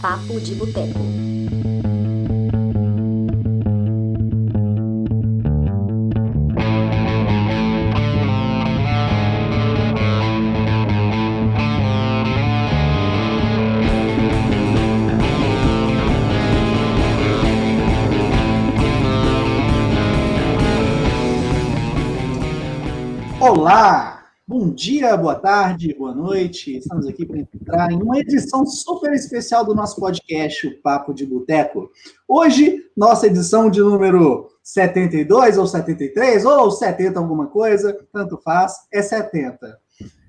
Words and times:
Papo 0.00 0.38
de 0.40 0.54
Boteco. 0.54 1.75
Dia, 24.76 25.16
boa 25.16 25.34
tarde, 25.34 25.94
boa 25.94 26.14
noite. 26.14 26.76
Estamos 26.76 27.06
aqui 27.06 27.24
para 27.24 27.38
entrar 27.38 27.90
em 27.90 27.96
uma 27.96 28.18
edição 28.18 28.66
super 28.66 29.10
especial 29.14 29.64
do 29.64 29.74
nosso 29.74 29.98
podcast, 29.98 30.66
o 30.66 30.82
Papo 30.82 31.14
de 31.14 31.24
Boteco. 31.24 31.90
Hoje, 32.28 32.84
nossa 32.94 33.26
edição 33.26 33.70
de 33.70 33.80
número 33.80 34.50
72 34.62 35.56
ou 35.56 35.66
73 35.66 36.44
ou 36.44 36.70
70 36.70 37.18
alguma 37.18 37.46
coisa, 37.46 37.98
tanto 38.12 38.36
faz, 38.36 38.74
é 38.92 39.00
70. 39.00 39.80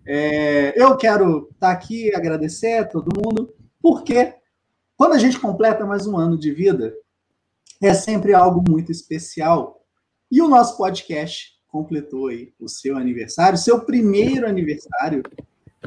É, 0.07 0.81
eu 0.81 0.95
quero 0.95 1.49
estar 1.51 1.71
aqui 1.71 2.15
agradecer 2.15 2.77
a 2.77 2.85
todo 2.85 3.21
mundo, 3.21 3.53
porque 3.81 4.33
quando 4.95 5.11
a 5.11 5.19
gente 5.19 5.37
completa 5.37 5.85
mais 5.85 6.07
um 6.07 6.17
ano 6.17 6.39
de 6.39 6.53
vida, 6.53 6.93
é 7.81 7.93
sempre 7.93 8.33
algo 8.33 8.63
muito 8.65 8.93
especial. 8.93 9.81
E 10.31 10.41
o 10.41 10.47
nosso 10.47 10.77
podcast 10.77 11.56
completou 11.71 12.27
aí 12.27 12.51
o 12.59 12.67
seu 12.67 12.97
aniversário, 12.97 13.57
seu 13.57 13.81
primeiro 13.81 14.47
aniversário, 14.47 15.23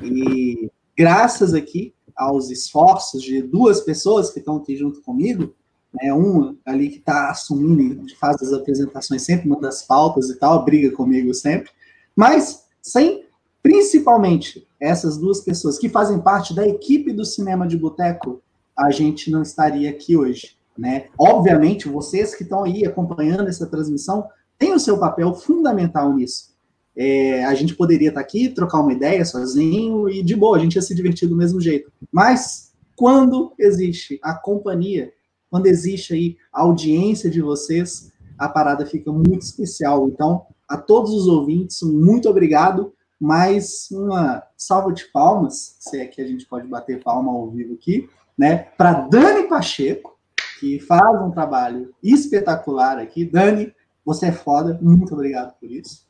e 0.03 0.71
graças 0.97 1.55
aqui 1.55 1.95
aos 2.17 2.51
esforços 2.51 3.23
de 3.23 3.43
duas 3.43 3.81
pessoas 3.81 4.31
que 4.31 4.39
estão 4.39 4.57
aqui 4.57 4.77
junto 4.77 5.01
comigo, 5.03 5.55
né, 5.93 6.13
uma 6.13 6.57
ali 6.65 6.89
que 6.89 6.99
está 6.99 7.31
assumindo, 7.31 8.05
faz 8.17 8.41
as 8.43 8.53
apresentações 8.53 9.23
sempre, 9.23 9.49
manda 9.49 9.69
as 9.69 9.83
pautas 9.83 10.29
e 10.29 10.39
tal, 10.39 10.65
briga 10.65 10.95
comigo 10.95 11.33
sempre, 11.35 11.71
mas 12.15 12.65
sem, 12.83 13.25
principalmente, 13.63 14.67
essas 14.79 15.17
duas 15.19 15.41
pessoas 15.41 15.79
que 15.79 15.89
fazem 15.89 16.21
parte 16.21 16.55
da 16.55 16.67
equipe 16.67 17.13
do 17.13 17.25
Cinema 17.25 17.67
de 17.67 17.77
Boteco, 17.77 18.43
a 18.79 18.91
gente 18.91 19.31
não 19.31 19.43
estaria 19.43 19.91
aqui 19.91 20.17
hoje, 20.17 20.57
né? 20.77 21.09
Obviamente, 21.19 21.89
vocês 21.89 22.35
que 22.35 22.43
estão 22.43 22.65
aí 22.65 22.87
acompanhando 22.87 23.49
essa 23.49 23.67
transmissão 23.67 24.27
tem 24.61 24.75
o 24.75 24.79
seu 24.79 24.99
papel 24.99 25.35
fundamental 25.35 26.15
nisso. 26.15 26.51
É, 26.95 27.47
a 27.47 27.55
gente 27.55 27.75
poderia 27.75 28.11
estar 28.11 28.21
aqui, 28.21 28.51
trocar 28.51 28.81
uma 28.81 28.93
ideia 28.93 29.25
sozinho 29.25 30.07
e 30.07 30.23
de 30.23 30.37
boa, 30.37 30.59
a 30.59 30.61
gente 30.61 30.75
ia 30.75 30.83
se 30.83 30.95
divertir 30.95 31.27
do 31.27 31.35
mesmo 31.35 31.59
jeito. 31.59 31.91
Mas 32.13 32.73
quando 32.95 33.55
existe 33.59 34.21
a 34.23 34.35
companhia, 34.35 35.11
quando 35.51 35.67
existe 35.67 36.13
aí 36.13 36.37
a 36.53 36.61
audiência 36.61 37.31
de 37.31 37.41
vocês, 37.41 38.13
a 38.39 38.51
parada 38.51 38.85
fica 38.85 39.11
muito 39.11 39.41
especial. 39.41 40.07
Então, 40.09 40.45
a 40.69 40.77
todos 40.77 41.11
os 41.11 41.27
ouvintes, 41.27 41.81
muito 41.83 42.29
obrigado. 42.29 42.93
Mais 43.19 43.89
uma 43.91 44.43
salva 44.57 44.93
de 44.93 45.07
palmas, 45.07 45.77
se 45.81 45.99
é 45.99 46.07
que 46.07 46.21
a 46.21 46.27
gente 46.27 46.47
pode 46.47 46.67
bater 46.69 47.03
palma 47.03 47.33
ao 47.33 47.51
vivo 47.51 47.75
aqui, 47.75 48.09
né? 48.37 48.69
Para 48.77 49.09
Dani 49.09 49.49
Pacheco, 49.49 50.19
que 50.59 50.79
faz 50.81 51.23
um 51.23 51.31
trabalho 51.31 51.95
espetacular 52.03 52.99
aqui. 52.99 53.25
Dani, 53.25 53.73
você 54.15 54.27
é 54.27 54.33
foda, 54.33 54.79
muito 54.83 55.15
obrigado 55.15 55.55
por 55.59 55.71
isso. 55.71 56.07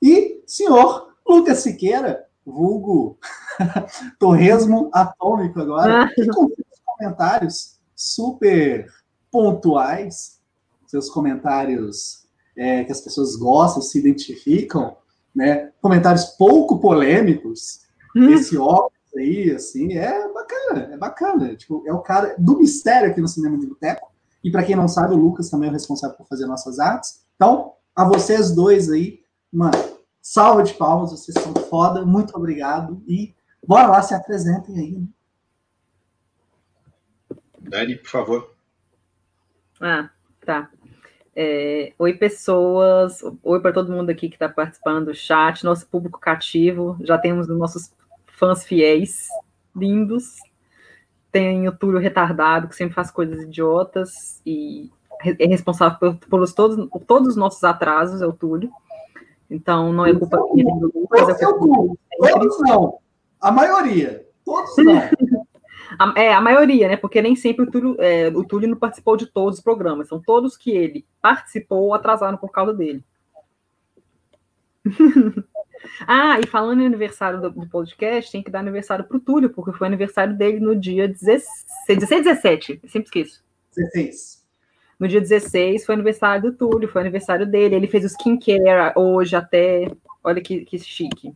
E 0.00 0.42
senhor 0.46 1.14
Lucas 1.26 1.58
Siqueira, 1.58 2.26
vulgo 2.44 3.18
torresmo 4.18 4.90
atômico 4.92 5.60
agora, 5.60 6.12
que 6.14 6.26
com 6.26 6.48
seus 6.48 6.80
comentários 6.84 7.78
super 7.94 8.86
pontuais, 9.30 10.40
seus 10.86 11.08
comentários 11.08 12.26
é, 12.56 12.84
que 12.84 12.92
as 12.92 13.00
pessoas 13.00 13.36
gostam, 13.36 13.80
se 13.80 13.98
identificam, 13.98 14.96
né? 15.34 15.72
Comentários 15.80 16.24
pouco 16.24 16.78
polêmicos, 16.80 17.80
hum. 18.14 18.30
esse 18.30 18.56
óbvio 18.56 18.92
aí, 19.16 19.50
assim, 19.50 19.96
é 19.96 20.28
bacana, 20.32 20.90
é 20.92 20.96
bacana. 20.96 21.56
Tipo, 21.56 21.82
é 21.86 21.92
o 21.92 22.00
cara 22.00 22.34
do 22.38 22.58
mistério 22.58 23.10
aqui 23.10 23.20
no 23.20 23.28
Cinema 23.28 23.58
de 23.58 23.66
Boteco. 23.66 24.10
E 24.42 24.50
para 24.50 24.64
quem 24.64 24.74
não 24.74 24.88
sabe, 24.88 25.14
o 25.14 25.18
Lucas 25.18 25.48
também 25.48 25.68
é 25.68 25.70
o 25.70 25.74
responsável 25.74 26.16
por 26.16 26.26
fazer 26.26 26.46
nossas 26.46 26.78
artes. 26.78 27.21
Então, 27.36 27.74
a 27.94 28.04
vocês 28.04 28.54
dois 28.54 28.90
aí, 28.90 29.22
uma 29.52 29.70
salva 30.20 30.62
de 30.62 30.74
palmas, 30.74 31.10
vocês 31.10 31.36
são 31.36 31.54
foda, 31.54 32.04
muito 32.04 32.34
obrigado 32.36 33.02
e 33.06 33.34
bora 33.66 33.88
lá, 33.88 34.02
se 34.02 34.14
apresentem 34.14 34.78
aí. 34.78 34.92
Né? 34.92 35.08
Dani, 37.58 37.96
por 37.96 38.08
favor. 38.08 38.54
Ah, 39.80 40.10
tá. 40.44 40.70
É, 41.34 41.92
oi, 41.98 42.14
pessoas. 42.14 43.22
Oi 43.42 43.60
para 43.60 43.72
todo 43.72 43.92
mundo 43.92 44.10
aqui 44.10 44.28
que 44.28 44.36
está 44.36 44.48
participando 44.48 45.06
do 45.06 45.14
chat, 45.14 45.64
nosso 45.64 45.86
público 45.88 46.20
cativo. 46.20 46.96
Já 47.00 47.18
temos 47.18 47.48
os 47.48 47.58
nossos 47.58 47.92
fãs 48.26 48.64
fiéis, 48.64 49.28
lindos. 49.74 50.36
Tem 51.30 51.66
o 51.66 51.72
Túlio 51.72 51.98
retardado, 51.98 52.68
que 52.68 52.76
sempre 52.76 52.94
faz 52.94 53.10
coisas 53.10 53.42
idiotas 53.42 54.42
e 54.44 54.90
é 55.24 55.46
responsável 55.46 55.98
por, 55.98 56.28
por, 56.28 56.52
todos, 56.52 56.88
por 56.88 57.04
todos 57.04 57.28
os 57.28 57.36
nossos 57.36 57.62
atrasos, 57.64 58.22
é 58.22 58.26
o 58.26 58.32
Túlio. 58.32 58.70
Então, 59.50 59.92
não 59.92 60.06
é 60.06 60.14
culpa 60.14 60.38
minha 60.52 60.64
nem 60.64 60.78
do 60.78 60.90
Lucas. 60.94 61.28
É 61.28 61.44
culpa 61.44 61.96
todos 62.32 62.60
não. 62.60 62.98
A 63.40 63.50
maioria. 63.50 64.26
Todos 64.44 64.76
não. 64.78 64.96
a, 65.98 66.20
é, 66.20 66.32
a 66.32 66.40
maioria, 66.40 66.88
né? 66.88 66.96
Porque 66.96 67.20
nem 67.20 67.36
sempre 67.36 67.64
o 67.64 67.70
Túlio, 67.70 67.96
é, 67.98 68.28
o 68.28 68.44
Túlio 68.44 68.68
não 68.68 68.76
participou 68.76 69.16
de 69.16 69.26
todos 69.26 69.58
os 69.58 69.64
programas. 69.64 70.08
São 70.08 70.20
todos 70.20 70.56
que 70.56 70.70
ele 70.70 71.04
participou 71.20 71.92
atrasaram 71.94 72.38
por 72.38 72.50
causa 72.50 72.72
dele. 72.72 73.04
ah, 76.06 76.40
e 76.40 76.46
falando 76.46 76.82
em 76.82 76.86
aniversário 76.86 77.40
do, 77.40 77.50
do, 77.50 77.68
podcast, 77.68 78.32
tem 78.32 78.42
que 78.42 78.50
dar 78.50 78.60
aniversário 78.60 79.04
para 79.04 79.16
o 79.16 79.20
Túlio, 79.20 79.50
porque 79.50 79.72
foi 79.72 79.86
aniversário 79.86 80.36
dele 80.36 80.60
no 80.60 80.74
dia 80.74 81.06
16, 81.08 81.46
16 81.88 82.24
17. 82.24 82.80
Eu 82.82 82.88
sempre 82.88 83.06
esqueço. 83.06 83.44
16. 83.76 84.41
No 85.02 85.08
dia 85.08 85.20
16 85.20 85.84
foi 85.84 85.96
aniversário 85.96 86.42
do 86.48 86.56
Túlio, 86.56 86.88
foi 86.88 87.00
aniversário 87.00 87.44
dele. 87.44 87.74
Ele 87.74 87.88
fez 87.88 88.04
o 88.04 88.06
skincare 88.06 88.92
hoje 88.94 89.34
até. 89.34 89.90
Olha 90.22 90.40
que, 90.40 90.64
que 90.64 90.78
chique. 90.78 91.34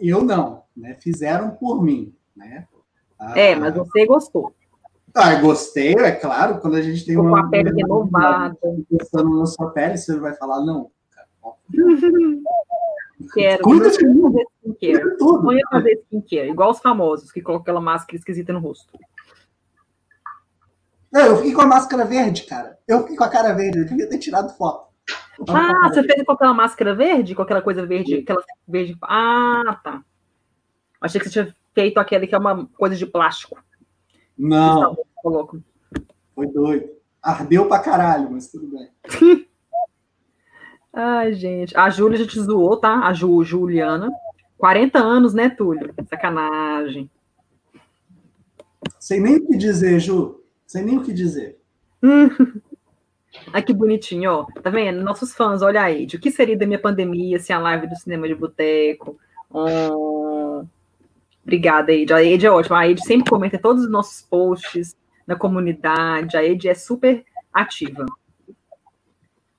Eu 0.00 0.24
não, 0.24 0.62
né? 0.74 0.96
Fizeram 0.98 1.50
por 1.50 1.84
mim, 1.84 2.14
né? 2.34 2.66
Ah, 3.18 3.38
é, 3.38 3.54
mas 3.54 3.74
você 3.74 4.06
gostou. 4.06 4.54
Ah, 5.14 5.34
gostei, 5.34 5.92
é 5.92 6.12
claro. 6.12 6.60
Quando 6.60 6.76
a 6.76 6.80
gente 6.80 7.04
tem 7.04 7.14
Com 7.14 7.24
uma. 7.24 7.42
Com 7.42 7.46
a 7.46 7.50
pele 7.50 7.74
renovada. 7.76 8.56
Pensando 8.88 9.38
na 9.38 9.44
sua 9.44 9.68
pele, 9.68 9.98
você 9.98 10.18
vai 10.18 10.34
falar, 10.36 10.64
não. 10.64 10.90
Quero. 13.34 13.62
Cuida 13.64 13.90
de 13.90 14.06
mim. 14.06 14.22
Fazer 14.22 14.46
skincare. 14.62 15.18
Põe 15.18 15.60
fazer 15.70 16.02
skincare, 16.06 16.48
igual 16.48 16.70
os 16.70 16.78
famosos 16.78 17.30
que 17.30 17.42
colocam 17.42 17.64
aquela 17.64 17.82
máscara 17.82 18.16
esquisita 18.16 18.50
no 18.50 18.60
rosto. 18.60 18.98
Não, 21.14 21.26
eu 21.26 21.36
fiquei 21.36 21.52
com 21.52 21.60
a 21.60 21.66
máscara 21.66 22.04
verde, 22.04 22.42
cara. 22.42 22.76
Eu 22.88 23.02
fiquei 23.02 23.16
com 23.16 23.22
a 23.22 23.28
cara 23.28 23.52
verde, 23.52 23.78
eu 23.78 23.86
devia 23.86 24.08
ter 24.08 24.18
tirado 24.18 24.52
foto. 24.56 24.92
Ah, 25.48 25.88
você 25.88 26.02
fez 26.02 26.24
com 26.24 26.32
aquela 26.32 26.52
máscara 26.52 26.92
verde? 26.92 27.36
Com 27.36 27.42
aquela 27.42 27.62
coisa 27.62 27.86
verde? 27.86 28.16
Aquela 28.16 28.42
verde. 28.66 28.98
Ah, 29.00 29.80
tá. 29.84 30.02
Achei 31.00 31.20
que 31.20 31.28
você 31.28 31.32
tinha 31.32 31.56
feito 31.72 31.98
aquele 31.98 32.26
que 32.26 32.34
é 32.34 32.38
uma 32.38 32.66
coisa 32.76 32.96
de 32.96 33.06
plástico. 33.06 33.62
Não. 34.36 34.96
Foi 36.34 36.48
doido. 36.48 36.90
Ardeu 37.22 37.68
pra 37.68 37.78
caralho, 37.78 38.28
mas 38.32 38.48
tudo 38.48 38.66
bem. 38.66 38.90
Ai, 40.92 41.32
gente. 41.34 41.78
A 41.78 41.90
Júlia 41.90 42.18
já 42.18 42.26
te 42.26 42.40
zoou, 42.40 42.76
tá? 42.76 43.06
A 43.06 43.12
Ju, 43.12 43.44
Juliana. 43.44 44.10
40 44.58 44.98
anos, 44.98 45.32
né, 45.32 45.48
Túlio? 45.48 45.94
Sacanagem. 46.08 47.08
Sem 48.98 49.20
nem 49.20 49.36
o 49.36 49.46
que 49.46 49.56
dizer, 49.56 50.00
Ju. 50.00 50.43
Sem 50.74 50.84
nem 50.84 50.98
o 50.98 51.04
que 51.04 51.12
dizer. 51.12 51.56
Ai, 53.52 53.62
que 53.62 53.72
bonitinho, 53.72 54.28
ó. 54.28 54.46
Tá 54.60 54.70
vendo? 54.70 55.04
Nossos 55.04 55.32
fãs, 55.32 55.62
olha 55.62 55.80
aí. 55.80 56.04
O 56.06 56.18
que 56.18 56.32
seria 56.32 56.58
da 56.58 56.66
minha 56.66 56.80
pandemia 56.80 57.38
sem 57.38 57.54
a 57.54 57.60
live 57.60 57.86
do 57.86 57.94
cinema 57.94 58.26
de 58.26 58.34
boteco? 58.34 59.16
Oh. 59.48 60.64
Obrigada, 61.44 61.92
Ed. 61.92 62.12
A 62.12 62.24
Ed 62.24 62.44
é 62.44 62.50
ótima. 62.50 62.80
A 62.80 62.88
Ed 62.88 63.00
sempre 63.04 63.30
comenta 63.30 63.56
todos 63.56 63.84
os 63.84 63.90
nossos 63.90 64.22
posts 64.22 64.96
na 65.24 65.36
comunidade. 65.36 66.36
A 66.36 66.42
Ed 66.42 66.68
é 66.68 66.74
super 66.74 67.24
ativa. 67.52 68.04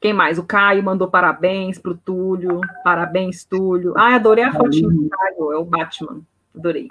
Quem 0.01 0.11
mais? 0.11 0.37
O 0.37 0.43
Caio 0.43 0.83
mandou 0.83 1.09
parabéns 1.09 1.79
pro 1.79 1.95
Túlio. 1.95 2.59
Parabéns, 2.83 3.45
Túlio. 3.45 3.93
Ah, 3.95 4.15
adorei 4.15 4.43
a 4.43 4.51
fotinha 4.51 4.89
do 4.89 5.07
Caio. 5.07 5.53
É 5.53 5.57
o 5.57 5.63
Batman. 5.63 6.19
Adorei. 6.53 6.87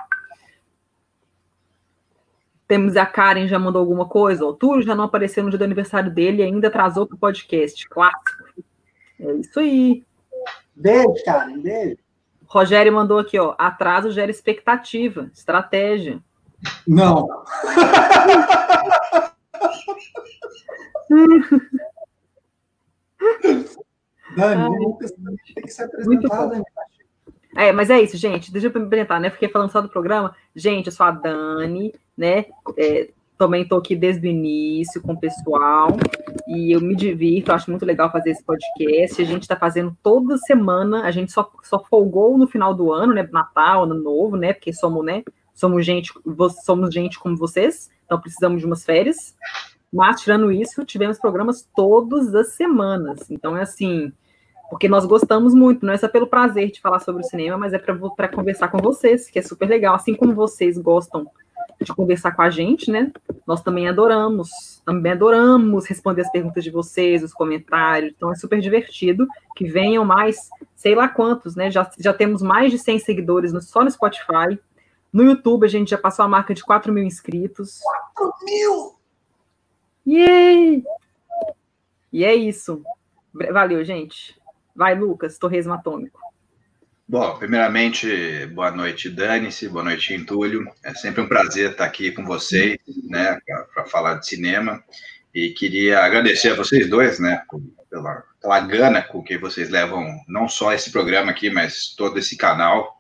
Temos 2.75 2.97
a 2.97 3.07
Karen, 3.07 3.47
já 3.47 3.57
mandou 3.57 3.79
alguma 3.79 4.09
coisa. 4.09 4.45
O 4.45 4.53
Túlio 4.53 4.83
já 4.83 4.97
não 4.97 5.05
apareceu 5.05 5.45
no 5.45 5.49
dia 5.49 5.61
do 5.61 5.65
aniversário 5.65 6.11
dele 6.11 6.43
e 6.43 6.45
ainda 6.45 6.67
atrasou 6.67 7.07
para 7.07 7.15
o 7.15 7.19
podcast. 7.19 7.89
Clássico. 7.89 8.43
É 9.21 9.33
isso 9.35 9.61
aí. 9.61 10.03
Beijo, 10.75 11.15
Karen. 11.25 11.61
Beijo. 11.61 11.99
Rogério 12.49 12.93
mandou 12.93 13.21
aqui, 13.21 13.39
ó. 13.39 13.55
Atraso 13.57 14.11
gera 14.11 14.29
expectativa, 14.29 15.31
estratégia. 15.33 16.19
Não. 16.85 17.29
Dani, 24.37 24.79
Lucas 24.81 25.13
tem 25.13 25.63
que 25.63 25.71
ser 25.71 25.85
apresentado. 25.85 26.61
É, 27.57 27.71
mas 27.71 27.89
é 27.89 28.01
isso, 28.01 28.17
gente. 28.17 28.51
Deixa 28.51 28.67
eu 28.67 28.73
me 28.73 28.87
apresentar, 28.87 29.21
né? 29.21 29.31
Fiquei 29.31 29.49
falando 29.49 29.71
só 29.71 29.81
do 29.81 29.89
programa. 29.89 30.35
Gente, 30.57 30.87
eu 30.87 30.93
sou 30.93 31.07
a 31.07 31.13
Dani, 31.13 31.95
né? 32.17 32.47
É, 32.77 33.11
também 33.37 33.63
estou 33.63 33.79
aqui 33.79 33.97
desde 33.97 34.27
o 34.27 34.31
início 34.31 35.03
com 35.03 35.13
o 35.13 35.19
pessoal 35.19 35.89
e 36.47 36.73
eu 36.75 36.81
me 36.81 36.95
divirto, 36.95 37.53
acho 37.53 37.71
muito 37.71 37.85
legal 37.85 38.11
fazer 38.11 38.31
esse 38.31 38.45
podcast. 38.45 39.21
A 39.21 39.25
gente 39.25 39.43
está 39.43 39.57
fazendo 39.57 39.97
toda 40.03 40.39
semana, 40.39 41.03
a 41.03 41.11
gente 41.11 41.33
só, 41.33 41.51
só 41.63 41.83
folgou 41.83 42.39
no 42.39 42.47
final 42.47 42.75
do 42.75 42.93
ano, 42.93 43.13
né? 43.13 43.29
Natal, 43.33 43.85
ano 43.85 43.95
novo, 43.95 44.37
né? 44.37 44.53
Porque 44.53 44.73
somos, 44.73 45.05
né? 45.05 45.25
Somos 45.53 45.85
gente, 45.85 46.13
somos 46.65 46.93
gente 46.93 47.19
como 47.19 47.37
vocês, 47.37 47.91
então 48.05 48.21
precisamos 48.21 48.61
de 48.61 48.67
umas 48.67 48.85
férias. 48.85 49.35
Mas, 49.93 50.21
tirando 50.21 50.51
isso, 50.51 50.85
tivemos 50.85 51.19
programas 51.19 51.69
todas 51.75 52.35
as 52.35 52.49
semanas. 52.55 53.31
Então, 53.31 53.57
é 53.57 53.63
assim, 53.63 54.13
porque 54.69 54.89
nós 54.89 55.07
gostamos 55.07 55.55
muito, 55.55 55.87
não 55.87 55.93
é 55.93 55.97
só 55.97 56.09
pelo 56.09 56.27
prazer 56.27 56.73
de 56.73 56.81
falar 56.81 56.99
sobre 56.99 57.23
o 57.23 57.27
cinema, 57.27 57.57
mas 57.57 57.73
é 57.73 57.79
para 57.79 58.29
conversar 58.29 58.69
com 58.69 58.79
vocês, 58.79 59.31
que 59.31 59.39
é 59.39 59.43
super 59.43 59.69
legal. 59.69 59.95
Assim 59.95 60.15
como 60.15 60.35
vocês 60.35 60.77
gostam 60.79 61.27
de 61.85 61.95
conversar 61.95 62.33
com 62.33 62.43
a 62.43 62.51
gente, 62.51 62.91
né? 62.91 63.13
Nós 63.47 63.63
também 63.63 63.89
adoramos, 63.89 64.83
também 64.85 65.13
adoramos 65.13 65.87
responder 65.87 66.23
as 66.23 66.33
perguntas 66.33 66.65
de 66.65 66.71
vocês, 66.71 67.23
os 67.23 67.33
comentários. 67.33 68.13
Então 68.17 68.33
é 68.33 68.35
super 68.35 68.61
divertido 68.61 69.27
que 69.55 69.65
venham 69.67 70.05
mais, 70.05 70.49
sei 70.75 70.95
lá 70.95 71.09
quantos, 71.09 71.55
né? 71.55 71.71
Já, 71.71 71.91
já 71.99 72.13
temos 72.13 72.43
mais 72.43 72.71
de 72.71 72.79
100 72.79 72.99
seguidores 73.01 73.53
no, 73.53 73.61
só 73.61 73.85
no 73.85 73.91
Spotify. 73.91 74.59
No 75.13 75.23
YouTube 75.23 75.65
a 75.65 75.69
gente 75.69 75.91
já 75.91 75.99
passou 75.99 76.25
a 76.25 76.29
marca 76.29 76.55
de 76.55 76.65
4 76.65 76.93
mil 76.93 77.05
inscritos. 77.05 77.81
4 78.17 78.33
mil! 78.45 78.95
Yay! 80.07 80.85
E 82.13 82.25
é 82.25 82.35
isso. 82.35 82.83
Valeu, 83.33 83.85
gente. 83.85 84.41
Vai, 84.75 84.99
Lucas, 84.99 85.39
Torresmo 85.39 85.73
Atômico. 85.73 86.21
Bom, 87.07 87.37
primeiramente, 87.37 88.47
boa 88.47 88.71
noite, 88.71 89.11
Dani-se, 89.11 89.69
boa 89.69 89.85
noite, 89.85 90.15
Entulho. 90.15 90.67
É 90.83 90.95
sempre 90.95 91.21
um 91.21 91.29
prazer 91.29 91.73
estar 91.73 91.85
aqui 91.85 92.11
com 92.11 92.25
vocês, 92.25 92.79
né, 93.11 93.39
para 93.75 93.85
falar 93.85 94.15
de 94.15 94.27
cinema. 94.27 94.83
E 95.35 95.51
queria 95.51 96.01
agradecer 96.01 96.53
a 96.53 96.57
vocês 96.57 96.89
dois, 96.89 97.19
né, 97.19 97.43
pela, 97.91 98.25
pela 98.41 98.61
gana 98.61 99.03
com 99.03 99.23
que 99.23 99.37
vocês 99.37 99.69
levam 99.69 100.19
não 100.27 100.49
só 100.49 100.73
esse 100.73 100.91
programa 100.91 101.31
aqui, 101.31 101.51
mas 101.51 101.95
todo 101.95 102.19
esse 102.19 102.39
canal. 102.39 102.99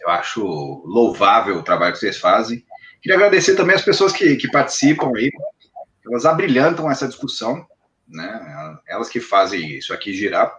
Eu 0.00 0.10
acho 0.10 0.42
louvável 0.84 1.56
o 1.56 1.62
trabalho 1.62 1.92
que 1.92 2.00
vocês 2.00 2.18
fazem. 2.18 2.64
Queria 3.00 3.16
agradecer 3.16 3.54
também 3.54 3.76
as 3.76 3.82
pessoas 3.82 4.12
que, 4.12 4.34
que 4.34 4.50
participam 4.50 5.12
aí, 5.14 5.30
elas 6.04 6.26
abrilhantam 6.26 6.90
essa 6.90 7.06
discussão, 7.06 7.64
né? 8.08 8.80
Elas 8.88 9.08
que 9.08 9.20
fazem 9.20 9.78
isso 9.78 9.94
aqui 9.94 10.12
girar. 10.12 10.52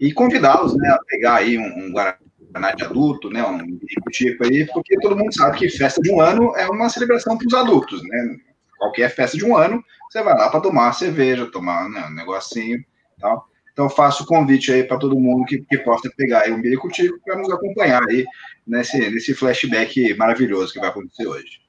E 0.00 0.12
convidá-los, 0.12 0.76
né, 0.76 0.88
a 0.90 0.98
pegar 1.06 1.36
aí 1.36 1.58
um, 1.58 1.86
um 1.86 1.92
Guaraná 1.92 2.72
de 2.76 2.84
adulto, 2.84 3.30
né, 3.30 3.44
um 3.44 3.78
tipo 4.10 4.44
aí, 4.44 4.66
porque 4.66 4.98
todo 5.00 5.16
mundo 5.16 5.34
sabe 5.34 5.58
que 5.58 5.68
festa 5.68 6.00
de 6.00 6.10
um 6.10 6.20
ano 6.20 6.54
é 6.56 6.66
uma 6.68 6.88
celebração 6.88 7.36
para 7.36 7.46
os 7.46 7.54
adultos, 7.54 8.02
né? 8.02 8.36
Qualquer 8.78 9.10
festa 9.10 9.36
de 9.36 9.44
um 9.44 9.56
ano, 9.56 9.82
você 10.08 10.22
vai 10.22 10.34
lá 10.34 10.48
para 10.48 10.60
tomar 10.60 10.92
cerveja, 10.92 11.50
tomar 11.50 11.88
né, 11.88 12.06
um 12.06 12.14
negocinho 12.14 12.78
tal. 13.20 13.48
Então, 13.72 13.88
faço 13.88 14.24
o 14.24 14.26
convite 14.26 14.72
aí 14.72 14.82
para 14.82 14.98
todo 14.98 15.18
mundo 15.18 15.44
que, 15.44 15.58
que 15.58 15.78
possa 15.78 16.10
pegar 16.16 16.42
aí 16.42 16.52
um 16.52 16.60
biricutico 16.60 17.16
para 17.24 17.36
nos 17.36 17.48
acompanhar 17.48 18.02
aí 18.08 18.24
nesse, 18.66 18.98
nesse 19.10 19.34
flashback 19.34 20.14
maravilhoso 20.14 20.72
que 20.72 20.80
vai 20.80 20.88
acontecer 20.88 21.26
hoje. 21.26 21.60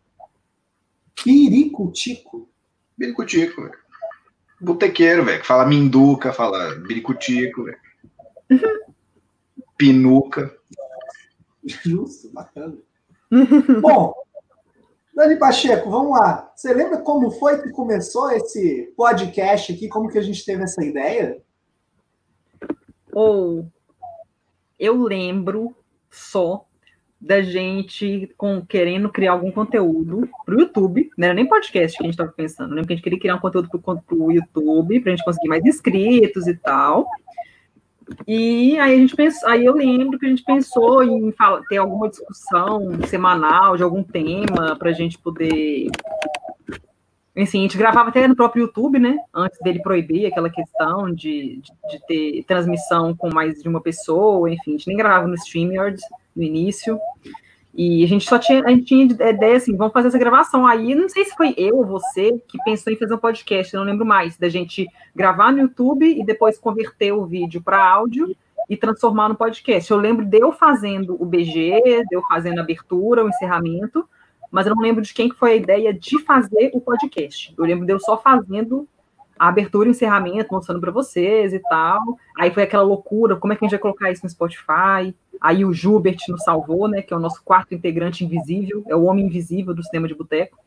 Biricutico? 1.23 2.49
Biricutico, 2.97 3.61
velho. 3.61 3.77
Botequeiro, 4.59 5.23
velho, 5.23 5.39
que 5.39 5.47
fala 5.47 5.65
minduca, 5.65 6.33
fala 6.33 6.75
biricutico, 6.75 7.63
velho. 7.63 7.77
Pinuca. 9.77 10.55
Justo, 11.65 12.29
bacana. 12.31 12.77
Bom, 13.81 14.13
Dani 15.13 15.37
Pacheco, 15.37 15.89
vamos 15.89 16.17
lá. 16.17 16.51
Você 16.55 16.73
lembra 16.73 16.99
como 16.99 17.29
foi 17.31 17.61
que 17.61 17.69
começou 17.71 18.31
esse 18.31 18.93
podcast 18.95 19.73
aqui? 19.73 19.87
Como 19.87 20.09
que 20.09 20.17
a 20.17 20.21
gente 20.21 20.45
teve 20.45 20.63
essa 20.63 20.83
ideia? 20.83 21.41
Ou 23.11 23.59
oh, 23.59 23.65
eu 24.79 24.95
lembro 25.03 25.75
só 26.09 26.65
da 27.19 27.41
gente 27.41 28.33
com, 28.37 28.65
querendo 28.65 29.09
criar 29.09 29.33
algum 29.33 29.51
conteúdo 29.51 30.29
para 30.45 30.55
o 30.55 30.59
YouTube, 30.61 31.09
não 31.17 31.25
era 31.25 31.33
nem 31.33 31.45
podcast 31.45 31.97
que 31.97 32.03
a 32.03 32.05
gente 32.05 32.13
estava 32.13 32.31
pensando, 32.31 32.69
lembra 32.69 32.87
que 32.87 32.93
a 32.93 32.95
gente 32.95 33.03
queria 33.03 33.19
criar 33.19 33.35
um 33.35 33.39
conteúdo 33.39 33.67
para 33.67 34.15
o 34.15 34.31
YouTube, 34.31 35.01
para 35.01 35.11
a 35.11 35.15
gente 35.15 35.25
conseguir 35.25 35.49
mais 35.49 35.65
inscritos 35.65 36.47
e 36.47 36.55
tal. 36.55 37.05
E 38.27 38.77
aí 38.79 38.93
a 38.93 38.97
gente 38.97 39.15
pensou, 39.15 39.49
aí 39.49 39.65
eu 39.65 39.73
lembro 39.73 40.17
que 40.17 40.25
a 40.25 40.29
gente 40.29 40.43
pensou 40.43 41.03
em 41.03 41.31
falar, 41.31 41.61
ter 41.69 41.77
alguma 41.77 42.09
discussão 42.09 42.99
semanal 43.07 43.75
de 43.77 43.83
algum 43.83 44.03
tema 44.03 44.75
para 44.77 44.89
a 44.89 44.93
gente 44.93 45.17
poder. 45.17 45.87
Enfim, 47.35 47.59
a 47.59 47.61
gente 47.63 47.77
gravava 47.77 48.09
até 48.09 48.27
no 48.27 48.35
próprio 48.35 48.63
YouTube, 48.63 48.99
né? 48.99 49.17
Antes 49.33 49.59
dele 49.59 49.81
proibir 49.81 50.25
aquela 50.25 50.49
questão 50.49 51.13
de, 51.13 51.61
de, 51.61 51.71
de 51.89 52.05
ter 52.07 52.43
transmissão 52.43 53.15
com 53.15 53.33
mais 53.33 53.61
de 53.61 53.69
uma 53.69 53.81
pessoa, 53.81 54.51
enfim, 54.51 54.71
a 54.71 54.77
gente 54.77 54.87
nem 54.87 54.97
gravava 54.97 55.27
no 55.27 55.35
StreamYard 55.35 56.01
no 56.35 56.43
início. 56.43 56.99
E 57.73 58.03
a 58.03 58.07
gente 58.07 58.27
só 58.27 58.39
tinha, 58.39 58.63
a 58.65 58.69
gente 58.69 58.85
tinha 58.85 59.03
ideia 59.03 59.57
assim, 59.57 59.75
vamos 59.75 59.93
fazer 59.93 60.07
essa 60.07 60.17
gravação. 60.17 60.65
Aí, 60.65 60.95
não 60.95 61.07
sei 61.07 61.25
se 61.25 61.35
foi 61.35 61.53
eu 61.57 61.77
ou 61.77 61.85
você 61.85 62.41
que 62.47 62.57
pensou 62.63 62.91
em 62.91 62.97
fazer 62.97 63.13
um 63.13 63.19
podcast, 63.19 63.73
não 63.73 63.83
lembro 63.83 64.05
mais, 64.05 64.37
da 64.37 64.49
gente 64.49 64.87
gravar 65.15 65.51
no 65.51 65.59
YouTube 65.59 66.05
e 66.05 66.25
depois 66.25 66.57
converter 66.57 67.11
o 67.11 67.25
vídeo 67.25 67.61
para 67.61 67.83
áudio 67.83 68.35
e 68.69 68.75
transformar 68.75 69.29
no 69.29 69.35
podcast. 69.35 69.89
Eu 69.89 69.97
lembro 69.97 70.25
de 70.25 70.39
eu 70.39 70.51
fazendo 70.51 71.15
o 71.21 71.25
BG, 71.25 72.05
de 72.09 72.15
eu 72.15 72.21
fazendo 72.23 72.59
a 72.59 72.61
abertura, 72.61 73.23
o 73.23 73.29
encerramento, 73.29 74.07
mas 74.51 74.65
eu 74.65 74.75
não 74.75 74.81
lembro 74.81 75.03
de 75.03 75.13
quem 75.13 75.29
que 75.29 75.35
foi 75.35 75.53
a 75.53 75.55
ideia 75.55 75.93
de 75.93 76.19
fazer 76.23 76.71
o 76.73 76.81
podcast. 76.81 77.53
Eu 77.57 77.65
lembro 77.65 77.85
de 77.85 77.93
eu 77.93 77.99
só 77.99 78.17
fazendo 78.17 78.87
a 79.39 79.47
abertura 79.47 79.87
e 79.87 79.91
o 79.91 79.91
encerramento, 79.91 80.53
mostrando 80.53 80.81
para 80.81 80.91
vocês 80.91 81.53
e 81.53 81.59
tal. 81.59 82.01
Aí 82.37 82.51
foi 82.51 82.63
aquela 82.63 82.83
loucura, 82.83 83.37
como 83.37 83.53
é 83.53 83.55
que 83.55 83.63
a 83.63 83.67
gente 83.67 83.77
vai 83.77 83.79
colocar 83.79 84.11
isso 84.11 84.23
no 84.23 84.29
Spotify? 84.29 85.15
Aí 85.39 85.63
o 85.63 85.73
Jubert 85.73 86.17
nos 86.27 86.43
salvou, 86.43 86.89
né? 86.89 87.01
Que 87.01 87.13
é 87.13 87.17
o 87.17 87.19
nosso 87.19 87.41
quarto 87.41 87.73
integrante 87.73 88.25
invisível, 88.25 88.83
é 88.87 88.95
o 88.95 89.05
homem 89.05 89.25
invisível 89.25 89.73
do 89.73 89.81
cinema 89.81 90.09
de 90.09 90.13
boteco. 90.13 90.57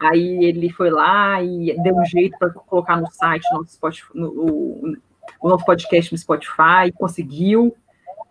Aí 0.00 0.44
ele 0.44 0.68
foi 0.70 0.90
lá 0.90 1.40
e 1.40 1.74
deu 1.80 1.94
um 1.94 2.04
jeito 2.04 2.36
para 2.36 2.50
colocar 2.50 2.96
no 2.96 3.08
site 3.12 3.46
nosso 3.52 3.72
Spotify, 3.72 4.10
no, 4.12 4.28
o, 4.28 4.96
o 5.40 5.48
nosso 5.48 5.64
podcast 5.64 6.10
no 6.12 6.18
Spotify, 6.18 6.90
conseguiu 6.96 7.74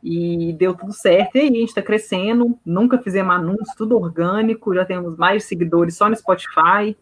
e 0.03 0.53
deu 0.53 0.73
tudo 0.73 0.91
certo. 0.91 1.37
E 1.37 1.39
aí 1.39 1.47
a 1.47 1.51
gente 1.51 1.69
está 1.69 1.81
crescendo, 1.81 2.59
nunca 2.65 2.97
fizemos 2.97 3.33
anúncio, 3.33 3.73
tudo 3.77 3.97
orgânico, 3.97 4.75
já 4.75 4.83
temos 4.83 5.17
mais 5.17 5.45
seguidores 5.45 5.95
só 5.95 6.09
no 6.09 6.15
Spotify. 6.15 6.95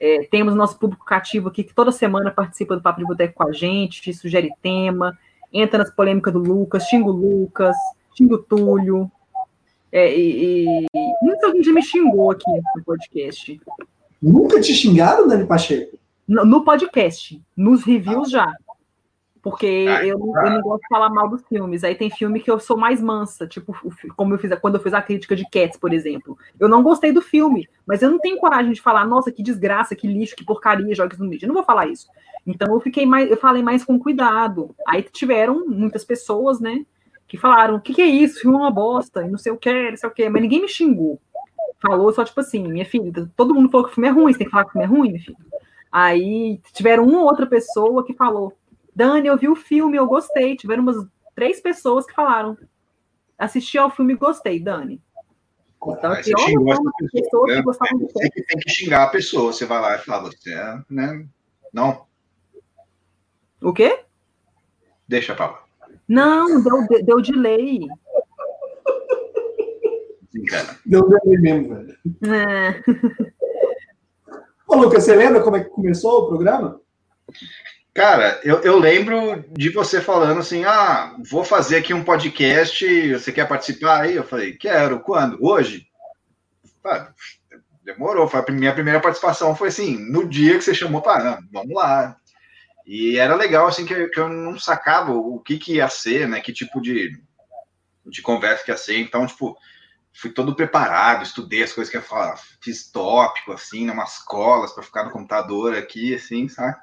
É, 0.00 0.26
temos 0.30 0.54
nosso 0.54 0.78
público 0.78 1.04
cativo 1.04 1.48
aqui 1.48 1.62
que 1.62 1.74
toda 1.74 1.92
semana 1.92 2.30
participa 2.30 2.74
do 2.74 2.80
Papo 2.80 3.00
de 3.00 3.06
Boteco 3.06 3.34
com 3.34 3.48
a 3.48 3.52
gente, 3.52 4.14
sugere 4.14 4.50
tema, 4.62 5.18
entra 5.52 5.78
nas 5.78 5.90
polêmicas 5.90 6.32
do 6.32 6.38
Lucas, 6.38 6.84
xinga 6.84 7.08
o 7.08 7.12
Lucas, 7.12 7.76
xinga 8.16 8.36
o 8.36 8.38
Túlio. 8.38 9.10
É, 9.92 10.16
e, 10.16 10.64
e 10.66 10.86
muita 11.22 11.52
gente 11.52 11.70
me 11.72 11.82
xingou 11.82 12.30
aqui 12.30 12.50
no 12.74 12.82
podcast. 12.84 13.60
Nunca 14.22 14.60
te 14.60 14.72
xingaram, 14.72 15.28
Dani 15.28 15.46
Pacheco? 15.46 15.98
No, 16.26 16.44
no 16.44 16.64
podcast, 16.64 17.42
nos 17.56 17.84
reviews 17.84 18.30
já. 18.30 18.50
Porque 19.42 19.66
eu, 19.66 20.18
eu, 20.18 20.50
não 20.50 20.60
gosto 20.60 20.82
de 20.82 20.88
falar 20.88 21.08
mal 21.08 21.28
dos 21.28 21.42
filmes. 21.46 21.82
Aí 21.82 21.94
tem 21.94 22.10
filme 22.10 22.40
que 22.40 22.50
eu 22.50 22.60
sou 22.60 22.76
mais 22.76 23.00
mansa, 23.00 23.46
tipo, 23.46 23.74
como 24.14 24.34
eu 24.34 24.38
fiz 24.38 24.54
quando 24.60 24.74
eu 24.74 24.82
fiz 24.82 24.92
a 24.92 25.00
crítica 25.00 25.34
de 25.34 25.48
Cats, 25.48 25.78
por 25.78 25.94
exemplo. 25.94 26.36
Eu 26.58 26.68
não 26.68 26.82
gostei 26.82 27.10
do 27.10 27.22
filme, 27.22 27.66
mas 27.86 28.02
eu 28.02 28.10
não 28.10 28.18
tenho 28.18 28.38
coragem 28.38 28.72
de 28.72 28.82
falar, 28.82 29.06
nossa, 29.06 29.32
que 29.32 29.42
desgraça, 29.42 29.96
que 29.96 30.06
lixo, 30.06 30.36
que 30.36 30.44
porcaria, 30.44 30.94
jogues 30.94 31.18
no 31.18 31.26
mídia. 31.26 31.46
Eu 31.46 31.48
não 31.48 31.54
vou 31.54 31.64
falar 31.64 31.86
isso. 31.86 32.06
Então 32.46 32.74
eu 32.74 32.80
fiquei 32.80 33.06
mais, 33.06 33.30
eu 33.30 33.36
falei 33.36 33.62
mais 33.62 33.82
com 33.82 33.98
cuidado. 33.98 34.74
Aí 34.86 35.02
tiveram 35.02 35.66
muitas 35.66 36.04
pessoas, 36.04 36.60
né, 36.60 36.84
que 37.26 37.38
falaram: 37.38 37.76
o 37.76 37.80
que, 37.80 37.94
que 37.94 38.02
é 38.02 38.06
isso? 38.06 38.38
O 38.38 38.40
filme 38.42 38.56
é 38.58 38.60
uma 38.60 38.70
bosta, 38.70 39.22
e 39.22 39.30
não 39.30 39.38
sei 39.38 39.52
o 39.52 39.56
que, 39.56 39.90
não 39.90 39.96
sei 39.96 40.08
o 40.08 40.12
que, 40.12 40.28
mas 40.28 40.42
ninguém 40.42 40.60
me 40.60 40.68
xingou. 40.68 41.18
Falou 41.80 42.12
só, 42.12 42.22
tipo 42.24 42.40
assim, 42.40 42.66
minha 42.68 42.84
filha, 42.84 43.30
todo 43.34 43.54
mundo 43.54 43.70
falou 43.70 43.86
que 43.86 43.92
o 43.92 43.94
filme 43.94 44.08
é 44.08 44.12
ruim, 44.12 44.32
você 44.32 44.38
tem 44.38 44.46
que 44.46 44.50
falar 44.50 44.64
que 44.64 44.70
o 44.70 44.72
filme 44.72 44.84
é 44.84 44.88
ruim, 44.88 45.08
minha 45.12 45.22
filha. 45.22 45.38
Aí 45.90 46.60
tiveram 46.72 47.06
uma 47.06 47.22
outra 47.22 47.46
pessoa 47.46 48.04
que 48.04 48.12
falou: 48.14 48.52
Dani, 48.94 49.28
eu 49.28 49.36
vi 49.36 49.48
o 49.48 49.56
filme, 49.56 49.96
eu 49.96 50.06
gostei. 50.06 50.56
Tiveram 50.56 50.82
umas 50.82 51.06
três 51.34 51.60
pessoas 51.60 52.06
que 52.06 52.14
falaram: 52.14 52.56
assisti 53.38 53.78
ao 53.78 53.90
filme 53.90 54.14
e 54.14 54.16
gostei, 54.16 54.60
Dani. 54.60 55.00
Então, 55.82 56.14
você 56.14 56.32
xingou 56.36 56.72
essa 56.72 56.82
pessoa, 57.10 57.46
né? 57.46 57.56
que 57.56 57.62
Você 57.62 58.30
que 58.30 58.42
tem 58.42 58.60
que 58.60 58.70
xingar 58.70 59.04
a 59.04 59.08
pessoa, 59.08 59.50
você 59.50 59.64
vai 59.64 59.80
lá 59.80 59.96
e 59.96 59.98
fala, 59.98 60.30
você, 60.30 60.52
é, 60.52 60.78
né? 60.90 61.26
Não. 61.72 62.04
O 63.62 63.72
quê? 63.72 64.04
Deixa 65.08 65.34
pra 65.34 65.46
lá. 65.46 65.64
Não, 66.06 66.62
deu, 66.62 67.04
deu 67.04 67.22
delay. 67.22 67.80
Não 70.84 71.08
lembrei 71.08 71.38
mesmo, 71.38 71.74
velho. 71.74 71.98
É. 72.34 72.82
Ô, 74.68 74.76
Lucas, 74.76 75.04
você 75.04 75.16
lembra 75.16 75.42
como 75.42 75.56
é 75.56 75.64
que 75.64 75.70
começou 75.70 76.20
o 76.24 76.28
programa? 76.28 76.80
Cara, 77.92 78.40
eu, 78.44 78.60
eu 78.60 78.78
lembro 78.78 79.44
de 79.50 79.70
você 79.70 80.00
falando 80.00 80.40
assim: 80.40 80.64
ah, 80.64 81.16
vou 81.28 81.44
fazer 81.44 81.78
aqui 81.78 81.92
um 81.92 82.04
podcast, 82.04 83.12
você 83.12 83.32
quer 83.32 83.48
participar 83.48 84.02
aí? 84.02 84.14
Eu 84.14 84.24
falei, 84.24 84.56
quero, 84.56 85.00
quando? 85.00 85.36
Hoje? 85.40 85.88
Ah, 86.84 87.12
demorou, 87.84 88.28
foi 88.28 88.40
a 88.40 88.52
minha 88.52 88.72
primeira 88.72 89.00
participação, 89.00 89.56
foi 89.56 89.68
assim, 89.68 89.98
no 89.98 90.28
dia 90.28 90.56
que 90.56 90.62
você 90.62 90.74
chamou 90.74 91.02
para, 91.02 91.40
vamos 91.52 91.74
lá. 91.74 92.16
E 92.86 93.18
era 93.18 93.34
legal, 93.34 93.66
assim, 93.66 93.84
que, 93.84 94.08
que 94.08 94.20
eu 94.20 94.28
não 94.28 94.58
sacava 94.58 95.12
o 95.12 95.40
que, 95.40 95.58
que 95.58 95.74
ia 95.74 95.88
ser, 95.88 96.28
né? 96.28 96.40
Que 96.40 96.52
tipo 96.52 96.80
de, 96.80 97.20
de 98.06 98.22
conversa 98.22 98.64
que 98.64 98.70
ia 98.70 98.76
ser. 98.76 98.98
Então, 98.98 99.26
tipo, 99.26 99.56
fui 100.12 100.30
todo 100.30 100.56
preparado, 100.56 101.24
estudei 101.24 101.62
as 101.62 101.72
coisas 101.72 101.90
que 101.90 101.96
ia 101.96 102.02
falar, 102.02 102.38
fiz 102.60 102.90
tópico, 102.90 103.52
assim, 103.52 103.90
umas 103.90 104.18
colas 104.18 104.72
para 104.72 104.82
ficar 104.82 105.04
no 105.04 105.10
computador 105.10 105.74
aqui, 105.76 106.14
assim, 106.14 106.48
sabe? 106.48 106.76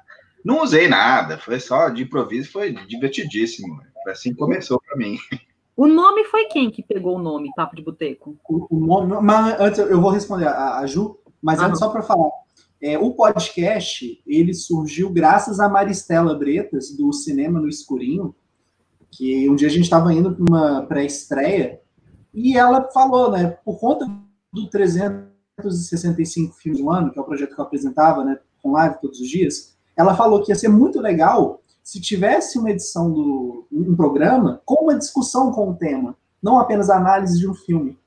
Não 0.44 0.62
usei 0.62 0.88
nada, 0.88 1.38
foi 1.38 1.60
só 1.60 1.88
de 1.88 2.02
improviso, 2.02 2.50
foi 2.50 2.72
divertidíssimo. 2.86 3.80
Foi 4.02 4.12
assim 4.12 4.30
que 4.30 4.38
começou 4.38 4.80
para 4.80 4.96
mim. 4.96 5.18
O 5.76 5.86
nome 5.86 6.24
foi 6.24 6.46
quem 6.46 6.70
que 6.70 6.82
pegou 6.82 7.16
o 7.16 7.22
nome, 7.22 7.52
Papo 7.54 7.76
de 7.76 7.82
Boteco? 7.82 8.36
O, 8.48 8.66
o, 8.76 8.80
nome, 8.80 9.14
mas 9.22 9.60
antes 9.60 9.78
eu 9.78 10.00
vou 10.00 10.10
responder 10.10 10.46
a, 10.48 10.78
a 10.78 10.86
Ju, 10.86 11.16
mas 11.40 11.60
ah, 11.60 11.66
antes 11.66 11.78
só 11.78 11.88
para 11.88 12.02
falar. 12.02 12.30
É, 12.80 12.98
o 12.98 13.12
podcast, 13.12 14.20
ele 14.26 14.54
surgiu 14.54 15.10
graças 15.10 15.60
a 15.60 15.68
Maristela 15.68 16.34
Bretas, 16.34 16.90
do 16.96 17.12
Cinema 17.12 17.60
no 17.60 17.68
Escurinho, 17.68 18.34
que 19.10 19.48
um 19.48 19.54
dia 19.54 19.68
a 19.68 19.70
gente 19.70 19.84
estava 19.84 20.12
indo 20.12 20.34
para 20.34 20.44
uma 20.48 20.82
pré-estreia, 20.82 21.80
e 22.34 22.56
ela 22.56 22.90
falou, 22.90 23.30
né, 23.30 23.56
por 23.64 23.78
conta 23.78 24.04
do 24.52 24.68
365 24.68 26.54
filmes 26.54 26.80
do 26.80 26.90
ano, 26.90 27.12
que 27.12 27.18
é 27.18 27.22
o 27.22 27.24
projeto 27.24 27.54
que 27.54 27.60
eu 27.60 27.64
apresentava, 27.64 28.24
né, 28.24 28.38
com 28.62 28.72
live 28.72 29.00
todos 29.00 29.20
os 29.20 29.28
dias, 29.28 29.77
ela 29.98 30.16
falou 30.16 30.42
que 30.42 30.52
ia 30.52 30.54
ser 30.54 30.68
muito 30.68 31.00
legal 31.00 31.60
se 31.82 32.00
tivesse 32.00 32.58
uma 32.58 32.70
edição 32.70 33.10
do 33.10 33.66
um 33.72 33.96
programa 33.96 34.62
com 34.64 34.84
uma 34.84 34.96
discussão 34.96 35.50
com 35.50 35.70
o 35.70 35.74
tema, 35.74 36.16
não 36.40 36.58
apenas 36.60 36.88
a 36.88 36.96
análise 36.96 37.38
de 37.38 37.48
um 37.48 37.54
filme. 37.54 37.98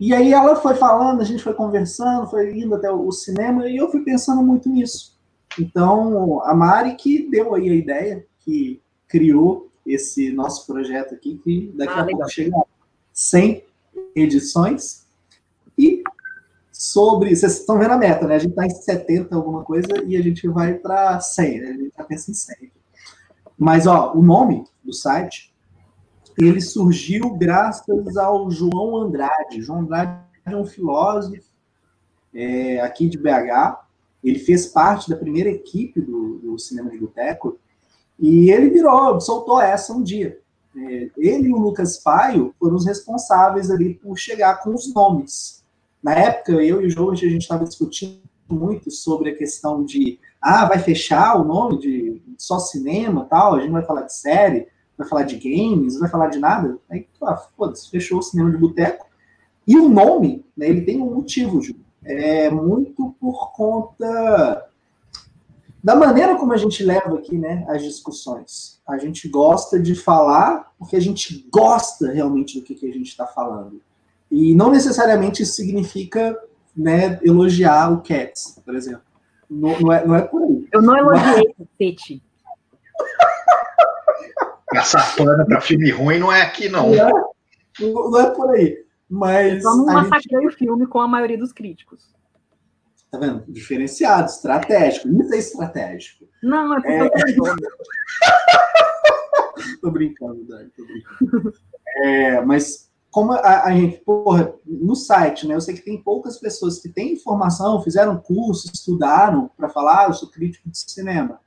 E 0.00 0.14
aí 0.14 0.32
ela 0.32 0.56
foi 0.56 0.74
falando, 0.74 1.20
a 1.20 1.24
gente 1.24 1.42
foi 1.42 1.52
conversando, 1.52 2.28
foi 2.28 2.58
indo 2.58 2.74
até 2.74 2.90
o 2.90 3.12
cinema 3.12 3.68
e 3.68 3.76
eu 3.76 3.90
fui 3.90 4.02
pensando 4.02 4.42
muito 4.42 4.68
nisso. 4.68 5.18
Então, 5.58 6.42
a 6.42 6.54
Mari 6.54 6.94
que 6.94 7.28
deu 7.30 7.54
aí 7.54 7.68
a 7.68 7.74
ideia, 7.74 8.26
que 8.40 8.80
criou 9.06 9.70
esse 9.86 10.32
nosso 10.32 10.66
projeto 10.66 11.14
aqui, 11.14 11.40
que 11.44 11.72
daqui 11.76 11.92
ah, 11.92 12.00
a 12.00 12.04
legal. 12.04 12.20
pouco 12.20 12.32
chega 12.32 12.56
a 12.56 12.64
100 13.12 13.62
edições. 14.16 15.06
E 15.76 16.02
sobre. 16.74 17.34
Vocês 17.34 17.60
estão 17.60 17.78
vendo 17.78 17.92
a 17.92 17.96
meta, 17.96 18.26
né? 18.26 18.34
A 18.34 18.38
gente 18.38 18.50
está 18.50 18.66
em 18.66 18.70
70 18.70 19.34
alguma 19.34 19.62
coisa 19.62 19.88
e 20.04 20.16
a 20.16 20.22
gente 20.22 20.48
vai 20.48 20.74
para 20.74 21.20
100, 21.20 21.60
né? 21.60 21.68
A 21.68 21.72
gente 21.72 21.86
está 21.86 22.04
pensando 22.04 22.34
em 22.34 22.38
100. 22.38 22.72
Mas, 23.56 23.86
ó, 23.86 24.12
o 24.12 24.20
nome 24.20 24.64
do 24.82 24.92
site, 24.92 25.54
ele 26.36 26.60
surgiu 26.60 27.30
graças 27.36 28.16
ao 28.16 28.50
João 28.50 28.96
Andrade. 28.96 29.62
João 29.62 29.80
Andrade 29.80 30.20
é 30.44 30.56
um 30.56 30.66
filósofo 30.66 31.48
é, 32.34 32.80
aqui 32.80 33.08
de 33.08 33.16
BH. 33.16 33.78
Ele 34.22 34.40
fez 34.40 34.66
parte 34.66 35.08
da 35.08 35.16
primeira 35.16 35.50
equipe 35.50 36.00
do, 36.00 36.38
do 36.38 36.58
Cinema 36.58 36.90
de 36.90 36.98
Boteco 36.98 37.58
e 38.18 38.50
ele 38.50 38.70
virou, 38.70 39.20
soltou 39.20 39.60
essa 39.60 39.92
um 39.92 40.02
dia. 40.02 40.40
É, 40.76 41.10
ele 41.16 41.48
e 41.48 41.52
o 41.52 41.58
Lucas 41.58 41.98
Paio 41.98 42.52
foram 42.58 42.74
os 42.74 42.84
responsáveis 42.84 43.70
ali 43.70 43.94
por 43.94 44.18
chegar 44.18 44.60
com 44.60 44.74
os 44.74 44.92
nomes. 44.92 45.63
Na 46.04 46.12
época, 46.12 46.52
eu 46.52 46.82
e 46.82 46.86
o 46.86 46.90
Jorge, 46.90 47.24
a 47.24 47.30
gente 47.30 47.40
estava 47.40 47.64
discutindo 47.64 48.20
muito 48.46 48.90
sobre 48.90 49.30
a 49.30 49.34
questão 49.34 49.82
de, 49.82 50.20
ah, 50.38 50.66
vai 50.66 50.78
fechar 50.78 51.40
o 51.40 51.44
nome 51.44 51.78
de 51.78 52.22
só 52.36 52.58
cinema 52.58 53.24
tal, 53.24 53.54
a 53.54 53.60
gente 53.60 53.70
vai 53.70 53.82
falar 53.82 54.02
de 54.02 54.14
série, 54.14 54.68
vai 54.98 55.08
falar 55.08 55.22
de 55.22 55.36
games, 55.36 55.98
vai 55.98 56.10
falar 56.10 56.28
de 56.28 56.38
nada. 56.38 56.78
Aí, 56.90 57.08
ah, 57.22 57.38
foda-se, 57.56 57.88
fechou 57.88 58.18
o 58.18 58.22
cinema 58.22 58.50
de 58.50 58.58
boteco. 58.58 59.06
E 59.66 59.78
o 59.78 59.88
nome, 59.88 60.44
né, 60.54 60.68
ele 60.68 60.82
tem 60.82 61.00
um 61.00 61.14
motivo, 61.14 61.62
Ju. 61.62 61.74
É 62.04 62.50
muito 62.50 63.16
por 63.18 63.52
conta 63.52 64.68
da 65.82 65.96
maneira 65.96 66.36
como 66.36 66.52
a 66.52 66.58
gente 66.58 66.84
leva 66.84 67.14
aqui, 67.14 67.38
né, 67.38 67.64
as 67.66 67.82
discussões. 67.82 68.78
A 68.86 68.98
gente 68.98 69.26
gosta 69.26 69.80
de 69.80 69.94
falar 69.94 70.70
porque 70.78 70.96
a 70.96 71.00
gente 71.00 71.48
gosta 71.50 72.12
realmente 72.12 72.60
do 72.60 72.62
que, 72.62 72.74
que 72.74 72.86
a 72.86 72.92
gente 72.92 73.08
está 73.08 73.26
falando. 73.26 73.80
E 74.34 74.52
não 74.52 74.68
necessariamente 74.68 75.44
isso 75.44 75.52
significa 75.52 76.36
né, 76.76 77.20
elogiar 77.22 77.92
o 77.92 78.02
Cats, 78.02 78.60
por 78.64 78.74
exemplo. 78.74 79.04
Não, 79.48 79.78
não, 79.78 79.92
é, 79.92 80.04
não 80.04 80.16
é 80.16 80.22
por 80.22 80.42
aí. 80.42 80.68
Eu 80.72 80.82
não 80.82 80.96
elogiei 80.96 81.54
o 81.56 81.64
Pete. 81.78 82.20
Passar 84.68 85.14
pano 85.14 85.46
para 85.46 85.60
filme 85.60 85.88
ruim 85.92 86.18
não 86.18 86.32
é 86.32 86.42
aqui, 86.42 86.68
não. 86.68 86.90
Não 86.90 87.08
é, 87.08 87.12
não 87.80 88.20
é 88.20 88.30
por 88.30 88.56
aí. 88.56 88.84
Mas. 89.08 89.54
Eu 89.54 89.60
só 89.70 89.76
não 89.76 89.84
massacrei 89.84 90.42
gente... 90.42 90.52
o 90.52 90.58
filme 90.58 90.84
com 90.88 91.00
a 91.00 91.06
maioria 91.06 91.38
dos 91.38 91.52
críticos. 91.52 92.12
Tá 93.12 93.18
vendo? 93.18 93.44
Diferenciado, 93.46 94.28
estratégico. 94.28 95.08
Isso 95.10 95.32
é 95.32 95.38
estratégico. 95.38 96.24
Não, 96.42 96.76
é 96.76 96.80
porque 96.80 96.90
é... 96.90 97.02
eu 97.02 97.10
tô 97.36 97.44
tô 99.80 99.92
brincando, 99.92 100.44
Dani, 100.44 100.72
tô 100.76 100.84
brincando. 100.84 101.54
É, 101.98 102.40
mas 102.40 102.92
como 103.14 103.30
a, 103.30 103.66
a, 103.66 103.72
gente, 103.72 103.98
porra, 103.98 104.52
no 104.66 104.96
site, 104.96 105.46
né? 105.46 105.54
Eu 105.54 105.60
sei 105.60 105.72
que 105.72 105.84
tem 105.84 106.02
poucas 106.02 106.36
pessoas 106.36 106.80
que 106.80 106.88
têm 106.88 107.12
informação, 107.12 107.80
fizeram 107.80 108.18
curso, 108.18 108.68
estudaram 108.74 109.48
para 109.56 109.68
falar, 109.68 110.08
eu 110.08 110.14
sou 110.14 110.28
crítico 110.28 110.68
de 110.68 110.76
cinema. 110.76 111.38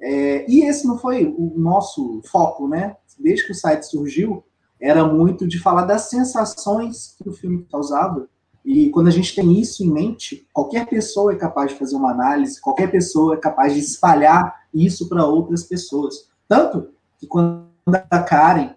É, 0.00 0.48
e 0.48 0.64
esse 0.64 0.86
não 0.86 0.96
foi 0.96 1.26
o 1.26 1.54
nosso 1.58 2.22
foco, 2.30 2.68
né? 2.68 2.96
Desde 3.18 3.44
que 3.44 3.50
o 3.50 3.56
site 3.56 3.86
surgiu, 3.86 4.44
era 4.80 5.04
muito 5.04 5.48
de 5.48 5.58
falar 5.58 5.84
das 5.84 6.02
sensações 6.02 7.16
que 7.18 7.28
o 7.28 7.32
filme 7.32 7.66
causava. 7.68 8.28
E 8.64 8.88
quando 8.90 9.08
a 9.08 9.10
gente 9.10 9.34
tem 9.34 9.58
isso 9.58 9.82
em 9.82 9.90
mente, 9.90 10.46
qualquer 10.52 10.86
pessoa 10.88 11.32
é 11.32 11.36
capaz 11.36 11.72
de 11.72 11.76
fazer 11.76 11.96
uma 11.96 12.12
análise, 12.12 12.60
qualquer 12.60 12.88
pessoa 12.88 13.34
é 13.34 13.38
capaz 13.38 13.74
de 13.74 13.80
espalhar 13.80 14.60
isso 14.72 15.08
para 15.08 15.26
outras 15.26 15.64
pessoas. 15.64 16.28
Tanto 16.46 16.90
que 17.18 17.26
quando 17.26 17.66
a 17.88 18.22
Karen 18.22 18.76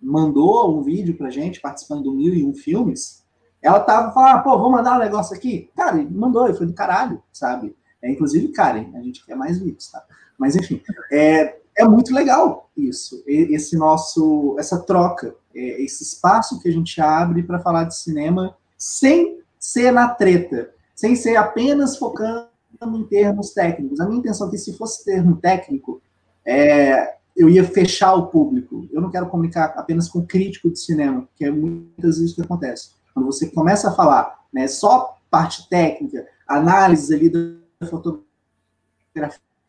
mandou 0.00 0.78
um 0.78 0.82
vídeo 0.82 1.16
pra 1.16 1.30
gente, 1.30 1.60
participando 1.60 2.04
do 2.04 2.12
Mil 2.12 2.34
e 2.34 2.44
Um 2.44 2.54
Filmes, 2.54 3.22
ela 3.62 3.80
tava 3.80 4.12
falando, 4.12 4.42
pô, 4.42 4.58
vou 4.58 4.70
mandar 4.70 4.96
um 4.96 5.00
negócio 5.02 5.36
aqui. 5.36 5.70
Cara, 5.76 5.96
mandou, 6.10 6.48
e 6.48 6.54
foi 6.54 6.66
do 6.66 6.72
caralho, 6.72 7.22
sabe? 7.32 7.76
É, 8.02 8.10
inclusive, 8.10 8.48
Karen, 8.48 8.90
a 8.94 9.00
gente 9.02 9.24
quer 9.24 9.36
mais 9.36 9.58
vídeos, 9.58 9.90
tá? 9.90 10.02
Mas, 10.38 10.56
enfim, 10.56 10.80
é, 11.12 11.58
é 11.76 11.84
muito 11.84 12.14
legal 12.14 12.70
isso, 12.76 13.22
esse 13.26 13.76
nosso, 13.76 14.56
essa 14.58 14.78
troca, 14.78 15.34
é, 15.54 15.82
esse 15.82 16.02
espaço 16.02 16.60
que 16.60 16.68
a 16.68 16.72
gente 16.72 16.98
abre 17.00 17.42
para 17.42 17.58
falar 17.58 17.84
de 17.84 17.96
cinema 17.96 18.56
sem 18.78 19.40
ser 19.58 19.92
na 19.92 20.08
treta, 20.08 20.70
sem 20.94 21.14
ser 21.14 21.36
apenas 21.36 21.98
focando 21.98 22.48
em 22.82 23.04
termos 23.04 23.50
técnicos. 23.50 24.00
A 24.00 24.06
minha 24.06 24.18
intenção 24.18 24.48
é 24.48 24.50
que 24.50 24.58
se 24.58 24.72
fosse 24.78 25.04
termo 25.04 25.36
técnico, 25.36 26.00
é, 26.46 27.16
eu 27.40 27.48
ia 27.48 27.64
fechar 27.64 28.14
o 28.14 28.26
público. 28.26 28.86
Eu 28.92 29.00
não 29.00 29.10
quero 29.10 29.26
comunicar 29.30 29.72
apenas 29.76 30.08
com 30.08 30.26
crítico 30.26 30.70
de 30.70 30.78
cinema, 30.78 31.26
que 31.34 31.46
é 31.46 31.50
muitas 31.50 32.18
vezes 32.18 32.32
o 32.32 32.34
que 32.34 32.42
acontece. 32.42 32.90
Quando 33.14 33.24
você 33.24 33.48
começa 33.48 33.88
a 33.88 33.92
falar 33.92 34.40
né, 34.52 34.66
só 34.68 35.16
parte 35.30 35.66
técnica, 35.70 36.26
análise 36.46 37.14
ali 37.14 37.30
da 37.30 37.86
fotografia, 37.88 38.22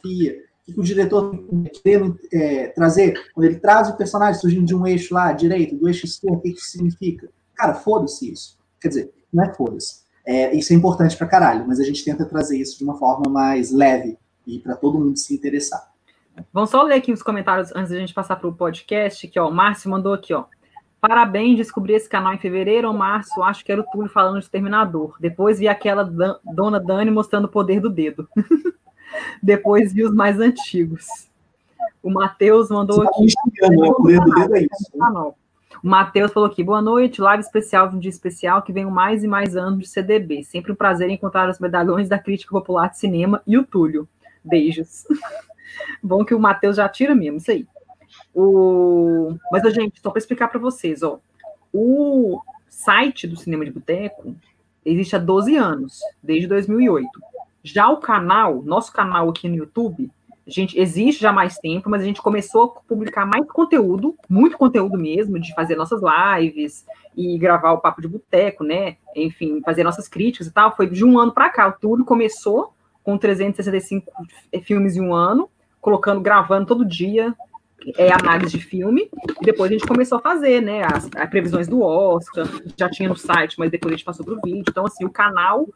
o 0.04 0.74
que 0.74 0.80
o 0.80 0.84
diretor 0.84 1.34
querendo 1.82 2.20
é, 2.34 2.68
trazer, 2.68 3.14
quando 3.34 3.46
ele 3.46 3.58
traz 3.58 3.90
o 3.90 3.96
personagem 3.96 4.42
surgindo 4.42 4.66
de 4.66 4.76
um 4.76 4.86
eixo 4.86 5.14
lá, 5.14 5.32
direito, 5.32 5.78
do 5.78 5.88
eixo 5.88 6.06
esquerdo, 6.06 6.40
o 6.40 6.42
que 6.42 6.50
isso 6.50 6.72
significa? 6.72 7.30
Cara, 7.56 7.74
foda-se 7.74 8.30
isso. 8.30 8.60
Quer 8.82 8.90
dizer, 8.90 9.14
não 9.32 9.46
é 9.46 9.54
foda-se. 9.54 10.02
É, 10.26 10.54
isso 10.54 10.74
é 10.74 10.76
importante 10.76 11.16
pra 11.16 11.26
caralho, 11.26 11.66
mas 11.66 11.80
a 11.80 11.84
gente 11.86 12.04
tenta 12.04 12.26
trazer 12.26 12.58
isso 12.58 12.78
de 12.78 12.84
uma 12.84 12.98
forma 12.98 13.32
mais 13.32 13.72
leve 13.72 14.18
e 14.46 14.60
para 14.60 14.76
todo 14.76 15.00
mundo 15.00 15.18
se 15.18 15.34
interessar. 15.34 15.91
Vamos 16.54 16.70
só 16.70 16.82
ler 16.84 16.96
aqui 16.96 17.12
os 17.12 17.24
comentários 17.24 17.74
antes 17.76 17.92
da 17.92 17.98
gente 17.98 18.14
passar 18.14 18.36
para 18.36 18.48
o 18.48 18.54
podcast, 18.54 19.28
que 19.28 19.40
ó, 19.40 19.48
o 19.48 19.54
Márcio 19.54 19.90
mandou 19.90 20.14
aqui, 20.14 20.34
ó. 20.34 20.46
Parabéns, 21.02 21.58
descobri 21.58 21.94
esse 21.94 22.08
canal 22.08 22.32
em 22.32 22.38
fevereiro 22.38 22.88
ou 22.88 22.94
março, 22.94 23.42
acho 23.42 23.66
que 23.66 23.72
era 23.72 23.82
o 23.82 23.86
Túlio 23.86 24.10
falando 24.10 24.40
de 24.40 24.50
Terminador. 24.50 25.16
Depois 25.20 25.58
vi 25.58 25.68
aquela 25.68 26.04
Dan 26.04 26.36
Dona 26.44 26.80
Dani 26.80 27.10
mostrando 27.10 27.46
o 27.46 27.50
poder 27.50 27.80
do 27.80 27.90
dedo. 27.90 28.30
Depois 29.42 29.92
vi 29.92 30.04
os 30.04 30.14
mais 30.14 30.40
antigos. 30.40 31.08
O 32.04 32.12
Matheus 32.12 32.70
mandou 32.70 33.02
aqui. 33.02 33.26
Né? 33.62 33.90
O 33.90 33.96
poder 33.96 34.20
do 34.20 34.32
dedo 34.32 34.56
é 34.56 34.62
isso. 34.62 34.92
Né? 34.96 35.32
O 35.84 35.88
Matheus 35.88 36.32
falou 36.32 36.48
aqui, 36.48 36.64
boa 36.64 36.84
noite, 36.84 37.20
live 37.20 37.42
especial 37.42 37.90
de 37.90 37.96
um 37.96 38.00
dia 38.00 38.10
especial 38.10 38.62
que 38.62 38.72
venho 38.72 38.92
mais 38.92 39.24
e 39.24 39.28
mais 39.28 39.58
anos 39.58 39.80
de 39.80 39.88
CDB. 39.88 40.44
Sempre 40.44 40.72
um 40.72 40.76
prazer 40.76 41.10
encontrar 41.10 41.50
os 41.50 41.58
medalhões 41.58 42.08
da 42.08 42.20
crítica 42.20 42.52
popular 42.52 42.90
de 42.90 43.00
cinema 43.00 43.42
e 43.48 43.58
o 43.58 43.64
Túlio. 43.64 44.08
Beijos. 44.44 45.06
Bom 46.02 46.24
que 46.26 46.34
o 46.34 46.40
Matheus 46.40 46.78
já 46.78 46.88
tira 46.90 47.16
mesmo, 47.16 47.38
isso 47.38 47.52
aí. 47.52 47.68
O... 48.34 49.36
Mas, 49.52 49.64
gente, 49.74 50.00
só 50.02 50.10
para 50.10 50.20
explicar 50.20 50.48
para 50.48 50.60
vocês, 50.60 51.04
ó. 51.04 51.20
O 51.74 52.42
site 52.70 53.28
do 53.28 53.38
Cinema 53.38 53.64
de 53.64 53.72
Boteco 53.72 54.36
existe 54.86 55.16
há 55.16 55.20
12 55.20 55.56
anos, 55.56 56.00
desde 56.22 56.48
2008. 56.48 57.10
Já 57.64 57.90
o 57.90 57.98
canal, 57.98 58.62
nosso 58.64 58.92
canal 58.92 59.30
aqui 59.30 59.48
no 59.48 59.56
YouTube, 59.56 60.12
a 60.46 60.50
gente 60.50 60.80
existe 60.80 61.22
já 61.22 61.30
há 61.30 61.34
mais 61.34 61.58
tempo, 61.58 61.90
mas 61.90 62.02
a 62.02 62.06
gente 62.06 62.22
começou 62.22 62.64
a 62.64 62.68
publicar 62.88 63.26
mais 63.26 63.46
conteúdo, 63.48 64.16
muito 64.28 64.58
conteúdo 64.58 64.98
mesmo, 64.98 65.40
de 65.40 65.54
fazer 65.54 65.76
nossas 65.76 66.02
lives 66.02 66.84
e 67.16 67.38
gravar 67.38 67.74
o 67.74 67.78
papo 67.80 68.02
de 68.02 68.08
boteco, 68.08 68.64
né? 68.64 68.98
Enfim, 69.16 69.62
fazer 69.64 69.84
nossas 69.84 70.08
críticas 70.08 70.48
e 70.48 70.52
tal. 70.52 70.76
Foi 70.76 70.88
de 70.88 71.06
um 71.06 71.20
ano 71.20 71.32
para 71.32 71.50
cá. 71.50 71.72
Tudo 71.72 72.04
começou 72.04 72.74
com 73.04 73.18
365 73.18 74.12
filmes 74.64 74.96
em 74.96 75.02
um 75.02 75.14
ano, 75.14 75.50
colocando, 75.82 76.22
gravando 76.22 76.68
todo 76.68 76.86
dia 76.86 77.36
é, 77.98 78.12
análise 78.14 78.58
de 78.58 78.64
filme, 78.64 79.10
e 79.42 79.46
depois 79.46 79.72
a 79.72 79.74
gente 79.74 79.88
começou 79.88 80.18
a 80.20 80.22
fazer, 80.22 80.62
né, 80.62 80.84
as, 80.84 81.10
as 81.16 81.30
previsões 81.30 81.68
do 81.68 81.82
Oscar, 81.82 82.48
já 82.78 82.90
tinha 82.90 83.10
no 83.10 83.16
site, 83.16 83.58
mas 83.58 83.72
depois 83.72 83.94
a 83.94 83.98
gente 83.98 84.06
passou 84.06 84.26
para 84.26 84.36
o 84.36 84.42
vídeo, 84.42 84.64
então, 84.68 84.86
assim, 84.86 85.04
o 85.04 85.10
canal, 85.10 85.68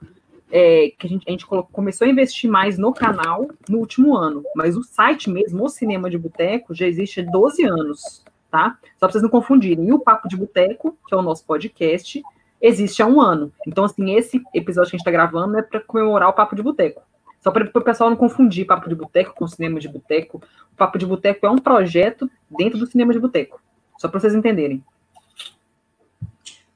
é, 0.51 0.91
que 0.97 1.07
a 1.07 1.09
gente, 1.09 1.25
a 1.27 1.31
gente 1.31 1.45
começou 1.45 2.05
a 2.05 2.09
investir 2.09 2.49
mais 2.49 2.77
no 2.77 2.93
canal 2.93 3.47
no 3.67 3.79
último 3.79 4.15
ano, 4.15 4.43
mas 4.55 4.77
o 4.77 4.83
site 4.83 5.29
mesmo, 5.29 5.63
o 5.63 5.69
Cinema 5.69 6.09
de 6.09 6.17
Boteco, 6.17 6.73
já 6.73 6.85
existe 6.85 7.21
há 7.21 7.23
12 7.23 7.63
anos, 7.63 8.23
tá? 8.51 8.77
Só 8.99 9.07
para 9.07 9.11
vocês 9.11 9.23
não 9.23 9.29
confundirem, 9.29 9.87
e 9.87 9.93
o 9.93 9.99
Papo 9.99 10.27
de 10.27 10.37
Boteco, 10.37 10.95
que 11.07 11.15
é 11.15 11.17
o 11.17 11.23
nosso 11.23 11.43
podcast, 11.45 12.21
existe 12.61 13.01
há 13.01 13.07
um 13.07 13.19
ano, 13.19 13.51
então, 13.67 13.83
assim, 13.83 14.15
esse 14.15 14.41
episódio 14.53 14.91
que 14.91 14.95
a 14.95 14.97
gente 14.97 15.07
está 15.07 15.11
gravando 15.11 15.57
é 15.57 15.61
para 15.63 15.79
comemorar 15.79 16.29
o 16.29 16.33
Papo 16.33 16.55
de 16.55 16.61
Boteco, 16.61 17.01
só 17.45 17.51
para 17.51 17.69
o 17.71 17.83
pessoal 17.83 18.09
não 18.09 18.17
confundir 18.17 18.65
papo 18.65 18.89
de 18.89 18.95
boteco 18.95 19.35
com 19.35 19.47
cinema 19.47 19.79
de 19.79 19.87
boteco. 19.87 20.41
O 20.73 20.75
Papo 20.75 20.97
de 20.97 21.05
Boteco 21.05 21.45
é 21.45 21.49
um 21.51 21.59
projeto 21.59 22.27
dentro 22.49 22.79
do 22.79 22.87
cinema 22.87 23.13
de 23.13 23.19
boteco. 23.19 23.61
Só 23.99 24.07
para 24.07 24.19
vocês 24.19 24.33
entenderem. 24.33 24.83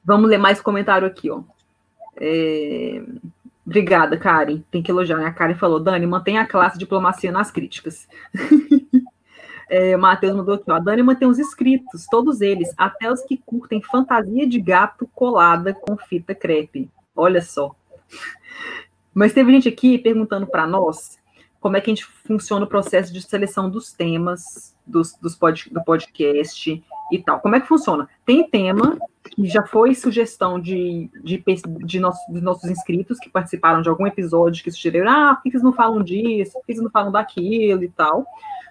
Vamos 0.04 0.30
ler 0.30 0.38
mais 0.38 0.60
comentário 0.60 1.08
aqui, 1.08 1.28
ó. 1.28 1.42
É... 2.16 3.02
Obrigada, 3.66 4.16
Karen. 4.16 4.62
Tem 4.70 4.80
que 4.80 4.92
elogiar. 4.92 5.16
Né? 5.16 5.26
A 5.26 5.32
Karen 5.32 5.56
falou, 5.56 5.80
Dani, 5.80 6.06
mantenha 6.06 6.42
a 6.42 6.46
classe 6.46 6.78
diplomacia 6.78 7.32
nas 7.32 7.50
críticas. 7.50 8.08
é, 9.68 9.96
Matheus 9.96 10.36
mandou 10.36 10.54
aqui, 10.54 10.70
ó. 10.70 10.74
A 10.74 10.78
Dani 10.78 11.02
mantém 11.02 11.26
os 11.26 11.40
inscritos, 11.40 12.06
todos 12.08 12.40
eles, 12.40 12.72
até 12.78 13.10
os 13.10 13.22
que 13.22 13.36
curtem 13.36 13.82
fantasia 13.82 14.46
de 14.46 14.60
gato 14.60 15.10
colada 15.16 15.74
com 15.74 15.96
fita 15.96 16.32
crepe. 16.32 16.88
Olha 17.16 17.42
só. 17.42 17.74
Mas 19.20 19.34
teve 19.34 19.52
gente 19.52 19.68
aqui 19.68 19.98
perguntando 19.98 20.46
para 20.46 20.66
nós 20.66 21.18
como 21.60 21.76
é 21.76 21.80
que 21.82 21.90
a 21.90 21.94
gente 21.94 22.06
funciona 22.06 22.64
o 22.64 22.68
processo 22.68 23.12
de 23.12 23.20
seleção 23.20 23.68
dos 23.68 23.92
temas 23.92 24.74
dos, 24.86 25.12
dos 25.20 25.36
pod, 25.36 25.68
do 25.70 25.84
podcast 25.84 26.82
e 27.12 27.18
tal. 27.22 27.38
Como 27.38 27.54
é 27.54 27.60
que 27.60 27.68
funciona? 27.68 28.08
Tem 28.24 28.48
tema 28.48 28.98
que 29.22 29.44
já 29.46 29.62
foi 29.66 29.94
sugestão 29.94 30.58
de, 30.58 31.10
de, 31.22 31.44
de, 31.84 32.00
nosso, 32.00 32.32
de 32.32 32.40
nossos 32.40 32.70
inscritos 32.70 33.18
que 33.18 33.28
participaram 33.28 33.82
de 33.82 33.90
algum 33.90 34.06
episódio 34.06 34.64
que 34.64 34.70
sugeriram, 34.70 35.10
ah, 35.10 35.34
por 35.34 35.42
que 35.42 35.50
vocês 35.50 35.62
não 35.62 35.74
falam 35.74 36.02
disso? 36.02 36.54
Por 36.54 36.64
que 36.64 36.72
vocês 36.72 36.82
não 36.82 36.90
falam 36.90 37.12
daquilo 37.12 37.84
e 37.84 37.90
tal? 37.90 38.24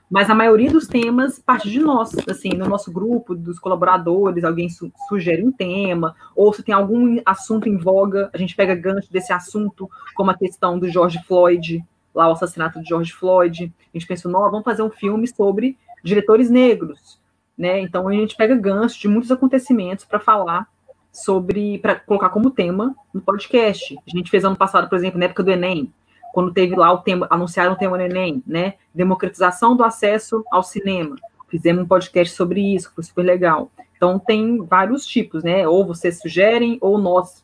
Mas 0.10 0.30
a 0.30 0.34
maioria 0.34 0.72
dos 0.72 0.88
temas 0.88 1.38
parte 1.38 1.70
de 1.70 1.80
nós, 1.80 2.12
assim, 2.28 2.50
no 2.50 2.68
nosso 2.68 2.92
grupo, 2.92 3.36
dos 3.36 3.60
colaboradores, 3.60 4.44
alguém 4.44 4.68
su 4.68 4.92
sugere 5.08 5.44
um 5.44 5.52
tema, 5.52 6.16
ou 6.36 6.52
se 6.52 6.64
tem 6.64 6.74
algum 6.74 7.22
assunto 7.24 7.70
em 7.70 7.78
voga, 7.78 8.30
a 8.34 8.38
gente 8.38 8.56
pega 8.56 8.74
gancho 8.74 9.12
desse 9.12 9.32
assunto, 9.32 9.90
como 10.16 10.32
a 10.32 10.38
questão 10.38 10.80
do 10.80 10.90
George 10.90 11.22
Floyd, 11.28 11.86
lá 12.14 12.28
o 12.28 12.32
assassinato 12.32 12.82
de 12.82 12.90
George 12.90 13.14
Floyd. 13.14 13.72
A 13.94 13.98
gente 13.98 14.08
pensou, 14.08 14.32
não, 14.32 14.42
vamos 14.50 14.64
fazer 14.64 14.82
um 14.82 14.90
filme 14.90 15.28
sobre 15.28 15.78
diretores 16.04 16.50
negros, 16.50 17.20
né? 17.56 17.80
Então 17.80 18.08
a 18.08 18.14
gente 18.14 18.36
pega 18.36 18.56
gancho 18.56 19.00
de 19.00 19.08
muitos 19.08 19.32
acontecimentos 19.32 20.06
para 20.06 20.20
falar 20.20 20.68
sobre, 21.12 21.78
para 21.80 21.96
colocar 21.96 22.30
como 22.30 22.50
tema 22.50 22.96
no 23.14 23.22
podcast. 23.22 23.96
A 24.08 24.18
gente 24.18 24.32
fez 24.32 24.44
ano 24.44 24.56
passado, 24.56 24.90
por 24.90 24.98
exemplo, 24.98 25.20
na 25.20 25.26
época 25.26 25.44
do 25.44 25.52
Enem, 25.52 25.94
quando 26.34 26.54
teve 26.54 26.76
lá 26.76 26.92
o 26.92 27.00
tema, 27.00 27.28
anunciaram 27.30 27.74
o 27.74 27.78
tema 27.78 27.98
do 27.98 28.04
Enem, 28.04 28.44
né? 28.46 28.76
Democratização 28.94 29.76
do 29.76 29.84
acesso 29.84 30.44
ao 30.52 30.64
cinema. 30.64 31.16
Fizemos 31.48 31.84
um 31.84 31.88
podcast 31.88 32.36
sobre 32.36 32.76
isso, 32.76 32.92
foi 32.94 33.04
super 33.04 33.24
legal. 33.24 33.72
Então 33.96 34.20
tem 34.20 34.64
vários 34.64 35.06
tipos, 35.06 35.44
né? 35.44 35.68
Ou 35.68 35.86
vocês 35.86 36.20
sugerem, 36.20 36.78
ou 36.82 36.98
nós 36.98 37.44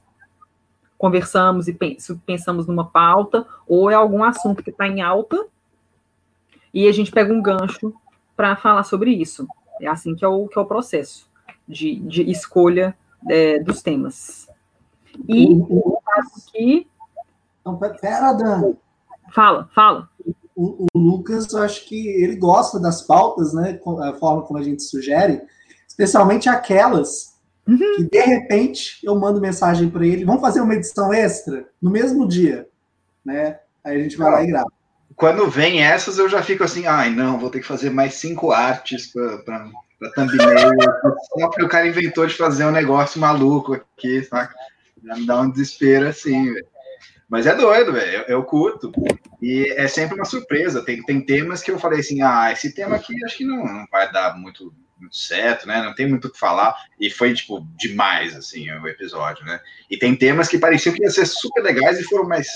conversamos 0.97 1.67
e 1.67 1.77
pensamos 2.25 2.67
numa 2.67 2.85
pauta, 2.85 3.45
ou 3.67 3.89
é 3.89 3.93
algum 3.93 4.23
assunto 4.23 4.63
que 4.63 4.69
está 4.69 4.87
em 4.87 5.01
alta 5.01 5.45
e 6.73 6.87
a 6.87 6.91
gente 6.91 7.11
pega 7.11 7.33
um 7.33 7.41
gancho 7.41 7.93
para 8.35 8.55
falar 8.55 8.83
sobre 8.83 9.11
isso. 9.11 9.47
É 9.81 9.87
assim 9.87 10.15
que 10.15 10.23
é 10.23 10.27
o, 10.27 10.47
que 10.47 10.57
é 10.57 10.61
o 10.61 10.65
processo 10.65 11.29
de, 11.67 11.95
de 11.99 12.29
escolha 12.29 12.97
é, 13.29 13.59
dos 13.59 13.81
temas. 13.81 14.49
E 15.27 15.47
o 15.49 15.97
caso 16.05 16.29
aqui 16.47 16.87
não, 17.65 17.77
pera, 17.77 18.31
Dan. 18.33 18.73
Fala, 19.33 19.67
fala. 19.73 20.07
O, 20.55 20.85
o, 20.93 20.99
Lucas, 20.99 21.51
eu 21.51 21.63
acho 21.63 21.85
que 21.85 22.07
ele 22.07 22.35
gosta 22.35 22.79
das 22.79 23.01
pautas, 23.01 23.53
né? 23.53 23.79
A 24.03 24.13
forma 24.13 24.43
como 24.43 24.59
a 24.59 24.63
gente 24.63 24.83
sugere, 24.83 25.41
especialmente 25.87 26.47
aquelas 26.47 27.35
uhum. 27.67 27.77
que 27.77 28.03
de 28.03 28.21
repente 28.21 28.99
eu 29.03 29.15
mando 29.19 29.41
mensagem 29.41 29.89
para 29.89 30.05
ele. 30.05 30.23
Vamos 30.23 30.41
fazer 30.41 30.61
uma 30.61 30.75
edição 30.75 31.13
extra 31.13 31.67
no 31.81 31.89
mesmo 31.89 32.27
dia, 32.27 32.67
né? 33.25 33.59
Aí 33.83 33.99
a 33.99 34.03
gente 34.03 34.15
vai 34.15 34.31
lá 34.31 34.43
e 34.43 34.47
grava. 34.47 34.71
Quando 35.15 35.49
vem 35.49 35.81
essas, 35.81 36.17
eu 36.17 36.29
já 36.29 36.43
fico 36.43 36.63
assim, 36.63 36.85
ai, 36.85 37.09
não, 37.09 37.39
vou 37.39 37.49
ter 37.49 37.61
que 37.61 37.67
fazer 37.67 37.89
mais 37.89 38.15
cinco 38.15 38.51
artes 38.51 39.11
para 39.13 39.69
thumbnail, 40.13 40.71
só 41.39 41.47
porque 41.47 41.63
o 41.63 41.69
cara 41.69 41.87
inventou 41.87 42.27
de 42.27 42.35
fazer 42.35 42.65
um 42.65 42.71
negócio 42.71 43.19
maluco 43.19 43.73
aqui, 43.73 44.23
saca? 44.23 44.53
Já 45.03 45.15
me 45.15 45.25
dá 45.25 45.39
um 45.39 45.49
desespero 45.49 46.07
assim, 46.07 46.53
velho. 46.53 46.74
Mas 47.27 47.47
é 47.47 47.55
doido, 47.55 47.91
velho. 47.91 48.17
Eu, 48.19 48.23
eu, 48.23 48.43
curto. 48.43 48.91
E 49.41 49.73
é 49.75 49.87
sempre 49.87 50.15
uma 50.15 50.25
surpresa. 50.25 50.83
Tem, 50.83 51.01
tem 51.03 51.21
temas 51.21 51.61
que 51.61 51.71
eu 51.71 51.79
falei 51.79 51.99
assim: 51.99 52.21
ah, 52.21 52.51
esse 52.51 52.73
tema 52.73 52.95
aqui 52.95 53.13
acho 53.25 53.37
que 53.37 53.45
não, 53.45 53.65
não 53.65 53.85
vai 53.91 54.11
dar 54.11 54.37
muito, 54.37 54.73
muito 54.99 55.15
certo, 55.15 55.67
né? 55.67 55.81
Não 55.81 55.95
tem 55.95 56.07
muito 56.07 56.27
o 56.27 56.31
que 56.31 56.39
falar. 56.39 56.75
E 56.99 57.09
foi, 57.09 57.33
tipo, 57.33 57.65
demais, 57.77 58.35
assim, 58.35 58.69
o 58.71 58.87
episódio, 58.87 59.43
né? 59.45 59.59
E 59.89 59.97
tem 59.97 60.15
temas 60.15 60.47
que 60.47 60.59
pareciam 60.59 60.93
que 60.93 61.01
iam 61.01 61.11
ser 61.11 61.25
super 61.25 61.63
legais 61.63 61.99
e 61.99 62.03
foram 62.03 62.27
mais, 62.27 62.47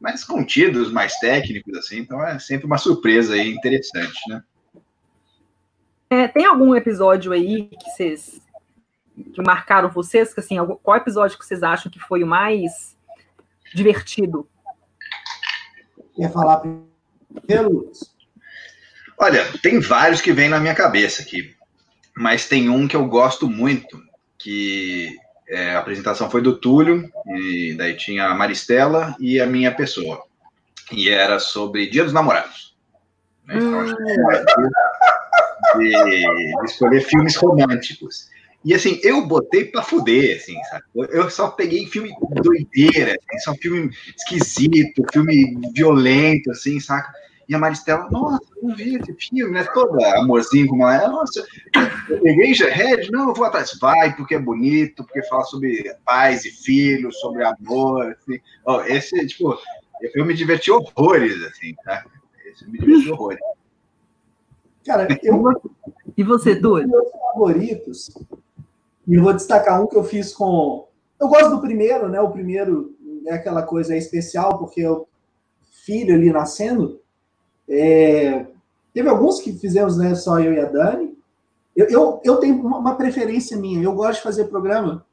mais 0.00 0.24
contidos, 0.24 0.90
mais 0.90 1.16
técnicos, 1.18 1.76
assim. 1.78 1.98
Então 1.98 2.26
é 2.26 2.38
sempre 2.40 2.66
uma 2.66 2.78
surpresa 2.78 3.34
aí 3.34 3.52
interessante, 3.52 4.18
né? 4.28 4.42
É, 6.10 6.28
tem 6.28 6.44
algum 6.44 6.74
episódio 6.74 7.32
aí 7.32 7.68
que 7.68 7.90
vocês 7.90 8.42
que 9.32 9.42
marcaram 9.42 9.90
vocês? 9.90 10.34
Que, 10.34 10.40
assim, 10.40 10.56
qual 10.82 10.96
episódio 10.96 11.38
que 11.38 11.44
vocês 11.46 11.62
acham 11.62 11.90
que 11.90 11.98
foi 11.98 12.22
o 12.22 12.26
mais 12.26 12.91
divertido? 13.74 14.48
Quer 16.14 16.32
falar 16.32 16.62
pelo 17.46 17.90
Olha, 19.18 19.46
tem 19.62 19.78
vários 19.78 20.20
que 20.20 20.32
vêm 20.32 20.48
na 20.48 20.58
minha 20.58 20.74
cabeça 20.74 21.22
aqui, 21.22 21.54
mas 22.16 22.48
tem 22.48 22.68
um 22.68 22.88
que 22.88 22.96
eu 22.96 23.06
gosto 23.06 23.48
muito, 23.48 24.02
que 24.38 25.16
é, 25.48 25.74
a 25.74 25.78
apresentação 25.78 26.28
foi 26.28 26.42
do 26.42 26.58
Túlio, 26.58 27.08
e 27.26 27.74
daí 27.78 27.96
tinha 27.96 28.26
a 28.26 28.34
Maristela 28.34 29.14
e 29.20 29.40
a 29.40 29.46
minha 29.46 29.72
pessoa. 29.72 30.24
E 30.90 31.08
era 31.08 31.38
sobre 31.38 31.88
Dia 31.88 32.02
dos 32.04 32.12
Namorados. 32.12 32.76
Né? 33.46 33.56
Então, 33.56 33.80
hum. 33.80 33.94
de, 35.78 35.90
de 35.90 36.64
escolher 36.64 37.02
filmes 37.02 37.36
românticos. 37.36 38.28
E 38.64 38.74
assim, 38.74 39.00
eu 39.02 39.26
botei 39.26 39.64
pra 39.64 39.82
fuder, 39.82 40.36
assim, 40.36 40.56
sabe? 40.70 40.84
Eu 40.94 41.28
só 41.28 41.50
peguei 41.50 41.86
filme 41.86 42.12
doideira, 42.42 43.12
assim, 43.12 43.38
só 43.40 43.54
filme 43.54 43.90
esquisito, 44.16 45.04
filme 45.12 45.58
violento, 45.74 46.50
assim, 46.50 46.78
saca? 46.78 47.12
E 47.48 47.54
a 47.54 47.58
Maristela, 47.58 48.08
nossa, 48.10 48.46
não 48.62 48.74
vi 48.74 48.96
esse 48.96 49.12
filme, 49.14 49.52
né? 49.52 49.64
Toda 49.74 50.20
amorzinho 50.20 50.68
como 50.68 50.88
ela 50.88 51.04
é, 51.04 51.08
nossa, 51.08 51.44
eu 52.08 52.22
peguei 52.22 52.54
já 52.54 52.68
Red, 52.68 53.10
não, 53.10 53.28
eu 53.28 53.34
vou 53.34 53.44
atrás. 53.44 53.76
Vai, 53.80 54.14
porque 54.14 54.36
é 54.36 54.38
bonito, 54.38 55.04
porque 55.04 55.22
fala 55.24 55.42
sobre 55.44 55.94
pais 56.04 56.44
e 56.44 56.50
filhos, 56.50 57.18
sobre 57.18 57.44
amor, 57.44 58.12
assim. 58.12 58.38
Oh, 58.64 58.80
esse, 58.82 59.26
tipo, 59.26 59.58
eu 60.14 60.24
me 60.24 60.34
diverti 60.34 60.70
horrores, 60.70 61.42
assim, 61.44 61.74
tá? 61.84 62.04
Esse 62.46 62.64
eu 62.64 62.70
me 62.70 62.78
diverti 62.78 63.10
horrores. 63.10 63.40
Cara, 64.86 65.08
eu. 65.22 65.42
E 66.16 66.22
você, 66.22 66.54
doido? 66.54 66.88
Meus 66.88 67.10
favoritos 67.10 68.10
e 69.06 69.14
eu 69.14 69.22
vou 69.22 69.32
destacar 69.32 69.82
um 69.82 69.86
que 69.86 69.96
eu 69.96 70.04
fiz 70.04 70.32
com. 70.32 70.86
Eu 71.20 71.28
gosto 71.28 71.50
do 71.50 71.60
primeiro, 71.60 72.08
né? 72.08 72.20
O 72.20 72.30
primeiro 72.30 72.94
é 73.26 73.34
aquela 73.34 73.62
coisa 73.62 73.96
especial, 73.96 74.58
porque 74.58 74.86
o 74.86 75.06
filho 75.84 76.14
ali 76.14 76.32
nascendo. 76.32 77.00
É... 77.68 78.46
Teve 78.92 79.08
alguns 79.08 79.40
que 79.40 79.52
fizemos, 79.52 79.96
né? 79.96 80.14
Só 80.14 80.38
eu 80.38 80.52
e 80.52 80.60
a 80.60 80.66
Dani. 80.66 81.16
Eu, 81.74 81.86
eu, 81.88 82.20
eu 82.22 82.36
tenho 82.36 82.60
uma 82.64 82.94
preferência 82.96 83.56
minha. 83.56 83.82
Eu 83.82 83.94
gosto 83.94 84.18
de 84.18 84.24
fazer 84.24 84.44
programa. 84.44 85.04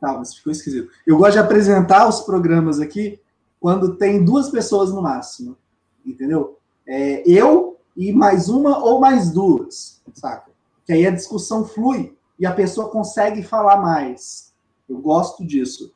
Tá, 0.00 0.14
mas 0.14 0.34
ficou 0.34 0.50
esquisito. 0.50 0.90
Eu 1.06 1.16
gosto 1.16 1.34
de 1.34 1.38
apresentar 1.38 2.08
os 2.08 2.20
programas 2.20 2.80
aqui 2.80 3.20
quando 3.60 3.96
tem 3.96 4.24
duas 4.24 4.48
pessoas 4.48 4.90
no 4.90 5.02
máximo. 5.02 5.56
Entendeu? 6.04 6.58
É, 6.86 7.22
eu 7.30 7.78
e 7.96 8.12
mais 8.12 8.48
uma 8.48 8.82
ou 8.82 8.98
mais 8.98 9.30
duas, 9.30 10.02
saca? 10.14 10.50
Que 10.84 10.94
aí 10.94 11.06
a 11.06 11.10
discussão 11.10 11.64
flui 11.64 12.16
e 12.40 12.46
a 12.46 12.52
pessoa 12.52 12.88
consegue 12.88 13.42
falar 13.42 13.76
mais. 13.76 14.50
Eu 14.88 14.98
gosto 14.98 15.46
disso. 15.46 15.92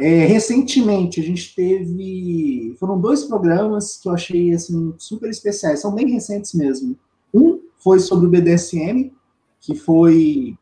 É, 0.00 0.24
recentemente, 0.24 1.20
a 1.20 1.22
gente 1.22 1.54
teve. 1.54 2.74
Foram 2.80 2.98
dois 2.98 3.24
programas 3.24 3.98
que 3.98 4.08
eu 4.08 4.12
achei 4.12 4.54
assim, 4.54 4.94
super 4.96 5.28
especiais, 5.28 5.80
são 5.80 5.94
bem 5.94 6.10
recentes 6.10 6.54
mesmo. 6.54 6.96
Um 7.34 7.60
foi 7.78 8.00
sobre 8.00 8.26
o 8.26 8.30
BDSM, 8.30 9.12
que 9.60 9.74
foi, 9.74 10.56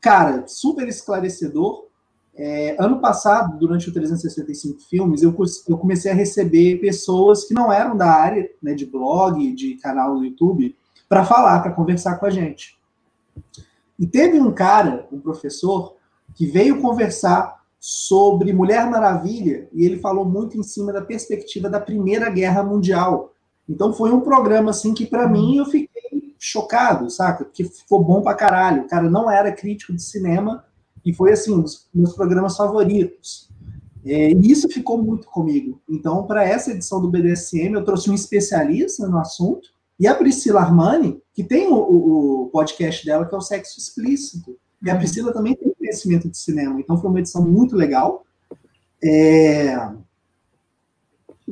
cara, 0.00 0.46
super 0.48 0.88
esclarecedor. 0.88 1.86
É, 2.34 2.76
ano 2.78 3.00
passado, 3.00 3.58
durante 3.58 3.88
o 3.88 3.92
365 3.92 4.80
Filmes, 4.82 5.22
eu, 5.22 5.34
eu 5.68 5.76
comecei 5.76 6.10
a 6.10 6.14
receber 6.14 6.80
pessoas 6.80 7.44
que 7.44 7.54
não 7.54 7.72
eram 7.72 7.96
da 7.96 8.10
área 8.10 8.48
né, 8.62 8.74
de 8.74 8.86
blog, 8.86 9.52
de 9.54 9.74
canal 9.76 10.14
no 10.14 10.24
YouTube, 10.24 10.76
para 11.08 11.24
falar, 11.24 11.60
para 11.60 11.72
conversar 11.72 12.16
com 12.16 12.26
a 12.26 12.30
gente. 12.30 12.78
E 13.98 14.06
teve 14.06 14.40
um 14.40 14.52
cara, 14.52 15.06
um 15.12 15.18
professor, 15.18 15.96
que 16.34 16.46
veio 16.46 16.80
conversar 16.80 17.58
sobre 17.80 18.52
Mulher 18.52 18.88
Maravilha 18.90 19.68
e 19.72 19.84
ele 19.84 19.98
falou 19.98 20.24
muito 20.24 20.58
em 20.58 20.62
cima 20.62 20.92
da 20.92 21.00
perspectiva 21.00 21.68
da 21.68 21.80
Primeira 21.80 22.28
Guerra 22.30 22.62
Mundial. 22.62 23.32
Então 23.68 23.92
foi 23.92 24.10
um 24.12 24.20
programa 24.20 24.70
assim 24.70 24.94
que 24.94 25.06
para 25.06 25.28
mim 25.28 25.58
eu 25.58 25.64
fiquei 25.64 26.34
chocado, 26.38 27.10
saca? 27.10 27.44
Porque 27.44 27.64
ficou 27.64 28.02
bom 28.02 28.22
pra 28.22 28.34
caralho. 28.34 28.82
O 28.82 28.88
cara 28.88 29.10
não 29.10 29.30
era 29.30 29.52
crítico 29.52 29.92
de 29.92 30.02
cinema 30.02 30.64
e 31.04 31.12
foi 31.12 31.32
assim 31.32 31.54
um 31.54 31.60
dos 31.60 31.88
meus 31.94 32.14
programas 32.14 32.56
favoritos. 32.56 33.48
É, 34.04 34.30
e 34.30 34.50
isso 34.50 34.68
ficou 34.68 35.02
muito 35.02 35.26
comigo. 35.26 35.80
Então, 35.88 36.24
para 36.24 36.44
essa 36.44 36.70
edição 36.70 37.00
do 37.00 37.10
BDSM, 37.10 37.74
eu 37.74 37.84
trouxe 37.84 38.10
um 38.10 38.14
especialista 38.14 39.06
no 39.06 39.18
assunto 39.18 39.70
e 39.98 40.06
a 40.06 40.14
Priscila 40.14 40.60
Armani, 40.60 41.20
que 41.34 41.42
tem 41.42 41.66
o, 41.68 41.74
o 42.44 42.50
podcast 42.50 43.04
dela, 43.04 43.26
que 43.26 43.34
é 43.34 43.38
o 43.38 43.40
Sexo 43.40 43.78
Explícito. 43.78 44.56
E 44.82 44.88
a 44.88 44.92
uhum. 44.92 44.98
Priscila 45.00 45.32
também 45.32 45.56
tem 45.56 45.74
conhecimento 45.74 46.28
de 46.28 46.38
cinema. 46.38 46.78
Então 46.78 46.96
foi 46.96 47.10
uma 47.10 47.18
edição 47.18 47.44
muito 47.44 47.74
legal. 47.74 48.24
É... 49.02 49.76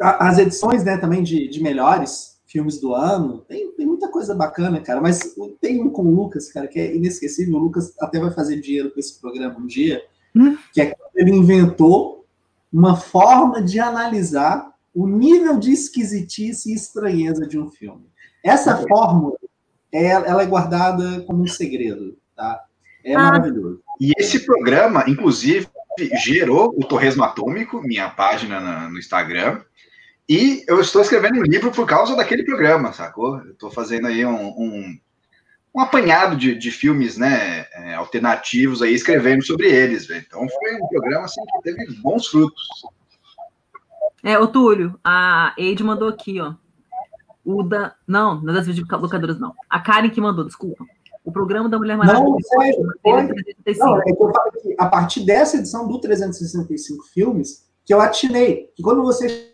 As 0.01 0.39
edições 0.39 0.85
né, 0.85 0.97
também 0.99 1.23
de, 1.23 1.49
de 1.49 1.63
melhores 1.63 2.37
filmes 2.47 2.79
do 2.79 2.95
ano, 2.95 3.39
tem, 3.49 3.73
tem 3.73 3.87
muita 3.87 4.09
coisa 4.09 4.35
bacana, 4.35 4.81
cara. 4.81 5.01
Mas 5.01 5.35
tem 5.61 5.83
um 5.83 5.91
com 5.91 6.03
o 6.03 6.15
Lucas, 6.15 6.53
cara, 6.53 6.69
que 6.69 6.79
é 6.79 6.95
inesquecível. 6.95 7.57
O 7.57 7.59
Lucas 7.59 7.93
até 7.99 8.21
vai 8.21 8.31
fazer 8.31 8.61
dinheiro 8.61 8.93
com 8.93 9.01
esse 9.01 9.21
programa 9.21 9.59
um 9.59 9.67
dia, 9.67 10.03
hum. 10.35 10.57
que 10.73 10.81
é 10.81 10.87
quando 10.87 11.17
ele 11.17 11.33
inventou 11.33 12.25
uma 12.73 12.97
forma 12.97 13.61
de 13.61 13.81
analisar 13.81 14.73
o 14.95 15.07
nível 15.07 15.59
de 15.59 15.73
esquisitice 15.73 16.71
e 16.71 16.75
estranheza 16.75 17.47
de 17.47 17.59
um 17.59 17.71
filme. 17.71 18.07
Essa 18.47 18.77
fórmula, 18.89 19.37
é, 19.93 20.07
ela 20.07 20.43
é 20.43 20.47
guardada 20.47 21.21
como 21.23 21.43
um 21.43 21.47
segredo, 21.49 22.17
tá? 22.37 22.63
É 23.05 23.15
ah. 23.15 23.19
maravilhoso. 23.19 23.83
E 24.01 24.13
esse 24.19 24.47
programa, 24.47 25.05
inclusive, 25.09 25.67
gerou 26.25 26.73
o 26.77 26.85
Torresmo 26.85 27.25
Atômico, 27.25 27.81
minha 27.83 28.09
página 28.09 28.61
na, 28.61 28.89
no 28.89 28.99
Instagram. 28.99 29.63
E 30.29 30.65
eu 30.69 30.81
estou 30.81 31.03
escrevendo 31.03 31.39
um 31.39 31.43
livro 31.43 31.71
por 31.73 31.87
causa 31.87 32.15
daquele 32.15 32.45
programa, 32.45 32.93
sacou? 32.93 33.39
Eu 33.39 33.53
estou 33.53 33.71
fazendo 33.71 34.07
aí 34.07 34.25
um, 34.25 34.49
um, 34.49 34.99
um 35.75 35.81
apanhado 35.81 36.37
de, 36.37 36.55
de, 36.55 36.71
filmes 36.71 37.17
né, 37.17 37.67
é, 37.73 37.95
alternativos 37.95 38.83
aí, 38.83 38.93
escrevendo 38.93 39.45
sobre 39.45 39.69
eles. 39.69 40.07
Véio. 40.07 40.25
Então 40.27 40.47
foi 40.49 40.75
um 40.75 40.87
programa 40.89 41.25
assim, 41.25 41.41
que 41.45 41.63
teve 41.63 41.95
bons 42.01 42.29
frutos. 42.29 42.63
É, 44.23 44.39
ô 44.39 44.47
Túlio, 44.47 44.99
a 45.05 45.55
Eide 45.57 45.85
mandou 45.85 46.09
aqui, 46.09 46.41
ó. 46.41 46.55
O 47.47 47.63
da. 47.63 47.95
Não, 48.07 48.41
não 48.43 48.53
é 48.53 48.57
das 48.57 48.67
locadoras, 48.67 49.39
não. 49.39 49.55
A 49.71 49.79
Karen 49.79 50.11
que 50.11 50.21
mandou, 50.21 50.45
desculpa. 50.45 50.85
O 51.25 51.31
programa 51.31 51.69
da 51.69 51.79
Mulher 51.79 51.97
Maravilha. 51.97 52.25
Não, 52.25 52.39
foi. 52.53 52.73
Não, 53.79 54.01
é 54.01 54.03
que 54.03 54.11
eu 54.11 54.33
que 54.33 54.77
a 54.77 54.87
partir 54.87 55.25
dessa 55.25 55.57
edição 55.57 55.87
do 55.87 56.01
365 56.01 57.05
filmes, 57.05 57.65
que 57.85 57.95
eu 57.95 58.01
atinei. 58.01 58.73
Que 58.75 58.83
quando 58.83 59.03
você 59.03 59.53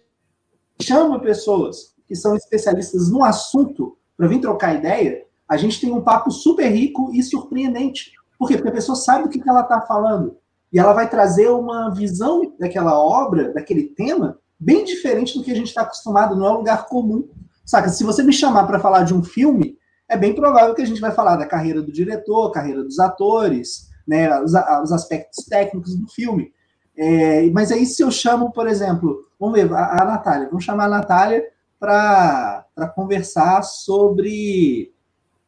chama 0.80 1.20
pessoas 1.20 1.94
que 2.08 2.16
são 2.16 2.34
especialistas 2.34 3.10
no 3.10 3.22
assunto 3.22 3.96
para 4.16 4.26
vir 4.26 4.40
trocar 4.40 4.74
ideia, 4.74 5.24
a 5.46 5.58
gente 5.58 5.78
tem 5.78 5.92
um 5.92 6.00
papo 6.00 6.30
super 6.30 6.68
rico 6.68 7.10
e 7.12 7.22
surpreendente. 7.22 8.12
Por 8.38 8.48
quê? 8.48 8.56
Porque 8.56 8.70
a 8.70 8.74
pessoa 8.74 8.96
sabe 8.96 9.26
o 9.26 9.28
que 9.28 9.46
ela 9.46 9.60
está 9.60 9.82
falando. 9.82 10.38
E 10.72 10.78
ela 10.78 10.94
vai 10.94 11.08
trazer 11.10 11.48
uma 11.48 11.90
visão 11.90 12.54
daquela 12.58 12.98
obra, 12.98 13.52
daquele 13.52 13.88
tema, 13.88 14.38
bem 14.58 14.82
diferente 14.82 15.36
do 15.36 15.44
que 15.44 15.50
a 15.50 15.54
gente 15.54 15.68
está 15.68 15.82
acostumado, 15.82 16.34
não 16.34 16.46
é 16.46 16.50
um 16.50 16.58
lugar 16.58 16.86
comum. 16.86 17.28
Saca? 17.72 17.88
Se 17.88 18.04
você 18.04 18.22
me 18.22 18.34
chamar 18.34 18.66
para 18.66 18.78
falar 18.78 19.02
de 19.02 19.14
um 19.14 19.24
filme, 19.24 19.78
é 20.06 20.14
bem 20.14 20.34
provável 20.34 20.74
que 20.74 20.82
a 20.82 20.86
gente 20.86 21.00
vai 21.00 21.10
falar 21.10 21.36
da 21.36 21.46
carreira 21.46 21.80
do 21.80 21.90
diretor, 21.90 22.50
carreira 22.50 22.84
dos 22.84 22.98
atores, 22.98 23.88
né, 24.06 24.28
os, 24.42 24.52
os 24.52 24.92
aspectos 24.92 25.46
técnicos 25.46 25.96
do 25.96 26.06
filme. 26.06 26.52
É, 26.94 27.48
mas 27.48 27.72
aí, 27.72 27.86
se 27.86 28.02
eu 28.02 28.10
chamo, 28.10 28.52
por 28.52 28.68
exemplo, 28.68 29.26
vamos 29.40 29.58
ver, 29.58 29.72
a, 29.72 30.02
a 30.02 30.04
Natália, 30.04 30.48
vamos 30.48 30.64
chamar 30.64 30.84
a 30.84 30.90
Natália 30.90 31.42
para 31.80 32.92
conversar 32.94 33.62
sobre 33.62 34.92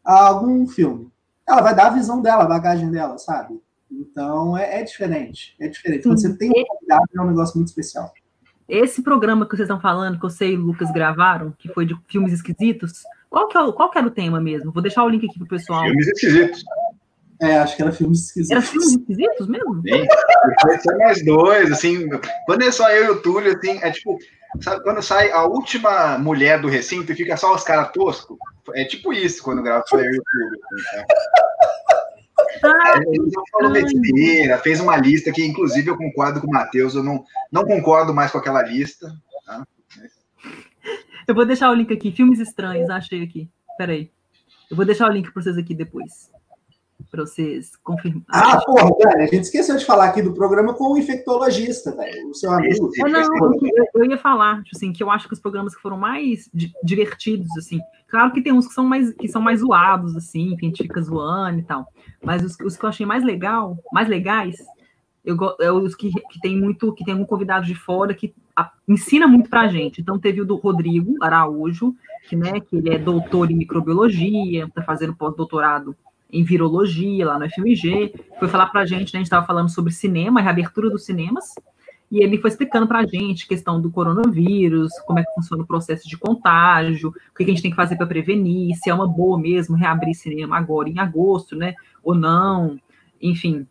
algum 0.03 0.67
filme. 0.67 1.13
Ela 1.47 1.61
vai 1.61 1.75
dar 1.75 1.89
a 1.89 1.95
visão 1.95 2.23
dela, 2.23 2.45
a 2.45 2.49
bagagem 2.49 2.91
dela, 2.91 3.19
sabe? 3.19 3.61
Então 3.93 4.57
é, 4.57 4.81
é 4.81 4.83
diferente. 4.83 5.55
É 5.61 5.69
diferente. 5.69 6.05
Quando 6.05 6.19
você 6.19 6.35
tem 6.39 6.49
um 6.49 6.65
convidado, 6.67 7.05
é 7.15 7.21
um 7.21 7.29
negócio 7.29 7.59
muito 7.59 7.69
especial. 7.69 8.11
Esse 8.69 9.03
programa 9.03 9.45
que 9.45 9.57
vocês 9.57 9.69
estão 9.69 9.81
falando, 9.81 10.17
que 10.17 10.23
você 10.23 10.49
e 10.49 10.57
o 10.57 10.63
Lucas 10.63 10.91
gravaram, 10.91 11.53
que 11.59 11.69
foi 11.69 11.85
de 11.85 11.97
filmes 12.09 12.33
esquisitos, 12.33 13.03
qual 13.29 13.49
que, 13.49 13.57
é 13.57 13.61
o, 13.61 13.73
qual 13.73 13.91
que 13.91 13.99
era 13.99 14.07
o 14.07 14.11
tema 14.11 14.41
mesmo? 14.41 14.73
Vou 14.73 14.83
deixar 14.83 15.05
o 15.05 15.09
link 15.09 15.27
aqui 15.27 15.39
pro 15.39 15.49
pessoal. 15.49 15.83
Filmes 15.85 16.07
esquisitos. 16.09 16.65
É, 17.43 17.59
acho 17.59 17.77
que 17.77 17.83
era 17.83 17.93
filmes 17.93 18.27
esquisitos. 18.27 18.51
Era 18.51 18.63
filmes 18.63 18.93
esquisitos 18.93 19.49
mesmo? 19.49 19.83
Sim, 19.83 20.07
foi 20.83 20.97
mais 20.99 21.25
dois, 21.25 21.73
assim, 21.73 22.09
quando 22.47 22.63
é 22.63 22.71
só 22.71 22.89
eu 22.91 23.07
e 23.07 23.11
o 23.11 23.21
Túlio, 23.21 23.55
assim, 23.57 23.79
é 23.83 23.91
tipo, 23.91 24.19
sabe, 24.61 24.83
quando 24.83 25.03
sai 25.03 25.31
a 25.31 25.45
última 25.45 26.17
mulher 26.17 26.61
do 26.61 26.69
recinto 26.69 27.13
e 27.13 27.17
fica 27.17 27.37
só 27.37 27.55
os 27.55 27.65
caras 27.65 27.91
toscos, 27.93 28.39
é 28.75 28.85
tipo 28.85 29.13
isso 29.13 29.43
quando 29.43 29.63
grava 29.63 29.85
só 29.87 29.99
eu 29.99 30.05
e 30.05 30.19
o 30.19 30.23
Túlio. 30.23 30.61
Assim, 30.73 30.97
tá? 30.97 31.54
Ah, 32.63 33.01
ele 33.07 33.31
não 33.33 33.43
falou 33.51 33.73
besteira, 33.73 34.59
fez 34.59 34.81
uma 34.81 34.97
lista 34.97 35.33
que, 35.33 35.45
inclusive, 35.45 35.89
eu 35.89 35.97
concordo 35.97 36.41
com 36.41 36.47
o 36.47 36.51
Matheus, 36.51 36.95
eu 36.95 37.03
não, 37.03 37.25
não 37.51 37.65
concordo 37.65 38.15
mais 38.15 38.31
com 38.31 38.39
aquela 38.39 38.63
lista. 38.63 39.13
Tá? 39.47 39.67
Eu 41.27 41.35
vou 41.35 41.47
deixar 41.47 41.71
o 41.71 41.75
link 41.75 41.93
aqui, 41.93 42.13
filmes 42.13 42.39
estranhos, 42.39 42.91
achei 42.91 43.23
aqui. 43.23 43.49
Peraí. 43.79 44.11
Eu 44.71 44.77
vou 44.77 44.85
deixar 44.85 45.09
o 45.09 45.13
link 45.13 45.31
para 45.31 45.43
vocês 45.43 45.57
aqui 45.57 45.75
depois. 45.75 46.31
Para 47.15 47.27
vocês 47.27 47.77
confirmarem. 47.77 48.25
Ah, 48.29 48.61
porra, 48.67 48.91
velho, 49.05 49.23
a 49.23 49.27
gente 49.27 49.45
esqueceu 49.45 49.77
de 49.77 49.85
falar 49.85 50.07
aqui 50.07 50.21
do 50.21 50.35
programa 50.35 50.75
com 50.75 50.93
o 50.93 50.99
infectologista, 50.99 51.95
velho, 51.95 52.29
o 52.29 52.35
seu 52.35 52.51
amigo. 52.51 52.91
É, 52.99 53.09
não, 53.09 53.21
eu, 53.23 53.87
eu, 53.95 54.11
ia 54.11 54.19
falar, 54.19 54.65
tipo 54.65 54.77
assim, 54.77 54.93
que 54.93 55.01
eu 55.01 55.09
acho 55.09 55.29
que 55.29 55.35
os 55.35 55.39
programas 55.39 55.77
que 55.77 55.81
foram 55.81 55.97
mais 55.97 56.51
divertidos, 56.83 57.47
assim, 57.57 57.79
claro 58.09 58.33
que 58.33 58.43
tem 58.43 58.53
uns 58.53 58.67
que 58.67 58.75
são 58.75 58.85
mais, 58.85 59.15
que 59.15 59.29
são 59.29 59.41
mais 59.41 59.61
zoados, 59.61 60.17
assim, 60.17 60.57
que 60.57 60.67
a 60.67 60.69
gente 60.69 60.83
fica 60.83 61.01
zoando 61.01 61.61
e 61.61 61.63
tal, 61.63 61.87
mas 62.21 62.43
os, 62.43 62.59
os 62.59 62.77
que 62.77 62.85
eu 62.85 62.89
achei 62.89 63.07
mais 63.07 63.23
legal, 63.23 63.79
mais 63.93 64.09
legais, 64.09 64.57
eu, 65.25 65.37
é 65.61 65.71
os 65.71 65.95
que, 65.95 66.11
que 66.11 66.41
tem 66.41 66.61
muito, 66.61 66.93
que 66.95 67.05
tem 67.05 67.15
um 67.15 67.25
convidado 67.25 67.65
de 67.65 67.77
fora 67.77 68.13
que 68.13 68.35
a, 68.57 68.73
ensina 68.89 69.29
muito 69.29 69.49
para 69.49 69.61
a 69.61 69.69
gente. 69.69 70.01
Então 70.01 70.19
teve 70.19 70.41
o 70.41 70.45
do 70.45 70.57
Rodrigo 70.57 71.15
Araújo, 71.23 71.95
que, 72.29 72.35
né, 72.35 72.59
que 72.59 72.77
ele 72.77 72.93
é 72.93 72.99
doutor 72.99 73.53
em 73.53 73.55
microbiologia, 73.55 74.65
está 74.65 74.83
fazendo 74.83 75.15
pós-doutorado 75.15 75.97
em 76.35 76.43
virologia 76.43 77.27
lá 77.27 77.39
no 77.39 77.49
FMG, 77.49 78.13
foi 78.39 78.49
falar 78.49 78.67
para 78.67 78.81
a 78.81 78.87
gente, 78.87 79.13
né, 79.13 79.19
a 79.19 79.19
gente 79.19 79.27
estava 79.27 79.47
falando 79.47 79.69
sobre 79.69 79.93
cinema, 79.93 80.41
a 80.41 80.43
reabertura 80.43 80.91
dos 80.91 81.05
cinemas, 81.05 81.55
e 82.11 82.23
ele 82.23 82.39
foi 82.39 82.51
explicando 82.51 82.87
para 82.87 82.99
a 82.99 83.07
gente 83.07 83.47
questão 83.47 83.81
do 83.81 83.91
coronavírus, 83.91 84.93
como 85.07 85.19
é 85.19 85.25
que 85.25 85.35
funciona 85.35 85.63
o 85.63 85.67
processo 85.67 86.09
de 86.09 86.19
contágio, 86.19 87.11
o 87.11 87.35
que 87.37 87.45
a 87.45 87.47
gente 87.47 87.63
tem 87.63 87.71
que 87.71 87.77
fazer 87.77 87.97
para 87.97 88.07
prevenir, 88.07 88.77
se 88.77 88.91
é 88.91 88.95
uma 88.95 89.07
boa 89.07 89.39
mesmo 89.39 89.77
reabrir 89.77 90.15
cinema 90.15 90.59
agora 90.59 90.89
em 90.89 90.99
agosto, 90.99 91.57
né, 91.57 91.75
ou 92.03 92.15
não, 92.15 92.79
enfim, 93.23 93.67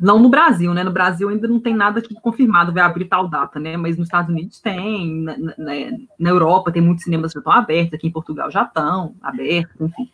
não 0.00 0.18
no 0.20 0.28
Brasil, 0.28 0.72
né? 0.72 0.84
No 0.84 0.92
Brasil 0.92 1.28
ainda 1.28 1.48
não 1.48 1.58
tem 1.58 1.74
nada 1.74 2.00
que 2.00 2.14
confirmado 2.14 2.72
vai 2.72 2.84
abrir 2.84 3.06
tal 3.06 3.26
data, 3.26 3.58
né? 3.58 3.76
Mas 3.76 3.96
nos 3.96 4.06
Estados 4.06 4.30
Unidos 4.30 4.60
tem, 4.60 5.22
na, 5.22 5.36
na, 5.36 5.72
na 6.18 6.30
Europa 6.30 6.70
tem 6.70 6.80
muitos 6.80 7.02
cinemas 7.02 7.32
que 7.32 7.38
estão 7.38 7.52
abertos, 7.52 7.94
aqui 7.94 8.06
em 8.06 8.12
Portugal 8.12 8.48
já 8.48 8.62
estão 8.62 9.14
abertos, 9.20 9.80
enfim. 9.80 10.08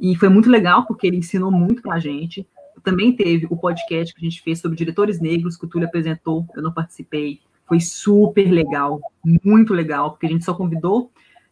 E 0.00 0.16
foi 0.16 0.28
muito 0.28 0.48
legal 0.48 0.86
porque 0.86 1.06
ele 1.06 1.18
ensinou 1.18 1.50
muito 1.50 1.82
para 1.82 1.94
a 1.94 1.98
gente. 1.98 2.46
Também 2.82 3.14
teve 3.14 3.46
o 3.50 3.56
podcast 3.56 4.14
que 4.14 4.20
a 4.20 4.28
gente 4.28 4.40
fez 4.42 4.58
sobre 4.58 4.76
diretores 4.76 5.20
negros, 5.20 5.56
que 5.56 5.66
o 5.66 5.68
Túlio 5.68 5.86
apresentou, 5.86 6.46
eu 6.56 6.62
não 6.62 6.72
participei. 6.72 7.40
Foi 7.68 7.78
super 7.78 8.50
legal, 8.50 9.00
muito 9.44 9.74
legal, 9.74 10.10
porque 10.10 10.26
a 10.26 10.28
gente 10.30 10.44
só 10.44 10.54
convidou 10.54 11.10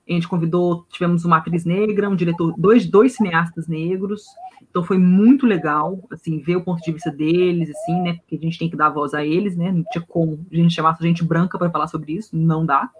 a 0.09 0.15
gente 0.15 0.29
convidou, 0.29 0.87
tivemos 0.91 1.25
uma 1.25 1.37
atriz 1.37 1.65
negra, 1.65 2.09
um 2.09 2.17
diretor, 2.17 2.55
dois, 2.57 2.87
dois 2.87 3.15
cineastas 3.15 3.69
negros, 3.69 4.25
então 4.71 4.83
foi 4.83 4.97
muito 4.97 5.47
legal, 5.47 6.03
assim, 6.11 6.39
ver 6.41 6.57
o 6.57 6.63
ponto 6.63 6.83
de 6.83 6.93
vista 6.93 7.11
deles, 7.11 7.71
assim, 7.71 8.01
né, 8.01 8.15
porque 8.15 8.37
a 8.37 8.39
gente 8.39 8.59
tem 8.59 8.71
que 8.71 8.77
dar 8.77 8.89
voz 8.89 9.13
a 9.13 9.25
eles, 9.25 9.57
né, 9.57 9.71
não 9.71 9.85
tinha 9.91 10.03
como 10.07 10.47
a 10.51 10.57
gente 10.57 10.75
chamar 10.75 10.97
gente 11.01 11.25
branca 11.25 11.59
para 11.59 11.71
falar 11.71 11.89
sobre 11.89 12.13
isso, 12.13 12.35
não 12.35 12.65
dá. 12.65 12.91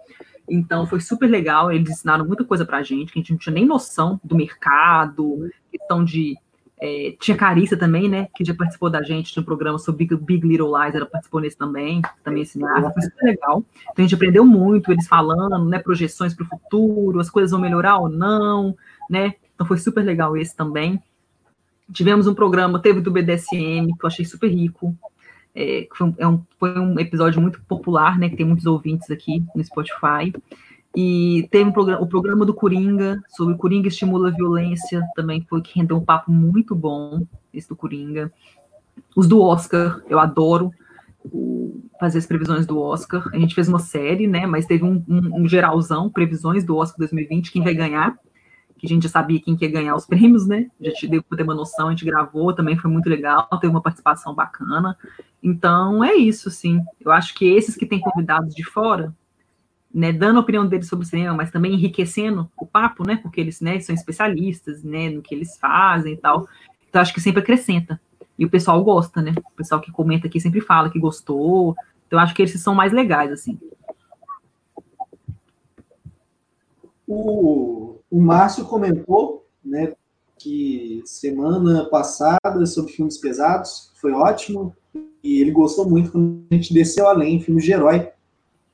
Então 0.49 0.85
foi 0.87 0.99
super 0.99 1.29
legal, 1.29 1.71
eles 1.71 1.89
ensinaram 1.89 2.25
muita 2.25 2.43
coisa 2.43 2.65
pra 2.65 2.83
gente, 2.83 3.11
que 3.11 3.19
a 3.19 3.21
gente 3.21 3.31
não 3.31 3.39
tinha 3.39 3.53
nem 3.53 3.65
noção 3.65 4.19
do 4.23 4.35
mercado, 4.35 5.49
questão 5.71 6.03
de 6.03 6.35
É, 6.81 7.13
tinha 7.19 7.35
Carissa 7.35 7.75
também, 7.75 8.07
né? 8.07 8.29
Que 8.33 8.45
já 8.45 8.53
participou 8.55 8.89
da 8.89 9.03
gente 9.03 9.33
de 9.33 9.39
um 9.39 9.43
programa 9.43 9.77
sobre 9.77 10.05
Big, 10.05 10.15
Big 10.15 10.47
Little 10.47 10.71
Lies, 10.77 10.95
ela 10.95 11.05
participou 11.05 11.41
nesse 11.41 11.57
também, 11.57 12.01
também 12.23 12.45
cineasta, 12.45 12.89
foi 12.91 13.01
super 13.01 13.25
legal. 13.25 13.65
Então 13.81 13.95
a 13.97 14.01
gente 14.03 14.15
aprendeu 14.15 14.45
muito, 14.45 14.89
eles 14.89 15.05
falando, 15.05 15.67
né? 15.67 15.77
Projeções 15.79 16.33
para 16.33 16.45
o 16.45 16.47
futuro, 16.47 17.19
as 17.19 17.29
coisas 17.29 17.51
vão 17.51 17.59
melhorar 17.59 17.97
ou 17.97 18.07
não, 18.07 18.73
né? 19.09 19.33
Então 19.53 19.67
foi 19.67 19.77
super 19.77 20.05
legal 20.05 20.37
esse 20.37 20.55
também. 20.55 21.03
Tivemos 21.91 22.27
um 22.27 22.33
programa, 22.33 22.79
teve 22.81 23.01
do 23.01 23.11
BDSM, 23.11 23.87
que 23.97 24.05
eu 24.05 24.07
achei 24.07 24.23
super 24.23 24.47
rico. 24.47 24.95
É, 25.55 25.87
foi, 25.95 26.07
um, 26.07 26.15
é 26.17 26.27
um, 26.27 26.41
foi 26.59 26.79
um 26.79 26.99
episódio 26.99 27.41
muito 27.41 27.61
popular, 27.63 28.17
né? 28.17 28.29
Que 28.29 28.37
tem 28.37 28.45
muitos 28.45 28.65
ouvintes 28.65 29.09
aqui 29.09 29.43
no 29.55 29.63
Spotify. 29.63 30.33
E 30.95 31.47
teve 31.51 31.69
um 31.69 31.71
programa, 31.71 32.01
o 32.01 32.07
programa 32.07 32.45
do 32.45 32.53
Coringa, 32.53 33.21
sobre 33.29 33.55
Coringa 33.55 33.87
estimula 33.87 34.29
a 34.29 34.31
violência, 34.31 35.03
também 35.15 35.45
foi 35.47 35.61
que 35.61 35.77
rendeu 35.77 35.97
um 35.97 36.03
papo 36.03 36.31
muito 36.31 36.73
bom, 36.73 37.25
esse 37.53 37.69
do 37.69 37.75
Coringa. 37.75 38.31
Os 39.15 39.27
do 39.27 39.41
Oscar, 39.41 40.01
eu 40.09 40.19
adoro 40.19 40.71
o, 41.23 41.81
fazer 41.99 42.17
as 42.17 42.25
previsões 42.25 42.65
do 42.65 42.79
Oscar. 42.79 43.29
A 43.33 43.37
gente 43.37 43.53
fez 43.53 43.67
uma 43.67 43.79
série, 43.79 44.25
né? 44.25 44.47
Mas 44.47 44.65
teve 44.65 44.83
um, 44.83 45.03
um, 45.07 45.41
um, 45.41 45.47
geralzão, 45.47 46.09
previsões 46.09 46.63
do 46.63 46.75
Oscar 46.75 46.97
2020, 46.99 47.51
quem 47.51 47.63
vai 47.63 47.73
ganhar. 47.73 48.17
Que 48.79 48.87
a 48.87 48.89
gente 48.89 49.03
já 49.03 49.09
sabia 49.09 49.39
quem 49.39 49.57
ia 49.59 49.69
ganhar 49.69 49.95
os 49.95 50.05
prêmios, 50.07 50.47
né? 50.47 50.67
Já 50.79 50.91
te 50.93 51.07
deu 51.07 51.23
uma 51.41 51.53
noção, 51.53 51.87
a 51.87 51.91
gente 51.91 52.05
gravou, 52.05 52.53
também 52.53 52.77
foi 52.77 52.89
muito 52.89 53.09
legal, 53.09 53.47
teve 53.59 53.67
uma 53.67 53.81
participação 53.81 54.33
bacana. 54.33 54.97
Então 55.43 56.03
é 56.03 56.15
isso, 56.15 56.49
sim. 56.49 56.81
Eu 56.99 57.11
acho 57.11 57.35
que 57.35 57.45
esses 57.45 57.75
que 57.75 57.85
têm 57.85 57.99
convidados 57.99 58.55
de 58.55 58.63
fora 58.63 59.13
né, 59.93 60.11
dando 60.11 60.37
a 60.37 60.41
opinião 60.41 60.67
deles 60.67 60.87
sobre 60.87 61.05
o 61.05 61.09
cinema, 61.09 61.33
mas 61.33 61.51
também 61.51 61.73
enriquecendo 61.73 62.49
o 62.55 62.65
papo, 62.65 63.05
né, 63.07 63.17
porque 63.17 63.41
eles, 63.41 63.59
né, 63.59 63.79
são 63.79 63.93
especialistas, 63.93 64.83
né, 64.83 65.09
no 65.09 65.21
que 65.21 65.33
eles 65.33 65.57
fazem 65.57 66.13
e 66.13 66.17
tal. 66.17 66.47
Então, 66.87 67.01
acho 67.01 67.13
que 67.13 67.21
sempre 67.21 67.41
acrescenta. 67.41 67.99
E 68.37 68.45
o 68.45 68.49
pessoal 68.49 68.81
gosta, 68.83 69.21
né? 69.21 69.33
O 69.51 69.55
pessoal 69.55 69.81
que 69.81 69.91
comenta 69.91 70.27
aqui 70.27 70.39
sempre 70.39 70.61
fala 70.61 70.89
que 70.89 70.97
gostou. 70.97 71.75
Então, 72.07 72.17
acho 72.17 72.33
que 72.33 72.41
eles 72.41 72.59
são 72.61 72.73
mais 72.73 72.93
legais, 72.93 73.31
assim. 73.31 73.59
O, 77.11 77.95
o 78.11 78.21
Márcio 78.21 78.65
comentou, 78.65 79.47
né, 79.65 79.93
que 80.37 81.01
semana 81.05 81.89
passada 81.89 82.65
sobre 82.67 82.93
filmes 82.93 83.17
pesados 83.17 83.91
foi 83.99 84.11
ótimo 84.11 84.75
e 85.23 85.41
ele 85.41 85.49
gostou 85.49 85.89
muito 85.89 86.11
quando 86.11 86.45
a 86.51 86.53
gente 86.53 86.71
desceu 86.71 87.07
além, 87.07 87.41
filmes 87.41 87.63
de 87.63 87.73
herói. 87.73 88.11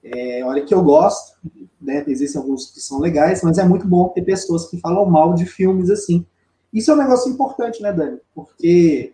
É, 0.03 0.43
olha 0.43 0.65
que 0.65 0.73
eu 0.73 0.83
gosto, 0.83 1.37
né? 1.81 2.03
Existem 2.07 2.39
alguns 2.39 2.71
que 2.71 2.79
são 2.81 2.99
legais, 2.99 3.41
mas 3.41 3.57
é 3.57 3.63
muito 3.63 3.87
bom 3.87 4.09
ter 4.09 4.21
pessoas 4.21 4.69
que 4.69 4.79
falam 4.79 5.05
mal 5.05 5.33
de 5.33 5.45
filmes 5.45 5.89
assim. 5.89 6.25
Isso 6.73 6.91
é 6.91 6.93
um 6.93 6.97
negócio 6.97 7.31
importante, 7.31 7.81
né, 7.81 7.91
Dani? 7.91 8.19
Porque 8.35 9.13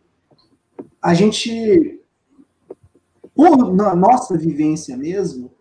a 0.99 1.13
gente, 1.13 2.01
por 3.36 3.71
nossa 3.71 4.36
vivência 4.36 4.97
mesmo, 4.97 5.51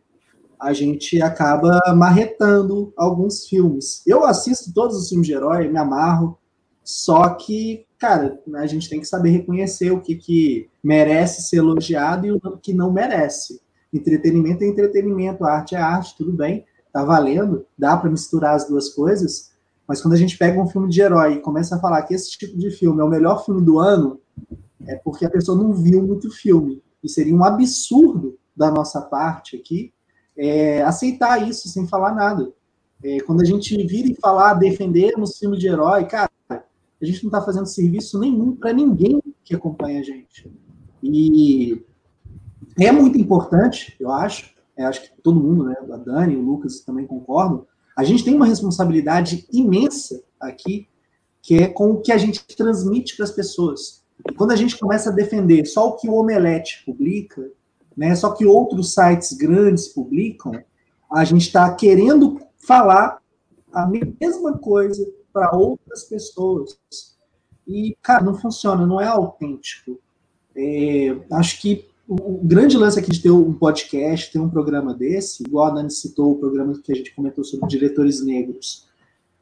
a 0.61 0.73
gente 0.75 1.21
acaba 1.23 1.81
marretando 1.97 2.93
alguns 2.97 3.47
filmes. 3.47 4.03
Eu 4.07 4.25
assisto 4.25 4.73
todos 4.75 4.97
os 4.97 5.09
filmes 5.09 5.27
de 5.27 5.33
herói, 5.33 5.69
me 5.69 5.79
amarro, 5.79 6.39
só 6.85 7.31
que, 7.31 7.87
cara, 7.99 8.39
a 8.57 8.67
gente 8.67 8.89
tem 8.89 9.01
que 9.01 9.07
saber 9.07 9.31
reconhecer 9.31 9.91
o 9.91 10.01
que, 10.01 10.15
que 10.15 10.69
merece 10.83 11.43
ser 11.43 11.57
elogiado 11.57 12.27
e 12.27 12.33
o 12.33 12.41
que 12.59 12.75
não 12.75 12.93
merece. 12.93 13.61
Entretenimento 13.93 14.63
é 14.63 14.67
entretenimento, 14.67 15.45
arte 15.45 15.75
é 15.75 15.79
arte, 15.79 16.17
tudo 16.17 16.33
bem, 16.33 16.65
tá 16.93 17.05
valendo, 17.05 17.65
dá 17.79 17.97
para 17.97 18.11
misturar 18.11 18.55
as 18.55 18.69
duas 18.69 18.91
coisas, 18.91 19.51
mas 19.87 20.01
quando 20.03 20.15
a 20.15 20.17
gente 20.19 20.37
pega 20.37 20.61
um 20.61 20.69
filme 20.69 20.89
de 20.89 21.01
herói 21.01 21.35
e 21.35 21.41
começa 21.41 21.77
a 21.77 21.81
falar 21.81 22.03
que 22.03 22.15
esse 22.15 22.31
tipo 22.31 22.57
de 22.59 22.71
filme 22.71 23.01
é 23.01 23.05
o 23.05 23.09
melhor 23.09 23.45
filme 23.45 23.63
do 23.63 23.79
ano, 23.79 24.21
é 24.87 24.95
porque 24.97 25.25
a 25.25 25.31
pessoa 25.31 25.57
não 25.57 25.73
viu 25.73 26.07
muito 26.07 26.31
filme. 26.31 26.83
E 27.03 27.09
seria 27.09 27.35
um 27.35 27.43
absurdo 27.43 28.39
da 28.55 28.71
nossa 28.71 29.01
parte 29.01 29.57
aqui 29.57 29.93
é, 30.41 30.83
aceitar 30.83 31.47
isso 31.47 31.69
sem 31.69 31.87
falar 31.87 32.15
nada. 32.15 32.51
É, 33.05 33.21
quando 33.21 33.43
a 33.43 33.45
gente 33.45 33.77
vira 33.87 34.11
e 34.11 34.15
falar, 34.15 34.55
defendermos 34.55 35.39
filme 35.39 35.59
de 35.59 35.69
herói, 35.69 36.07
cara, 36.07 36.31
a 36.49 37.05
gente 37.05 37.23
não 37.23 37.29
está 37.29 37.43
fazendo 37.43 37.67
serviço 37.67 38.19
nenhum 38.19 38.57
para 38.57 38.73
ninguém 38.73 39.21
que 39.45 39.55
acompanha 39.55 40.01
a 40.01 40.03
gente. 40.03 40.51
E 41.03 41.85
é 42.79 42.91
muito 42.91 43.19
importante, 43.19 43.95
eu 44.01 44.11
acho, 44.11 44.55
é, 44.77 44.85
acho 44.85 45.03
que 45.03 45.23
todo 45.23 45.41
mundo, 45.41 45.65
né, 45.65 45.75
a 45.93 45.97
Dani, 45.99 46.37
o 46.37 46.43
Lucas 46.43 46.81
também 46.81 47.07
concordam, 47.07 47.67
a 47.97 48.03
gente 48.03 48.25
tem 48.25 48.35
uma 48.35 48.47
responsabilidade 48.47 49.47
imensa 49.53 50.23
aqui, 50.41 50.89
que 51.43 51.57
é 51.57 51.67
com 51.67 51.91
o 51.91 52.01
que 52.01 52.13
a 52.13 52.19
gente 52.19 52.47
transmite 52.57 53.15
para 53.15 53.25
as 53.25 53.31
pessoas. 53.31 54.03
E 54.27 54.33
quando 54.33 54.53
a 54.53 54.57
gente 54.57 54.79
começa 54.79 55.11
a 55.11 55.13
defender 55.13 55.67
só 55.67 55.89
o 55.89 55.97
que 55.97 56.09
o 56.09 56.15
Omelete 56.15 56.83
publica, 56.87 57.51
né, 58.01 58.17
só 58.17 58.31
que 58.31 58.47
outros 58.47 58.95
sites 58.95 59.35
grandes 59.35 59.89
publicam, 59.89 60.53
a 61.13 61.23
gente 61.23 61.43
está 61.43 61.71
querendo 61.75 62.41
falar 62.67 63.19
a 63.71 63.87
mesma 63.87 64.57
coisa 64.57 65.07
para 65.31 65.55
outras 65.55 66.05
pessoas. 66.05 66.79
E, 67.69 67.95
cara, 68.01 68.25
não 68.25 68.35
funciona, 68.35 68.87
não 68.87 69.03
é 69.03 69.07
autêntico. 69.07 70.01
É, 70.57 71.15
acho 71.33 71.61
que 71.61 71.91
o 72.09 72.41
grande 72.43 72.79
lance 72.79 72.99
aqui 72.99 73.11
de 73.11 73.21
ter 73.21 73.31
um 73.31 73.53
podcast, 73.53 74.33
ter 74.33 74.39
um 74.39 74.49
programa 74.49 74.95
desse, 74.95 75.43
igual 75.43 75.67
a 75.67 75.71
Dani 75.75 75.91
citou 75.91 76.33
o 76.33 76.39
programa 76.39 76.73
que 76.83 76.93
a 76.93 76.97
gente 76.97 77.15
comentou 77.15 77.45
sobre 77.45 77.69
diretores 77.69 78.25
negros, 78.25 78.89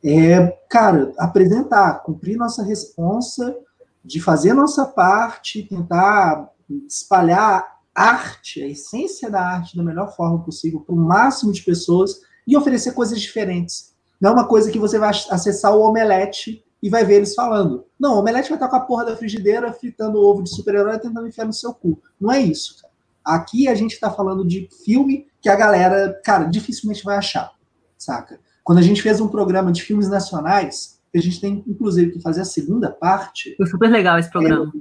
é, 0.03 0.49
cara, 0.69 1.13
apresentar, 1.17 2.03
cumprir 2.03 2.37
nossa 2.37 2.65
responsa 2.65 3.57
de 4.05 4.21
fazer 4.21 4.53
nossa 4.53 4.85
parte, 4.85 5.63
tentar 5.63 6.51
espalhar 6.89 7.78
arte, 7.99 8.63
a 8.63 8.67
essência 8.67 9.31
da 9.31 9.41
arte 9.41 9.77
da 9.77 9.83
melhor 9.83 10.15
forma 10.15 10.43
possível 10.43 10.81
para 10.81 10.95
o 10.95 10.99
máximo 10.99 11.53
de 11.53 11.63
pessoas 11.63 12.21
e 12.47 12.57
oferecer 12.57 12.93
coisas 12.93 13.21
diferentes. 13.21 13.95
Não 14.21 14.31
é 14.31 14.33
uma 14.33 14.49
coisa 14.49 14.71
que 14.71 14.79
você 14.79 14.99
vai 14.99 15.11
acessar 15.11 15.75
o 15.75 15.81
Omelete 15.81 16.65
e 16.83 16.89
vai 16.89 17.05
ver 17.05 17.17
eles 17.17 17.35
falando. 17.35 17.85
Não, 17.99 18.15
o 18.15 18.19
Omelete 18.21 18.49
vai 18.49 18.57
estar 18.57 18.69
com 18.69 18.77
a 18.77 18.81
porra 18.81 19.05
da 19.05 19.17
frigideira 19.17 19.73
fritando 19.73 20.19
ovo 20.19 20.43
de 20.43 20.51
super-herói 20.51 20.99
tentando 20.99 21.27
enfiar 21.27 21.45
no 21.45 21.53
seu 21.53 21.75
cu. 21.75 22.01
Não 22.21 22.33
é 22.33 22.41
isso, 22.41 22.81
cara. 22.81 22.93
Aqui 23.25 23.69
a 23.69 23.75
gente 23.75 23.93
está 23.93 24.11
falando 24.11 24.47
de 24.47 24.69
filme 24.85 25.27
que 25.41 25.49
a 25.49 25.57
galera, 25.57 26.19
cara, 26.25 26.45
dificilmente 26.45 27.05
vai 27.05 27.17
achar, 27.17 27.53
saca? 27.97 28.41
Quando 28.65 28.79
a 28.79 28.83
gente 28.83 29.03
fez 29.03 29.21
um 29.21 29.29
programa 29.29 29.71
de 29.71 29.83
filmes 29.83 30.09
nacionais, 30.09 30.99
a 31.15 31.21
gente 31.21 31.41
tem, 31.41 31.65
inclusive, 31.67 32.13
que 32.13 32.21
fazer 32.21 32.43
a 32.43 32.45
segunda 32.45 32.91
parte. 32.91 33.55
Foi 33.57 33.67
super 33.67 33.91
legal 33.91 34.19
esse 34.19 34.31
programa. 34.31 34.73
É... 34.75 34.81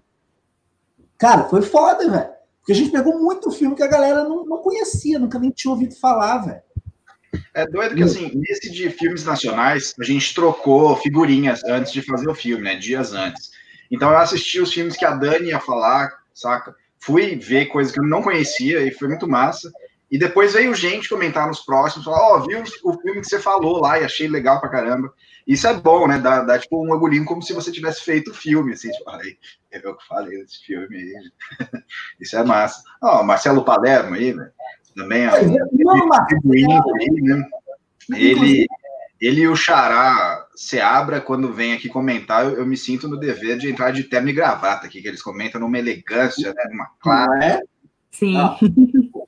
Cara, 1.18 1.46
foi 1.46 1.62
foda, 1.62 2.10
velho. 2.10 2.37
Porque 2.68 2.82
a 2.82 2.84
gente 2.84 2.92
pegou 2.92 3.18
muito 3.18 3.50
filme 3.50 3.78
que 3.78 3.82
a 3.82 3.88
galera 3.88 4.26
não, 4.26 4.46
não 4.46 4.58
conhecia, 4.58 5.18
nunca 5.18 5.40
nem 5.40 5.52
tinha 5.52 5.72
ouvido 5.72 5.96
falar, 5.96 6.40
velho. 6.40 6.62
É 7.54 7.66
doido 7.66 7.96
que, 7.96 8.04
assim, 8.04 8.30
nesse 8.36 8.70
de 8.70 8.90
filmes 8.90 9.24
nacionais, 9.24 9.94
a 9.98 10.04
gente 10.04 10.36
trocou 10.36 10.98
figurinhas 10.98 11.64
antes 11.64 11.94
de 11.94 12.02
fazer 12.02 12.30
o 12.30 12.36
filme, 12.36 12.66
né? 12.66 12.76
Dias 12.76 13.14
antes. 13.14 13.52
Então 13.90 14.12
eu 14.12 14.18
assisti 14.18 14.60
os 14.60 14.74
filmes 14.74 14.98
que 14.98 15.06
a 15.06 15.12
Dani 15.12 15.48
ia 15.48 15.62
falar, 15.62 16.12
saca? 16.34 16.76
Fui 17.00 17.38
ver 17.38 17.68
coisas 17.68 17.94
que 17.94 18.02
eu 18.02 18.06
não 18.06 18.22
conhecia 18.22 18.86
e 18.86 18.92
foi 18.92 19.08
muito 19.08 19.30
massa. 19.30 19.72
E 20.12 20.18
depois 20.18 20.52
veio 20.52 20.76
gente 20.76 21.08
comentar 21.08 21.48
nos 21.48 21.62
próximos, 21.62 22.04
falar, 22.04 22.20
ó, 22.20 22.36
oh, 22.36 22.46
viu 22.46 22.62
o 22.84 23.00
filme 23.00 23.22
que 23.22 23.28
você 23.28 23.40
falou 23.40 23.80
lá 23.80 23.98
e 23.98 24.04
achei 24.04 24.28
legal 24.28 24.60
pra 24.60 24.68
caramba. 24.68 25.14
Isso 25.48 25.66
é 25.66 25.74
bom, 25.74 26.08
né? 26.08 26.20
Dá, 26.20 26.42
dá 26.44 26.60
tipo 26.60 26.84
um 26.84 26.92
orgulhinho 26.92 27.24
como 27.24 27.42
se 27.42 27.54
você 27.54 27.72
tivesse 27.72 28.04
feito 28.04 28.32
o 28.32 28.34
filme, 28.34 28.74
assim, 28.74 28.92
tipo, 28.92 29.10
aí, 29.10 29.38
eu 29.72 29.96
que 29.96 30.06
falei 30.06 30.44
desse 30.44 30.60
filme 30.66 30.98
aí. 30.98 31.14
Isso 32.20 32.36
é 32.36 32.44
massa. 32.44 32.84
Ó, 33.02 33.22
oh, 33.22 33.24
Marcelo 33.24 33.64
Palermo 33.64 34.16
aí, 34.16 34.34
velho. 34.34 34.52
Também 34.94 35.24
é 35.26 35.32
um 35.32 35.34
aí, 36.96 37.22
né? 37.22 37.44
Ele, 38.14 38.66
ele 39.22 39.42
e 39.42 39.48
o 39.48 39.56
Xará 39.56 40.46
Seabra, 40.56 41.22
quando 41.22 41.54
vem 41.54 41.74
aqui 41.74 41.88
comentar, 41.88 42.44
eu, 42.44 42.58
eu, 42.58 42.66
me 42.66 42.76
sinto 42.76 43.08
no 43.08 43.18
dever 43.18 43.58
de 43.58 43.70
entrar 43.70 43.92
de 43.92 44.04
terno 44.04 44.30
e 44.30 44.34
gravata 44.34 44.88
aqui, 44.88 45.02
que 45.02 45.08
eles 45.08 45.22
comentam 45.22 45.62
numa 45.62 45.78
elegância, 45.78 46.54
né? 46.54 46.64
Numa 46.70 46.90
clara. 47.00 47.62
É? 48.18 48.20
Sim. 48.20 48.38
Ah, 48.38 48.58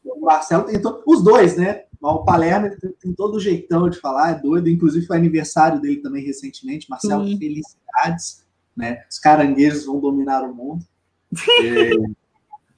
o 0.05 0.25
Marcelo 0.25 0.65
tem 0.65 0.81
todo, 0.81 1.03
os 1.05 1.23
dois, 1.23 1.57
né? 1.57 1.83
O 2.01 2.23
Palermo 2.23 2.69
tem 2.99 3.13
todo 3.13 3.35
o 3.35 3.39
jeitão 3.39 3.89
de 3.89 3.99
falar, 3.99 4.31
é 4.31 4.41
doido. 4.41 4.69
Inclusive 4.69 5.05
foi 5.05 5.17
aniversário 5.17 5.81
dele 5.81 5.97
também 5.97 6.23
recentemente. 6.23 6.89
Marcelo, 6.89 7.27
Sim. 7.27 7.37
felicidades. 7.37 8.45
Né? 8.75 9.03
Os 9.09 9.19
caranguejos 9.19 9.85
vão 9.85 9.99
dominar 9.99 10.43
o 10.43 10.53
mundo. 10.53 10.85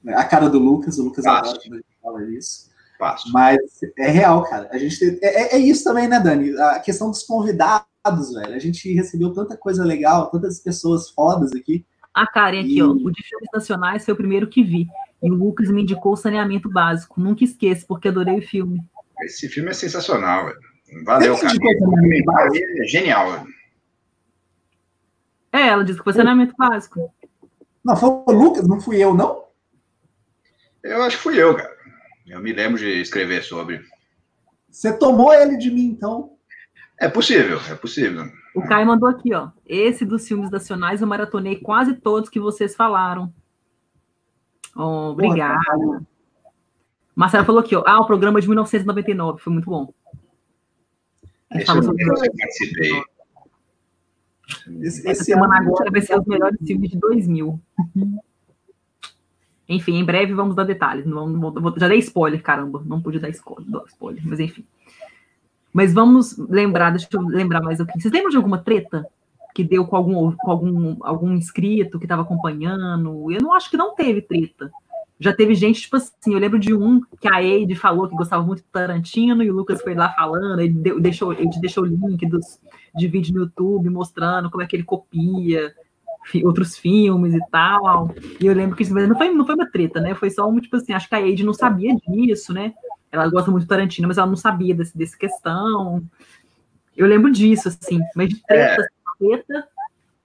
É, 0.04 0.14
a 0.14 0.24
cara 0.24 0.50
do 0.50 0.58
Lucas, 0.58 0.98
o 0.98 1.04
Lucas 1.04 1.24
adora 1.24 1.56
quando 1.64 1.80
fala 2.02 2.24
isso. 2.32 2.72
Fácil. 2.98 3.30
Mas 3.32 3.60
é 3.96 4.10
real, 4.10 4.42
cara. 4.42 4.68
A 4.72 4.78
gente 4.78 4.98
tem, 4.98 5.18
é, 5.22 5.54
é, 5.54 5.58
isso 5.58 5.84
também, 5.84 6.08
né, 6.08 6.18
Dani? 6.18 6.56
A 6.58 6.80
questão 6.80 7.08
dos 7.08 7.22
convidados, 7.22 8.32
velho. 8.34 8.52
A 8.52 8.58
gente 8.58 8.92
recebeu 8.94 9.32
tanta 9.32 9.56
coisa 9.56 9.84
legal, 9.84 10.28
tantas 10.28 10.58
pessoas 10.58 11.08
fodas 11.10 11.52
aqui. 11.52 11.86
A 12.12 12.26
Karen 12.26 12.60
aqui, 12.60 12.78
e... 12.78 12.82
ó. 12.82 12.90
O 12.90 13.10
de 13.12 13.22
filmes 13.22 13.48
nacionais 13.54 14.04
foi 14.04 14.12
o 14.12 14.16
primeiro 14.16 14.48
que 14.48 14.62
vi. 14.62 14.88
E 15.22 15.30
o 15.30 15.34
Lucas 15.34 15.70
me 15.70 15.82
indicou 15.82 16.12
o 16.12 16.16
saneamento 16.16 16.68
básico. 16.68 17.20
Nunca 17.20 17.44
esqueço, 17.44 17.86
porque 17.86 18.08
adorei 18.08 18.38
o 18.38 18.42
filme. 18.42 18.82
Esse 19.22 19.48
filme 19.48 19.70
é 19.70 19.74
sensacional, 19.74 20.46
velho. 20.46 20.58
Valeu, 21.04 21.38
cara. 21.38 21.56
É 22.80 22.84
genial. 22.84 23.46
É, 25.52 25.68
ela 25.68 25.84
disse 25.84 25.98
que 25.98 26.04
foi 26.04 26.12
saneamento 26.12 26.54
básico. 26.56 27.12
Não, 27.84 27.96
foi 27.96 28.08
o 28.08 28.32
Lucas, 28.32 28.66
não 28.66 28.80
fui 28.80 29.02
eu, 29.02 29.14
não? 29.14 29.44
Eu 30.82 31.02
acho 31.02 31.16
que 31.16 31.22
fui 31.22 31.40
eu, 31.40 31.54
cara. 31.54 31.76
Eu 32.26 32.40
me 32.40 32.52
lembro 32.52 32.78
de 32.78 33.00
escrever 33.00 33.42
sobre. 33.42 33.84
Você 34.70 34.96
tomou 34.96 35.32
ele 35.32 35.56
de 35.56 35.70
mim, 35.70 35.86
então? 35.86 36.36
É 37.00 37.08
possível, 37.08 37.60
é 37.70 37.74
possível. 37.74 38.24
O 38.54 38.62
Caio 38.62 38.86
mandou 38.86 39.08
aqui, 39.08 39.34
ó. 39.34 39.50
Esse 39.66 40.04
dos 40.04 40.26
filmes 40.26 40.50
nacionais 40.50 41.00
eu 41.00 41.06
maratonei 41.06 41.56
quase 41.56 41.94
todos 41.94 42.30
que 42.30 42.40
vocês 42.40 42.74
falaram. 42.74 43.32
Oh, 44.74 45.10
obrigada. 45.10 46.06
Marcelo 47.14 47.44
falou 47.44 47.60
aqui, 47.60 47.76
ó. 47.76 47.82
Ah, 47.86 48.00
o 48.00 48.06
programa 48.06 48.40
de 48.40 48.48
1999 48.48 49.40
foi 49.40 49.52
muito 49.52 49.68
bom. 49.68 49.92
Esse 51.54 51.70
eu 51.70 51.82
sobre... 51.82 52.04
participei. 52.06 53.02
Esse, 54.80 55.08
Essa 55.08 55.24
semana 55.24 55.58
agora 55.58 55.90
vai 55.90 56.00
ser 56.00 56.18
os 56.18 56.26
melhores 56.26 56.58
filmes 56.66 56.90
de 56.90 56.98
2000. 56.98 57.60
Enfim, 59.68 59.96
em 59.96 60.04
breve 60.04 60.34
vamos 60.34 60.56
dar 60.56 60.64
detalhes. 60.64 61.06
Não, 61.06 61.26
não, 61.28 61.74
já 61.76 61.88
dei 61.88 61.98
spoiler, 61.98 62.42
caramba. 62.42 62.82
Não 62.84 63.00
pude 63.00 63.18
dar 63.18 63.28
spoiler, 63.30 64.22
mas 64.24 64.40
enfim. 64.40 64.64
Mas 65.72 65.92
vamos 65.94 66.36
lembrar, 66.36 66.90
deixa 66.90 67.08
eu 67.12 67.22
lembrar 67.22 67.62
mais 67.62 67.80
aqui. 67.80 68.00
Vocês 68.00 68.12
lembram 68.12 68.30
de 68.30 68.36
alguma 68.36 68.58
treta 68.58 69.06
que 69.54 69.64
deu 69.64 69.86
com 69.86 69.96
algum, 69.96 70.32
com 70.32 70.50
algum, 70.50 70.96
algum 71.00 71.32
inscrito 71.32 71.98
que 71.98 72.04
estava 72.04 72.22
acompanhando? 72.22 73.30
Eu 73.30 73.40
não 73.40 73.52
acho 73.52 73.70
que 73.70 73.76
não 73.76 73.94
teve 73.94 74.22
treta. 74.22 74.70
Já 75.18 75.32
teve 75.32 75.54
gente, 75.54 75.82
tipo 75.82 75.96
assim, 75.96 76.32
eu 76.32 76.38
lembro 76.38 76.58
de 76.58 76.74
um 76.74 77.00
que 77.20 77.32
a 77.32 77.40
Eide 77.42 77.76
falou 77.76 78.08
que 78.08 78.16
gostava 78.16 78.42
muito 78.42 78.62
do 78.62 78.68
Tarantino 78.72 79.42
e 79.42 79.50
o 79.50 79.54
Lucas 79.54 79.80
foi 79.80 79.94
lá 79.94 80.12
falando, 80.14 80.60
ele 80.60 80.72
deu, 80.72 81.00
deixou, 81.00 81.32
ele 81.32 81.48
deixou 81.60 81.84
o 81.84 81.86
link 81.86 82.26
dos, 82.26 82.58
de 82.92 83.06
vídeo 83.06 83.32
no 83.34 83.42
YouTube 83.42 83.88
mostrando 83.88 84.50
como 84.50 84.64
é 84.64 84.66
que 84.66 84.74
ele 84.74 84.82
copia 84.82 85.72
outros 86.44 86.76
filmes 86.76 87.34
e 87.34 87.40
tal. 87.50 88.12
E 88.40 88.46
eu 88.46 88.54
lembro 88.54 88.76
que 88.76 88.82
isso 88.82 88.94
não 88.94 89.16
foi, 89.16 89.32
não 89.32 89.46
foi 89.46 89.54
uma 89.54 89.70
treta, 89.70 90.00
né? 90.00 90.14
Foi 90.14 90.30
só 90.30 90.48
um, 90.48 90.58
tipo 90.58 90.76
assim, 90.76 90.92
acho 90.92 91.08
que 91.08 91.14
a 91.14 91.22
Eide 91.22 91.44
não 91.44 91.54
sabia 91.54 91.94
disso, 92.08 92.52
né? 92.52 92.74
Ela 93.10 93.28
gosta 93.28 93.50
muito 93.50 93.64
do 93.64 93.68
Tarantino, 93.68 94.08
mas 94.08 94.18
ela 94.18 94.26
não 94.26 94.36
sabia 94.36 94.74
desse, 94.74 94.96
desse 94.96 95.16
questão. 95.16 96.02
Eu 96.96 97.06
lembro 97.06 97.30
disso, 97.30 97.68
assim, 97.68 98.00
mas 98.16 98.28
de 98.28 98.42
treta, 98.42 98.82
é. 98.82 99.01
Treta. 99.22 99.68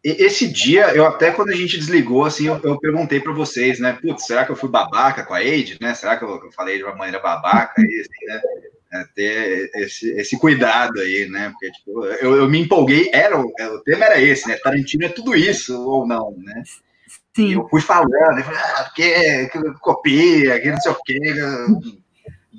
Esse 0.03 0.47
dia, 0.47 0.95
eu 0.95 1.05
até 1.05 1.31
quando 1.31 1.49
a 1.49 1.55
gente 1.55 1.77
desligou, 1.77 2.23
assim, 2.23 2.47
eu, 2.47 2.59
eu 2.63 2.79
perguntei 2.79 3.19
para 3.19 3.33
vocês, 3.33 3.79
né? 3.79 3.97
Putz, 3.99 4.25
será 4.25 4.45
que 4.45 4.51
eu 4.51 4.55
fui 4.55 4.69
babaca 4.69 5.23
com 5.23 5.33
a 5.33 5.43
Eide, 5.43 5.77
né? 5.81 5.93
Será 5.93 6.15
que 6.15 6.23
eu, 6.23 6.29
eu 6.29 6.51
falei 6.51 6.77
de 6.77 6.83
uma 6.83 6.95
maneira 6.95 7.19
babaca? 7.19 7.81
Aí, 7.81 8.01
assim, 8.01 8.25
né? 8.25 8.41
É, 8.93 9.03
ter 9.13 9.69
esse, 9.75 10.09
esse 10.11 10.39
cuidado 10.39 11.01
aí, 11.01 11.27
né? 11.29 11.49
Porque, 11.49 11.71
tipo, 11.71 12.05
eu, 12.05 12.37
eu 12.37 12.49
me 12.49 12.59
empolguei, 12.61 13.09
era, 13.11 13.37
o, 13.37 13.47
o 13.47 13.83
tema 13.83 14.05
era 14.05 14.21
esse, 14.21 14.47
né? 14.47 14.55
Tarantino 14.55 15.05
é 15.05 15.09
tudo 15.09 15.35
isso, 15.35 15.77
ou 15.81 16.07
não, 16.07 16.33
né? 16.37 16.63
Sim. 17.35 17.53
eu 17.53 17.67
fui 17.67 17.81
falando, 17.81 18.37
eu 18.37 18.43
falei, 18.43 18.59
ah, 18.59 18.83
porque 18.85 19.49
que 19.49 19.73
copia, 19.81 20.59
que 20.59 20.71
não 20.71 20.79
sei 20.79 20.91
o 20.91 21.03
quê 21.03 21.19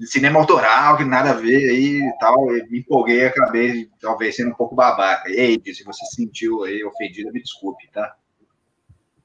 cinema 0.07 0.39
autoral, 0.39 0.97
que 0.97 1.05
nada 1.05 1.31
a 1.31 1.35
ver 1.35 1.71
aí 1.71 2.01
e 2.01 2.19
tal. 2.19 2.51
Eu 2.55 2.67
me 2.69 2.81
empolguei 2.81 3.21
e 3.21 3.27
acabei, 3.27 3.89
talvez, 4.01 4.37
sendo 4.37 4.51
um 4.51 4.55
pouco 4.55 4.75
babaca. 4.75 5.31
Ei, 5.31 5.61
se 5.65 5.85
você 5.85 6.05
se 6.07 6.17
sentiu 6.17 6.65
aí 6.65 6.85
ofendido, 6.85 7.33
me 7.33 7.41
desculpe, 7.41 7.89
tá? 7.93 8.15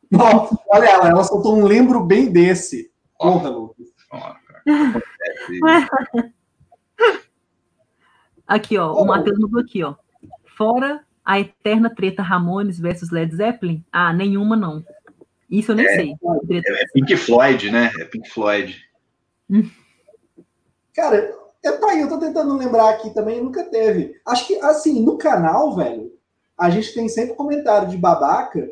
Não, 0.10 0.50
olha 0.70 0.86
ela, 0.86 1.10
ela 1.10 1.24
soltou 1.24 1.58
um 1.58 1.66
lembro 1.66 2.04
bem 2.04 2.32
desse. 2.32 2.92
Porra, 3.18 3.50
Lucas. 3.50 3.88
aqui, 8.48 8.78
ó, 8.78 8.94
o 8.94 9.06
Matheus 9.06 9.40
mandou 9.40 9.60
aqui, 9.62 9.84
ó. 9.84 9.96
Fora 10.56 11.04
a 11.26 11.40
eterna 11.40 11.90
treta 11.90 12.22
Ramones 12.22 12.80
versus 12.80 13.10
Led 13.10 13.36
Zeppelin? 13.36 13.84
Ah, 13.92 14.14
nenhuma 14.14 14.56
não. 14.56 14.86
Isso 15.50 15.72
eu 15.72 15.76
nem 15.76 15.86
é, 15.86 15.96
sei. 15.96 16.16
É, 16.52 16.58
é 16.58 16.86
Pink 16.94 17.18
Floyd, 17.18 17.72
né? 17.72 17.92
É 18.00 18.06
Pink 18.06 18.30
Floyd. 18.30 18.76
Cara, 20.94 21.34
eu, 21.64 21.80
tá 21.80 21.90
aí, 21.90 22.02
eu 22.02 22.10
tô 22.10 22.20
tentando 22.20 22.56
lembrar 22.56 22.90
aqui 22.90 23.10
também, 23.12 23.42
nunca 23.42 23.64
teve. 23.64 24.20
Acho 24.26 24.48
que, 24.48 24.56
assim, 24.58 25.02
no 25.02 25.18
canal, 25.18 25.76
velho, 25.76 26.14
a 26.58 26.70
gente 26.70 26.94
tem 26.94 27.10
sempre 27.10 27.36
comentário 27.36 27.90
de 27.90 27.98
babaca 27.98 28.70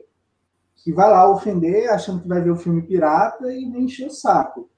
que 0.75 0.91
vai 0.91 1.09
lá 1.09 1.29
ofender, 1.29 1.89
achando 1.89 2.21
que 2.21 2.27
vai 2.27 2.41
ver 2.41 2.51
o 2.51 2.57
filme 2.57 2.81
pirata 2.81 3.51
e 3.53 3.65
nem 3.65 3.83
encher 3.83 4.07
o 4.07 4.11
saco. 4.11 4.69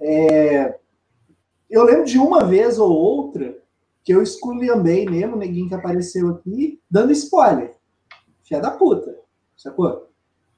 É... 0.00 0.78
Eu 1.68 1.84
lembro 1.84 2.04
de 2.04 2.18
uma 2.18 2.44
vez 2.44 2.78
ou 2.78 2.90
outra 2.90 3.58
que 4.02 4.12
eu 4.12 4.22
esculhambei 4.22 5.06
mesmo, 5.06 5.36
o 5.36 5.38
neguinho 5.38 5.68
que 5.68 5.74
apareceu 5.74 6.30
aqui, 6.30 6.80
dando 6.90 7.12
spoiler. 7.12 7.74
Filha 8.42 8.60
da 8.60 8.70
puta, 8.70 9.14
sacou? 9.54 10.07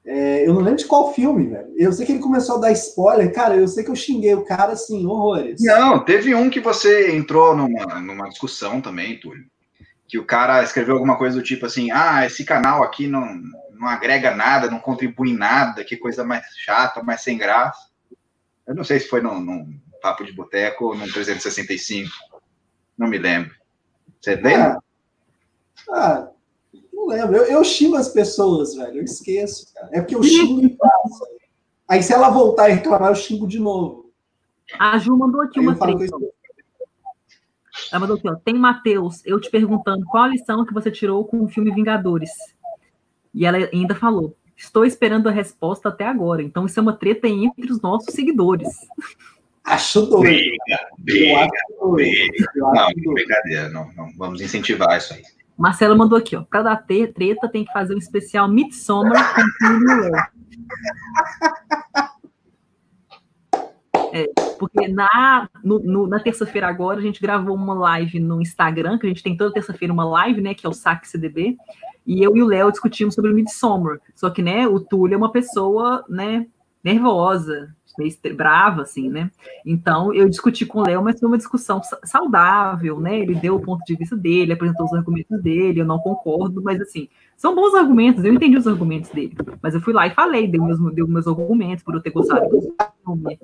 É, 0.03 0.47
eu 0.47 0.53
não 0.53 0.61
lembro 0.61 0.79
de 0.79 0.85
qual 0.85 1.13
filme, 1.13 1.47
velho. 1.47 1.71
Eu 1.77 1.93
sei 1.93 2.05
que 2.05 2.11
ele 2.11 2.21
começou 2.21 2.57
a 2.57 2.61
dar 2.61 2.71
spoiler. 2.71 3.31
Cara, 3.31 3.55
eu 3.55 3.67
sei 3.67 3.83
que 3.83 3.91
eu 3.91 3.95
xinguei 3.95 4.33
o 4.33 4.43
cara, 4.43 4.73
assim, 4.73 5.05
horrores. 5.05 5.61
Não, 5.61 6.03
teve 6.03 6.33
um 6.33 6.49
que 6.49 6.59
você 6.59 7.15
entrou 7.15 7.55
numa, 7.55 7.99
numa 7.99 8.29
discussão 8.29 8.81
também, 8.81 9.19
Túlio. 9.19 9.45
Que 10.07 10.17
o 10.17 10.25
cara 10.25 10.63
escreveu 10.63 10.95
alguma 10.95 11.17
coisa 11.17 11.37
do 11.37 11.43
tipo 11.43 11.65
assim: 11.65 11.91
ah, 11.91 12.25
esse 12.25 12.43
canal 12.43 12.83
aqui 12.83 13.07
não, 13.07 13.41
não 13.73 13.87
agrega 13.87 14.35
nada, 14.35 14.71
não 14.71 14.79
contribui 14.79 15.29
em 15.29 15.37
nada, 15.37 15.83
que 15.83 15.95
coisa 15.95 16.23
mais 16.23 16.43
chata, 16.57 17.03
mais 17.03 17.21
sem 17.21 17.37
graça. 17.37 17.79
Eu 18.67 18.75
não 18.75 18.83
sei 18.83 18.99
se 18.99 19.07
foi 19.07 19.21
num, 19.21 19.39
num 19.39 19.79
Papo 20.01 20.25
de 20.25 20.33
Boteco 20.33 20.85
ou 20.85 20.95
num 20.95 21.07
365. 21.07 22.09
Não 22.97 23.07
me 23.07 23.19
lembro. 23.19 23.53
Você 24.19 24.35
lembra? 24.35 24.77
Ah, 25.89 26.13
ah 26.13 26.31
não 27.01 27.07
lembro. 27.07 27.35
Eu, 27.35 27.43
eu 27.45 27.63
xingo 27.63 27.95
as 27.95 28.09
pessoas, 28.09 28.75
velho. 28.75 28.97
Eu 28.97 29.03
esqueço, 29.03 29.73
cara. 29.73 29.89
É 29.91 30.01
porque 30.01 30.15
eu 30.15 30.23
xingo 30.23 30.61
e 30.61 30.69
passo. 30.69 31.25
Aí 31.87 32.01
se 32.01 32.13
ela 32.13 32.29
voltar 32.29 32.69
e 32.69 32.73
reclamar, 32.73 33.11
eu 33.11 33.15
xingo 33.15 33.47
de 33.47 33.59
novo. 33.59 34.11
A 34.79 34.97
Ju 34.97 35.17
mandou 35.17 35.41
aqui 35.41 35.59
uma 35.59 35.75
treta. 35.75 36.17
Ela 37.91 37.99
mandou 37.99 38.15
aqui, 38.15 38.29
ó. 38.29 38.35
Tem 38.35 38.53
Matheus, 38.53 39.21
eu 39.25 39.39
te 39.39 39.49
perguntando 39.49 40.05
qual 40.05 40.23
a 40.23 40.27
lição 40.27 40.65
que 40.65 40.73
você 40.73 40.89
tirou 40.89 41.25
com 41.25 41.43
o 41.43 41.49
filme 41.49 41.73
Vingadores. 41.73 42.31
E 43.33 43.45
ela 43.45 43.57
ainda 43.73 43.95
falou: 43.95 44.35
Estou 44.55 44.85
esperando 44.85 45.27
a 45.27 45.31
resposta 45.31 45.89
até 45.89 46.05
agora. 46.05 46.41
Então, 46.41 46.65
isso 46.65 46.79
é 46.79 46.83
uma 46.83 46.95
treta 46.95 47.27
entre 47.27 47.71
os 47.71 47.81
nossos 47.81 48.13
seguidores. 48.13 48.69
Acho 49.63 50.05
doido. 50.05 50.21
Briga, 50.21 50.79
briga, 50.99 51.47
briga. 51.93 52.51
Não, 52.55 53.13
brincadeira. 53.13 53.69
Não, 53.69 53.91
não, 53.93 54.11
vamos 54.15 54.39
incentivar 54.39 54.97
isso 54.97 55.13
aí. 55.13 55.23
Marcelo 55.57 55.97
mandou 55.97 56.17
aqui, 56.17 56.35
ó. 56.35 56.43
Para 56.43 56.63
dar 56.63 56.77
treta, 56.77 57.47
tem 57.47 57.63
que 57.65 57.71
fazer 57.71 57.93
um 57.93 57.99
especial 57.99 58.47
Midsommar 58.47 59.35
com 59.35 59.41
filme 59.67 60.11
é, 64.13 64.27
porque 64.59 64.87
na, 64.89 65.49
na 65.63 66.19
terça-feira 66.19 66.67
agora 66.67 66.99
a 66.99 67.01
gente 67.01 67.21
gravou 67.21 67.55
uma 67.55 67.73
live 67.73 68.19
no 68.19 68.41
Instagram, 68.41 68.97
que 68.97 69.05
a 69.05 69.09
gente 69.09 69.23
tem 69.23 69.37
toda 69.37 69.53
terça-feira 69.53 69.93
uma 69.93 70.05
live, 70.05 70.41
né, 70.41 70.53
que 70.53 70.65
é 70.65 70.69
o 70.69 70.73
Saque 70.73 71.07
CDB, 71.07 71.57
e 72.05 72.21
eu 72.21 72.35
e 72.35 72.43
o 72.43 72.47
Léo 72.47 72.71
discutimos 72.71 73.15
sobre 73.15 73.31
o 73.31 73.33
Midsommar. 73.33 73.99
Só 74.15 74.29
que, 74.29 74.41
né, 74.41 74.67
o 74.67 74.79
Túlio 74.79 75.15
é 75.15 75.17
uma 75.17 75.31
pessoa, 75.31 76.03
né, 76.09 76.45
nervosa, 76.83 77.73
meio 77.97 78.13
brava, 78.35 78.81
assim, 78.81 79.09
né? 79.09 79.31
Então, 79.65 80.13
eu 80.13 80.29
discuti 80.29 80.65
com 80.65 80.79
o 80.79 80.85
Léo, 80.85 81.03
mas 81.03 81.19
foi 81.19 81.27
uma 81.27 81.37
discussão 81.37 81.81
saudável, 82.03 82.99
né? 82.99 83.19
Ele 83.19 83.35
deu 83.35 83.55
o 83.55 83.61
ponto 83.61 83.83
de 83.85 83.95
vista 83.95 84.15
dele, 84.15 84.53
apresentou 84.53 84.85
os 84.85 84.93
argumentos 84.93 85.41
dele, 85.41 85.81
eu 85.81 85.85
não 85.85 85.99
concordo, 85.99 86.61
mas, 86.61 86.79
assim, 86.81 87.09
são 87.37 87.55
bons 87.55 87.73
argumentos, 87.73 88.23
eu 88.23 88.33
entendi 88.33 88.57
os 88.57 88.67
argumentos 88.67 89.09
dele. 89.09 89.35
Mas 89.61 89.73
eu 89.73 89.81
fui 89.81 89.93
lá 89.93 90.07
e 90.07 90.11
falei, 90.11 90.47
dei 90.47 90.59
meus, 90.59 90.79
dei 90.93 91.03
meus 91.05 91.27
argumentos 91.27 91.83
por 91.83 91.93
eu 91.93 92.01
ter 92.01 92.11
gostado 92.11 92.49
do 92.49 92.75
filme. 93.03 93.39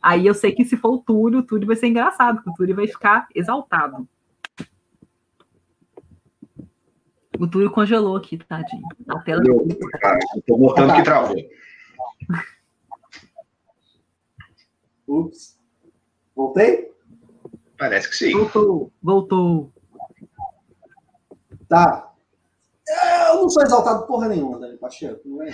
Aí 0.00 0.26
eu 0.26 0.34
sei 0.34 0.52
que 0.52 0.64
se 0.64 0.76
for 0.76 0.94
o 0.94 0.98
Túlio, 0.98 1.40
o 1.40 1.42
Túlio 1.42 1.66
vai 1.66 1.76
ser 1.76 1.88
engraçado, 1.88 2.36
porque 2.36 2.50
o 2.50 2.54
Túlio 2.54 2.76
vai 2.76 2.86
ficar 2.86 3.26
exaltado. 3.34 4.08
O 7.38 7.46
Túlio 7.46 7.70
congelou 7.70 8.16
aqui, 8.16 8.36
tadinho. 8.36 8.82
A 9.08 9.20
tela. 9.20 9.42
Eu, 9.46 9.66
cara, 10.00 10.18
tô 10.46 10.58
mostrando 10.58 10.94
que 10.94 11.02
travou. 11.02 11.36
Ups. 15.08 15.58
Voltei? 16.36 16.92
Parece 17.78 18.08
que 18.08 18.16
sim. 18.16 18.32
Voltou, 18.32 18.92
voltou. 19.02 19.72
Tá. 21.68 22.12
Eu 23.30 23.42
não 23.42 23.50
sou 23.50 23.62
exaltado 23.62 24.06
porra 24.06 24.28
nenhuma, 24.28 24.58
Dani 24.58 24.76
Pacheco. 24.78 25.20
Não 25.24 25.42
é? 25.42 25.50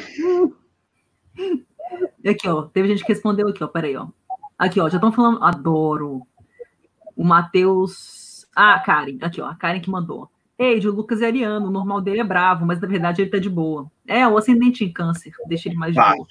E 2.22 2.28
aqui, 2.28 2.48
ó. 2.48 2.62
Teve 2.62 2.88
gente 2.88 3.04
que 3.04 3.12
respondeu 3.12 3.48
aqui, 3.48 3.62
ó. 3.62 3.66
Peraí, 3.66 3.96
ó. 3.96 4.08
Aqui, 4.58 4.80
ó. 4.80 4.88
Já 4.88 4.96
estão 4.96 5.12
falando. 5.12 5.42
Adoro. 5.42 6.22
O 7.16 7.24
Matheus. 7.24 8.46
Ah, 8.54 8.78
Karen. 8.78 9.18
Aqui, 9.20 9.40
ó. 9.40 9.46
A 9.46 9.54
Karen 9.54 9.80
que 9.80 9.90
mandou. 9.90 10.30
Ei, 10.56 10.78
o 10.86 10.92
Lucas 10.92 11.20
é 11.20 11.26
ariano. 11.26 11.66
O 11.66 11.70
normal 11.70 12.00
dele 12.00 12.20
é 12.20 12.24
bravo, 12.24 12.64
mas 12.64 12.80
na 12.80 12.86
verdade 12.86 13.22
ele 13.22 13.30
tá 13.30 13.38
de 13.38 13.50
boa. 13.50 13.90
É, 14.06 14.26
o 14.26 14.38
ascendente 14.38 14.84
em 14.84 14.92
câncer. 14.92 15.32
Deixa 15.48 15.68
ele 15.68 15.76
mais 15.76 15.92
de 15.92 16.00
boa. 16.00 16.26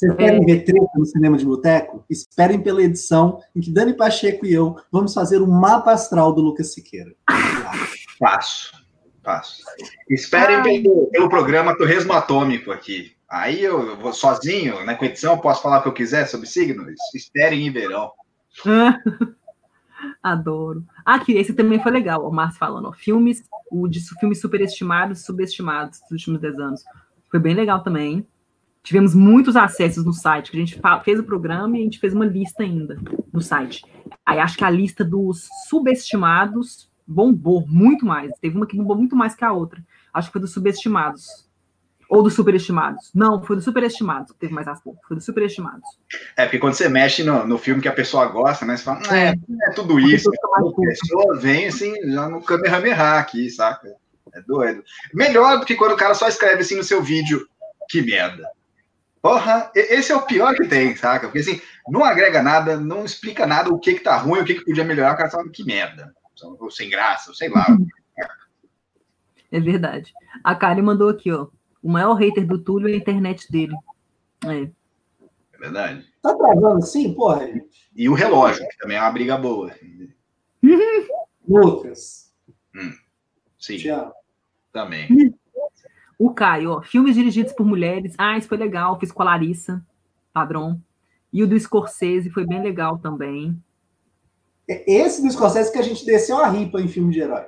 Vocês 0.00 0.16
querem 0.16 0.40
é. 0.40 0.44
ver 0.46 0.64
treta 0.64 0.88
no 0.96 1.04
cinema 1.04 1.36
de 1.36 1.44
boteco? 1.44 2.02
Esperem 2.08 2.58
pela 2.62 2.82
edição 2.82 3.38
em 3.54 3.60
que 3.60 3.70
Dani 3.70 3.92
Pacheco 3.92 4.46
e 4.46 4.54
eu 4.54 4.76
vamos 4.90 5.12
fazer 5.12 5.42
um 5.42 5.46
mapa 5.46 5.92
astral 5.92 6.32
do 6.32 6.40
Lucas 6.40 6.72
Siqueira. 6.72 7.14
Faço. 8.18 8.72
Passo. 9.22 9.62
Esperem 10.08 10.82
pelo, 10.82 11.06
pelo, 11.08 11.28
programa 11.28 11.76
Torresmo 11.76 12.14
Atômico 12.14 12.72
aqui. 12.72 13.12
Aí 13.28 13.62
eu 13.62 13.94
vou 13.98 14.14
sozinho, 14.14 14.82
né, 14.86 14.94
com 14.94 15.04
edição, 15.04 15.36
posso 15.36 15.62
falar 15.62 15.80
o 15.80 15.82
que 15.82 15.88
eu 15.88 15.92
quiser 15.92 16.26
sobre 16.26 16.46
signos. 16.46 16.94
Esperem 17.14 17.66
em 17.66 17.70
verão. 17.70 18.10
Adoro. 20.22 20.82
Aqui, 21.04 21.34
esse 21.34 21.52
também 21.52 21.82
foi 21.82 21.92
legal, 21.92 22.26
o 22.26 22.32
Márcio 22.32 22.58
falando. 22.58 22.88
Ó, 22.88 22.92
filmes, 22.92 23.42
o 23.70 23.86
de 23.86 24.00
filmes 24.18 24.40
superestimados 24.40 25.20
e 25.20 25.24
subestimados 25.26 26.00
dos 26.00 26.12
últimos 26.12 26.40
10 26.40 26.58
anos. 26.58 26.84
Foi 27.30 27.38
bem 27.38 27.54
legal 27.54 27.82
também. 27.82 28.26
Tivemos 28.82 29.14
muitos 29.14 29.56
acessos 29.56 30.04
no 30.04 30.12
site, 30.12 30.50
que 30.50 30.56
a 30.56 30.60
gente 30.60 30.80
fez 31.04 31.18
o 31.18 31.24
programa 31.24 31.76
e 31.76 31.80
a 31.80 31.84
gente 31.84 31.98
fez 31.98 32.14
uma 32.14 32.24
lista 32.24 32.62
ainda 32.62 32.98
no 33.32 33.40
site. 33.40 33.84
Aí 34.24 34.38
acho 34.38 34.56
que 34.56 34.64
a 34.64 34.70
lista 34.70 35.04
dos 35.04 35.48
subestimados 35.68 36.90
bombou 37.06 37.66
muito 37.66 38.06
mais. 38.06 38.32
Teve 38.40 38.56
uma 38.56 38.66
que 38.66 38.76
bombou 38.76 38.96
muito 38.96 39.16
mais 39.16 39.34
que 39.34 39.44
a 39.44 39.52
outra. 39.52 39.84
Acho 40.14 40.28
que 40.28 40.32
foi 40.32 40.40
dos 40.40 40.52
subestimados. 40.52 41.48
Ou 42.08 42.22
dos 42.22 42.34
superestimados. 42.34 43.10
Não, 43.14 43.42
foi 43.42 43.56
dos 43.56 43.64
superestimados 43.64 44.32
que 44.32 44.38
teve 44.38 44.52
mais 44.52 44.66
acesso. 44.66 44.96
Foi 45.06 45.16
dos 45.16 45.24
superestimados. 45.24 45.86
É, 46.36 46.44
porque 46.44 46.58
quando 46.58 46.74
você 46.74 46.88
mexe 46.88 47.22
no, 47.22 47.46
no 47.46 47.58
filme 47.58 47.82
que 47.82 47.88
a 47.88 47.92
pessoa 47.92 48.26
gosta, 48.26 48.64
né? 48.64 48.76
Você 48.76 48.82
fala, 48.82 49.00
é, 49.14 49.28
é 49.28 49.70
tudo 49.74 50.00
isso. 50.00 50.28
A 50.28 50.80
pessoa 50.80 51.36
vem 51.36 51.68
assim, 51.68 51.94
já 52.10 52.28
no 52.28 52.42
Kamehameha 52.42 53.18
aqui, 53.18 53.48
saca? 53.50 53.88
É 54.34 54.40
doido. 54.42 54.82
Melhor 55.14 55.60
do 55.60 55.66
que 55.66 55.76
quando 55.76 55.92
o 55.92 55.96
cara 55.96 56.14
só 56.14 56.26
escreve 56.26 56.62
assim 56.62 56.76
no 56.76 56.84
seu 56.84 57.02
vídeo, 57.02 57.46
que 57.88 58.02
merda. 58.02 58.48
Porra, 59.22 59.70
esse 59.74 60.10
é 60.10 60.16
o 60.16 60.22
pior 60.22 60.54
que 60.54 60.66
tem, 60.66 60.96
saca? 60.96 61.26
Porque 61.26 61.40
assim, 61.40 61.60
não 61.88 62.02
agrega 62.04 62.42
nada, 62.42 62.78
não 62.78 63.04
explica 63.04 63.46
nada 63.46 63.68
o 63.68 63.78
que 63.78 63.94
que 63.94 64.00
tá 64.00 64.16
ruim, 64.16 64.40
o 64.40 64.44
que 64.44 64.54
que 64.54 64.64
podia 64.64 64.84
melhorar, 64.84 65.12
o 65.12 65.16
cara 65.16 65.30
fala 65.30 65.50
que 65.50 65.64
merda. 65.64 66.14
Ou 66.42 66.70
sem 66.70 66.88
graça, 66.88 67.30
ou 67.30 67.34
sei 67.34 67.48
lá. 67.48 67.66
É 69.52 69.58
verdade. 69.58 70.14
A 70.44 70.54
Kari 70.54 70.80
mandou 70.80 71.08
aqui, 71.08 71.32
ó. 71.32 71.48
O 71.82 71.90
maior 71.90 72.14
hater 72.14 72.46
do 72.46 72.62
Túlio 72.62 72.88
é 72.88 72.92
a 72.92 72.96
internet 72.96 73.50
dele. 73.50 73.74
É. 74.46 74.62
É 74.62 75.58
verdade. 75.58 76.06
Tá 76.22 76.34
travando 76.34 76.82
sim, 76.82 77.12
porra? 77.12 77.48
E 77.96 78.08
o 78.08 78.14
relógio, 78.14 78.64
que 78.68 78.78
também 78.78 78.96
é 78.96 79.00
uma 79.00 79.10
briga 79.10 79.36
boa. 79.36 79.74
Lucas. 81.48 82.32
Hum, 82.76 82.92
sim. 83.58 83.76
Tchau. 83.78 84.14
Também. 84.72 85.08
O 86.20 86.34
Caio, 86.34 86.72
ó, 86.72 86.82
filmes 86.82 87.14
dirigidos 87.14 87.54
por 87.54 87.64
mulheres. 87.64 88.14
Ah, 88.18 88.36
isso 88.36 88.46
foi 88.46 88.58
legal. 88.58 89.00
Fiz 89.00 89.10
com 89.10 89.22
a 89.22 89.24
Larissa, 89.24 89.82
padrão. 90.34 90.78
E 91.32 91.42
o 91.42 91.46
do 91.46 91.58
Scorsese 91.58 92.28
foi 92.28 92.46
bem 92.46 92.62
legal 92.62 92.98
também. 92.98 93.58
É 94.68 94.84
esse 94.86 95.22
do 95.22 95.32
Scorsese 95.32 95.72
que 95.72 95.78
a 95.78 95.82
gente 95.82 96.04
desceu 96.04 96.36
a 96.36 96.46
ripa 96.46 96.78
em 96.78 96.88
filme 96.88 97.10
de 97.10 97.20
herói. 97.20 97.46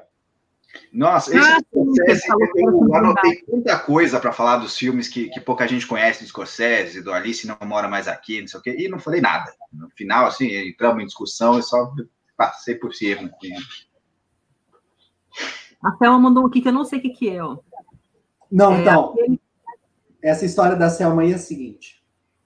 Nossa, 0.91 1.37
esse 1.37 1.51
ah, 1.51 1.61
Scorsese, 1.61 2.23
eu 2.57 2.95
anotei 2.95 3.45
muita 3.47 3.79
coisa 3.79 4.19
para 4.19 4.33
falar 4.33 4.57
dos 4.57 4.75
filmes 4.75 5.07
que, 5.07 5.29
que 5.29 5.39
pouca 5.39 5.69
gente 5.69 5.87
conhece 5.87 6.23
do 6.23 6.29
Scorsese, 6.29 7.03
do 7.03 7.13
Alice 7.13 7.47
Não 7.47 7.59
Mora 7.67 7.89
Mais 7.89 8.09
Aqui, 8.09 8.41
não 8.41 8.49
sei 8.49 8.59
o 8.59 8.63
quê, 8.63 8.75
e 8.79 8.89
não 8.89 8.99
falei 8.99 9.21
nada. 9.21 9.53
No 9.71 9.91
final, 9.91 10.25
assim, 10.25 10.47
entramos 10.67 11.03
em 11.03 11.07
discussão 11.07 11.59
e 11.59 11.63
só 11.63 11.93
passei 12.39 12.77
por 12.77 12.95
cima. 12.95 13.31
A 15.85 15.91
Thelma 15.99 16.19
mandou 16.19 16.47
aqui 16.47 16.63
que 16.63 16.69
eu 16.69 16.73
não 16.73 16.87
sei 16.87 17.01
o 17.01 17.03
que, 17.03 17.11
que 17.11 17.29
é, 17.29 17.45
ó. 17.45 17.59
Não, 18.53 18.75
é, 18.75 18.83
então. 18.83 19.15
Essa 20.23 20.45
história 20.45 20.77
da 20.77 20.91
Selma 20.91 21.23
aí 21.23 21.33
é 21.33 21.37
a 21.37 21.39
seguinte. 21.39 22.05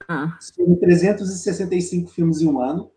Ah. 0.09 0.39
Tem 0.57 0.77
365 0.77 2.09
filmes 2.11 2.41
em 2.41 2.47
um 2.47 2.61
ano. 2.61 2.93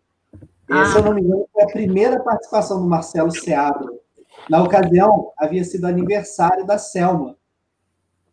Ah. 0.70 0.86
Se 0.86 0.96
eu 0.96 1.02
não 1.02 1.12
me 1.12 1.20
engano, 1.20 1.48
foi 1.52 1.64
a 1.64 1.66
primeira 1.66 2.20
participação 2.20 2.80
do 2.80 2.88
Marcelo 2.88 3.32
Seabra. 3.32 3.92
Na 4.48 4.62
ocasião, 4.62 5.32
havia 5.36 5.64
sido 5.64 5.86
aniversário 5.86 6.64
da 6.64 6.78
Selma. 6.78 7.36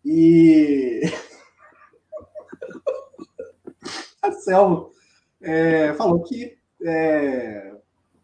E 0.05 1.01
a 4.21 4.31
Selma 4.31 4.89
é, 5.41 5.93
falou 5.95 6.21
que 6.21 6.55
é, 6.83 7.73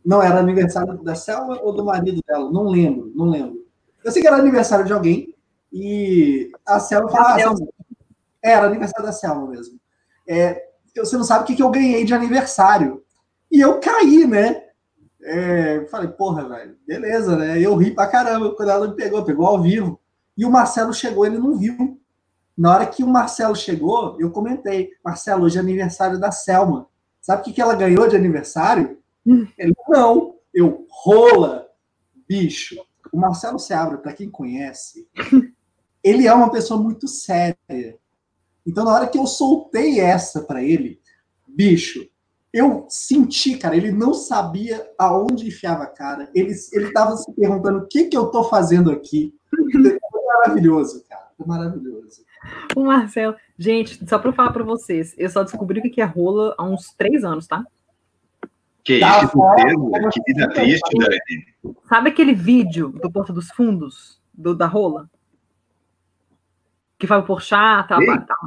não 0.06 0.22
era 0.22 0.40
aniversário 0.40 1.04
da 1.04 1.16
Selma 1.16 1.60
ou 1.62 1.74
do 1.74 1.84
marido 1.84 2.22
dela, 2.28 2.52
não 2.52 2.68
lembro, 2.68 3.12
não 3.16 3.30
lembro. 3.30 3.66
Eu 4.04 4.12
sei 4.12 4.22
que 4.22 4.28
era 4.28 4.38
aniversário 4.38 4.86
de 4.86 4.94
alguém, 4.94 5.34
e 5.74 6.52
a 6.66 6.80
Selma 6.80 7.10
fala. 7.10 7.36
Ah, 7.36 7.40
é, 8.44 8.52
era 8.52 8.68
aniversário 8.68 9.06
da 9.06 9.12
Selma 9.12 9.48
mesmo. 9.48 9.80
É, 10.28 10.64
você 10.96 11.18
não 11.18 11.24
sabe 11.24 11.44
o 11.44 11.48
que, 11.48 11.56
que 11.56 11.64
eu 11.64 11.72
ganhei 11.72 12.06
de 12.06 12.14
aniversário. 12.14 13.04
E 13.52 13.60
eu 13.60 13.80
caí, 13.80 14.28
né? 14.28 14.64
É, 15.24 15.86
falei, 15.90 16.10
porra, 16.10 16.48
velho, 16.48 16.78
beleza, 16.86 17.36
né? 17.36 17.60
Eu 17.60 17.76
ri 17.76 17.92
pra 17.92 18.08
caramba 18.08 18.54
quando 18.56 18.70
ela 18.70 18.88
me 18.88 18.96
pegou, 18.96 19.24
pegou 19.24 19.48
ao 19.48 19.62
vivo. 19.62 20.00
E 20.38 20.46
o 20.46 20.52
Marcelo 20.52 20.94
chegou, 20.94 21.26
ele 21.26 21.38
não 21.38 21.58
viu. 21.58 22.00
Na 22.58 22.74
hora 22.74 22.86
que 22.86 23.04
o 23.04 23.08
Marcelo 23.08 23.56
chegou, 23.56 24.16
eu 24.20 24.30
comentei: 24.30 24.92
Marcelo, 25.04 25.46
hoje 25.46 25.58
é 25.58 25.62
aniversário 25.62 26.20
da 26.20 26.32
Selma. 26.32 26.88
Sabe 27.22 27.42
o 27.42 27.46
que, 27.46 27.54
que 27.54 27.62
ela 27.62 27.76
ganhou 27.76 28.08
de 28.08 28.16
aniversário? 28.16 29.00
Hum. 29.26 29.48
Ele, 29.58 29.74
não. 29.88 30.36
Eu, 30.54 30.86
rola, 30.90 31.68
bicho. 32.28 32.76
O 33.12 33.18
Marcelo 33.18 33.60
Seabra, 33.60 33.98
para 33.98 34.14
quem 34.14 34.30
conhece, 34.30 35.08
ele 36.04 36.28
é 36.28 36.34
uma 36.34 36.52
pessoa 36.52 36.82
muito 36.82 37.08
séria. 37.08 37.98
Então, 38.66 38.86
na 38.86 38.94
hora 38.94 39.08
que 39.08 39.18
eu 39.18 39.26
soltei 39.26 40.00
essa 40.00 40.42
para 40.42 40.64
ele, 40.64 41.00
bicho, 41.48 42.08
eu 42.54 42.86
senti, 42.88 43.58
cara, 43.58 43.76
ele 43.76 43.92
não 43.92 44.14
sabia 44.14 44.88
aonde 44.98 45.48
enfiava 45.48 45.84
a 45.84 45.88
cara. 45.88 46.30
Ele, 46.36 46.54
ele 46.72 46.92
tava 46.92 47.16
se 47.18 47.32
perguntando 47.34 47.80
o 47.80 47.88
que 47.88 48.06
que 48.06 48.18
eu 48.18 48.28
tô 48.28 48.44
fazendo 48.44 48.92
aqui. 48.92 49.34
Foi 49.50 50.22
maravilhoso, 50.38 51.04
cara. 51.10 51.32
Foi 51.38 51.48
maravilhoso. 51.48 52.24
O 52.76 52.84
Marcelo, 52.84 53.36
gente, 53.58 54.08
só 54.08 54.20
para 54.20 54.34
falar 54.34 54.52
para 54.52 54.64
vocês, 54.64 55.16
eu 55.18 55.30
só 55.30 55.44
descobri 55.44 55.80
o 55.80 55.84
que 55.84 56.02
é 56.02 56.06
rola 56.06 56.54
há 56.58 56.64
uns 56.64 56.94
três 56.94 57.24
anos, 57.24 57.48
tá? 57.48 57.66
Que 58.84 59.00
tá 59.00 59.24
isso, 59.24 59.32
que 60.12 60.34
vida 60.34 60.50
triste, 60.50 60.98
Dani. 60.98 61.76
Sabe 61.88 62.10
aquele 62.10 62.34
vídeo 62.34 62.90
do 62.90 63.10
Porto 63.10 63.32
dos 63.32 63.50
Fundos, 63.50 64.22
do, 64.34 64.54
da 64.54 64.68
rola? 64.68 65.10
Que 67.04 67.08
foi 67.08 67.22
por 67.24 67.42
chá, 67.42 67.84
tá, 67.84 67.98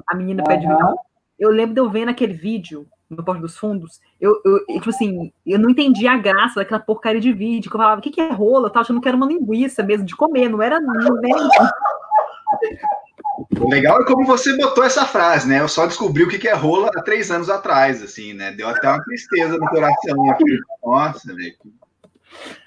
a 0.08 0.16
menina 0.16 0.42
uhum. 0.42 0.48
pede 0.48 0.66
mel. 0.66 0.96
Eu 1.38 1.50
lembro 1.50 1.74
de 1.74 1.80
eu 1.80 1.90
vendo 1.90 2.08
aquele 2.08 2.32
vídeo 2.32 2.86
no 3.10 3.22
Porto 3.22 3.42
dos 3.42 3.58
Fundos, 3.58 4.00
eu, 4.18 4.32
eu, 4.46 4.64
tipo 4.66 4.88
assim, 4.88 5.30
eu 5.46 5.58
não 5.58 5.68
entendi 5.68 6.08
a 6.08 6.16
graça 6.16 6.56
daquela 6.56 6.80
porcaria 6.80 7.20
de 7.20 7.34
vídeo, 7.34 7.70
que 7.70 7.76
eu 7.76 7.80
falava, 7.80 8.00
o 8.00 8.02
que, 8.02 8.10
que 8.10 8.20
é 8.20 8.32
rola? 8.32 8.66
Eu 8.66 8.72
tava 8.72 8.80
achando 8.80 9.00
que 9.00 9.06
era 9.06 9.16
uma 9.16 9.26
linguiça 9.26 9.82
mesmo, 9.82 10.06
de 10.06 10.16
comer, 10.16 10.48
não 10.48 10.62
era 10.62 10.80
nem... 10.80 11.34
O 13.60 13.68
legal 13.68 14.00
é 14.00 14.06
como 14.06 14.24
você 14.24 14.56
botou 14.56 14.82
essa 14.82 15.04
frase, 15.04 15.46
né? 15.46 15.60
Eu 15.60 15.68
só 15.68 15.86
descobri 15.86 16.24
o 16.24 16.28
que 16.28 16.48
é 16.48 16.54
rola 16.54 16.90
há 16.96 17.02
três 17.02 17.30
anos 17.30 17.50
atrás, 17.50 18.02
assim, 18.02 18.32
né? 18.32 18.52
Deu 18.52 18.68
até 18.68 18.88
uma 18.88 19.04
tristeza 19.04 19.58
no 19.58 19.68
coração 19.68 20.30
aqui. 20.30 20.58
Nossa, 20.82 21.34
velho. 21.34 21.54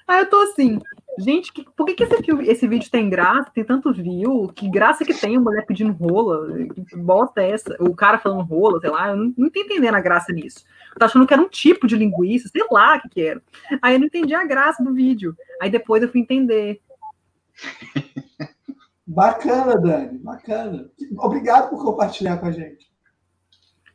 Ah, 0.06 0.20
eu 0.20 0.30
tô 0.30 0.40
assim, 0.42 0.78
Gente, 1.20 1.52
que, 1.52 1.64
por 1.76 1.84
que, 1.84 1.94
que 1.94 2.04
esse, 2.04 2.22
filme, 2.22 2.46
esse 2.48 2.66
vídeo 2.66 2.90
tem 2.90 3.10
graça, 3.10 3.50
tem 3.54 3.62
tanto 3.62 3.92
view? 3.92 4.50
Que 4.54 4.70
graça 4.70 5.04
que 5.04 5.12
tem 5.12 5.36
a 5.36 5.40
mulher 5.40 5.66
pedindo 5.66 5.92
rola? 5.92 6.48
Que 6.88 6.96
bosta 6.96 7.42
é 7.42 7.50
essa? 7.50 7.76
O 7.78 7.94
cara 7.94 8.18
falando 8.18 8.42
rola, 8.42 8.80
sei 8.80 8.90
lá, 8.90 9.10
eu 9.10 9.16
não, 9.16 9.34
não 9.36 9.50
tô 9.50 9.60
entendendo 9.60 9.94
a 9.94 10.00
graça 10.00 10.32
nisso. 10.32 10.64
Eu 10.92 10.98
tô 10.98 11.04
achando 11.04 11.26
que 11.26 11.34
era 11.34 11.42
um 11.42 11.48
tipo 11.48 11.86
de 11.86 11.96
linguiça, 11.96 12.48
sei 12.48 12.64
lá 12.70 12.96
o 12.96 13.00
que, 13.02 13.08
que 13.10 13.20
era. 13.22 13.42
Aí 13.82 13.94
eu 13.94 14.00
não 14.00 14.06
entendi 14.06 14.34
a 14.34 14.44
graça 14.44 14.82
do 14.82 14.94
vídeo. 14.94 15.36
Aí 15.60 15.70
depois 15.70 16.02
eu 16.02 16.08
fui 16.08 16.20
entender. 16.20 16.80
Bacana, 19.06 19.76
Dani, 19.76 20.18
bacana. 20.18 20.88
Obrigado 21.18 21.68
por 21.68 21.84
compartilhar 21.84 22.36
com 22.36 22.46
a 22.46 22.52
gente. 22.52 22.88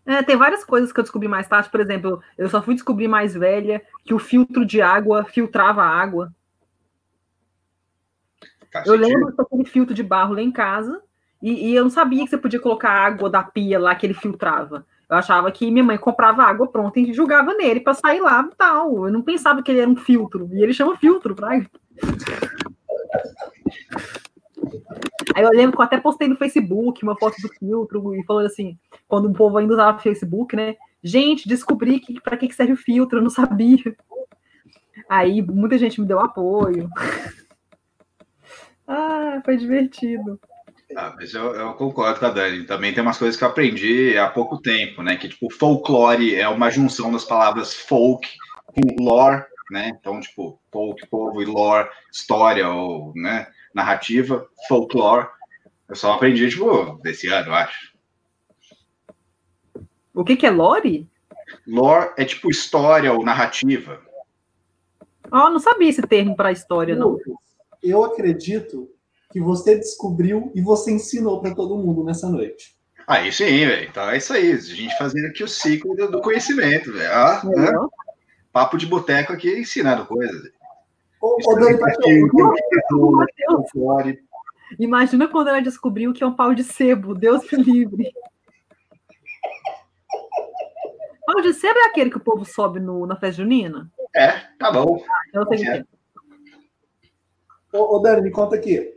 É, 0.05 0.21
tem 0.21 0.35
várias 0.35 0.65
coisas 0.65 0.91
que 0.91 0.99
eu 0.99 1.03
descobri 1.03 1.27
mais 1.27 1.47
tarde. 1.47 1.69
Por 1.69 1.79
exemplo, 1.79 2.21
eu 2.37 2.49
só 2.49 2.61
fui 2.61 2.75
descobrir 2.75 3.07
mais 3.07 3.33
velha 3.33 3.81
que 4.03 4.13
o 4.13 4.19
filtro 4.19 4.65
de 4.65 4.81
água 4.81 5.23
filtrava 5.23 5.81
a 5.81 5.87
água. 5.87 6.33
Faz 8.75 8.87
eu 8.87 8.95
lembro 8.95 9.33
daquele 9.33 9.63
filtro 9.63 9.93
de 9.93 10.03
barro 10.03 10.33
lá 10.33 10.41
em 10.41 10.51
casa, 10.51 11.01
e, 11.41 11.69
e, 11.69 11.75
eu 11.75 11.83
não 11.83 11.89
sabia 11.89 12.25
que 12.25 12.29
você 12.29 12.37
podia 12.37 12.59
colocar 12.59 12.89
água 12.89 13.29
da 13.29 13.41
pia 13.41 13.79
lá 13.79 13.95
que 13.95 14.05
ele 14.05 14.13
filtrava. 14.13 14.85
Eu 15.09 15.15
achava 15.15 15.49
que 15.49 15.71
minha 15.71 15.83
mãe 15.83 15.97
comprava 15.97 16.43
água 16.43 16.67
pronta 16.67 16.99
e 16.99 17.13
jogava 17.13 17.53
nele 17.53 17.79
para 17.79 17.93
sair 17.93 18.19
lá 18.19 18.49
e 18.51 18.55
tal. 18.55 19.05
Eu 19.05 19.13
não 19.13 19.21
pensava 19.21 19.63
que 19.63 19.71
ele 19.71 19.79
era 19.79 19.89
um 19.89 19.95
filtro. 19.95 20.49
E 20.51 20.61
ele 20.61 20.73
chama 20.73 20.97
filtro, 20.97 21.35
pra... 21.35 21.49
Aí 21.49 21.67
eu 25.43 25.49
lembro 25.51 25.77
que 25.77 25.81
eu 25.81 25.85
até 25.85 25.99
postei 25.99 26.27
no 26.27 26.35
Facebook 26.35 27.03
uma 27.03 27.15
foto 27.15 27.35
do 27.41 27.47
filtro 27.47 28.15
e 28.15 28.23
falou 28.25 28.43
assim, 28.43 28.77
quando 29.07 29.29
o 29.29 29.33
povo 29.33 29.57
ainda 29.57 29.73
usava 29.73 29.99
Facebook, 29.99 30.55
né? 30.55 30.75
Gente, 31.01 31.47
descobri 31.47 31.99
que 31.99 32.19
para 32.19 32.35
que 32.35 32.51
serve 32.51 32.73
o 32.73 32.77
filtro, 32.77 33.19
eu 33.19 33.23
não 33.23 33.29
sabia. 33.29 33.95
Aí 35.07 35.41
muita 35.41 35.77
gente 35.77 36.01
me 36.01 36.07
deu 36.07 36.19
apoio. 36.19 36.89
Ah, 38.87 39.41
foi 39.43 39.57
divertido. 39.57 40.39
Ah, 40.95 41.13
mas 41.15 41.33
eu, 41.33 41.55
eu, 41.55 41.73
concordo 41.73 42.19
com 42.19 42.25
a 42.25 42.29
Dani. 42.29 42.65
Também 42.65 42.93
tem 42.93 43.01
umas 43.01 43.17
coisas 43.17 43.35
que 43.35 43.43
eu 43.43 43.47
aprendi 43.47 44.17
há 44.17 44.29
pouco 44.29 44.61
tempo, 44.61 45.01
né? 45.01 45.15
Que 45.15 45.27
tipo, 45.27 45.51
folclore 45.51 46.35
é 46.35 46.47
uma 46.47 46.69
junção 46.69 47.11
das 47.11 47.25
palavras 47.25 47.73
folk 47.73 48.27
com 48.67 49.03
lore, 49.03 49.43
né? 49.71 49.91
Então, 49.99 50.19
tipo, 50.19 50.59
folk, 50.71 51.07
povo 51.07 51.41
e 51.41 51.45
lore, 51.45 51.89
história 52.11 52.69
ou, 52.69 53.13
né, 53.15 53.47
narrativa, 53.73 54.47
folklore. 54.67 55.27
Eu 55.89 55.95
só 55.95 56.13
aprendi, 56.13 56.49
tipo, 56.49 56.99
desse 57.01 57.27
ano, 57.27 57.49
eu 57.49 57.55
acho. 57.55 57.95
O 60.13 60.23
que, 60.23 60.37
que 60.37 60.45
é 60.45 60.51
lore? 60.51 61.09
Lore 61.67 62.13
é 62.17 62.25
tipo 62.25 62.49
história 62.49 63.11
ou 63.11 63.23
narrativa. 63.23 64.01
Ah, 65.31 65.47
oh, 65.47 65.49
não 65.49 65.59
sabia 65.59 65.89
esse 65.89 66.01
termo 66.03 66.35
para 66.35 66.51
história, 66.51 66.95
não. 66.95 67.17
Eu 67.85 68.03
acredito 68.03 68.89
que 69.31 69.39
você 69.39 69.75
descobriu 69.75 70.51
e 70.55 70.61
você 70.61 70.91
ensinou 70.91 71.39
para 71.39 71.53
todo 71.53 71.77
mundo 71.77 72.03
nessa 72.03 72.27
noite. 72.27 72.75
Aí 73.07 73.31
sim, 73.31 73.45
velho. 73.45 73.87
Então 73.87 74.09
é 74.09 74.17
isso 74.17 74.33
aí. 74.33 74.51
A 74.51 74.57
gente 74.57 74.97
fazendo 74.97 75.27
aqui 75.27 75.43
o 75.43 75.47
ciclo 75.47 75.95
do, 75.95 76.21
conhecimento, 76.21 76.91
velho. 76.91 77.11
Ah, 77.11 77.41
né? 77.45 77.71
Papo 78.51 78.77
de 78.77 78.87
boteco 78.87 79.33
aqui 79.33 79.59
ensinando 79.59 80.05
coisas. 80.05 80.49
Ô, 81.21 81.37
ô, 81.45 81.55
Dani, 81.59 81.77
Imagina 84.79 85.27
quando 85.27 85.49
ela 85.49 85.61
descobriu 85.61 86.11
que 86.13 86.23
é 86.23 86.27
um 86.27 86.35
pau 86.35 86.55
de 86.55 86.63
sebo. 86.63 87.13
Deus 87.13 87.43
me 87.51 87.63
livre. 87.63 88.11
pau 91.27 91.41
de 91.41 91.53
sebo 91.53 91.77
é 91.77 91.85
aquele 91.85 92.09
que 92.09 92.17
o 92.17 92.23
povo 92.23 92.43
sobe 92.45 92.79
no, 92.79 93.05
na 93.05 93.15
festa 93.15 93.43
junina? 93.43 93.91
É, 94.15 94.31
tá 94.57 94.71
bom. 94.71 95.03
Ah, 95.07 95.19
então 95.29 95.41
eu 95.43 95.47
tenho 95.47 95.71
é. 95.71 95.83
Ô, 97.75 97.97
ô, 97.97 97.99
Dani, 97.99 98.21
me 98.21 98.31
conta 98.31 98.55
aqui. 98.55 98.93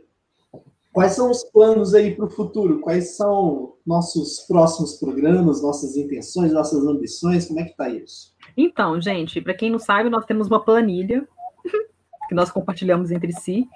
Quais 0.91 1.11
são 1.11 1.29
os 1.29 1.43
planos 1.43 1.93
aí 1.93 2.15
para 2.15 2.25
o 2.25 2.29
futuro? 2.29 2.79
Quais 2.79 3.15
são 3.15 3.75
nossos 3.85 4.45
próximos 4.47 4.95
programas, 4.95 5.61
nossas 5.61 5.95
intenções, 5.97 6.53
nossas 6.53 6.83
ambições? 6.85 7.47
Como 7.47 7.59
é 7.59 7.63
que 7.63 7.71
está 7.71 7.89
isso? 7.89 8.33
Então, 8.57 8.99
gente, 8.99 9.39
para 9.41 9.53
quem 9.53 9.69
não 9.69 9.79
sabe, 9.79 10.09
nós 10.09 10.25
temos 10.25 10.47
uma 10.47 10.63
planilha 10.63 11.27
que 12.27 12.33
nós 12.33 12.49
compartilhamos 12.51 13.11
entre 13.11 13.33
si, 13.33 13.67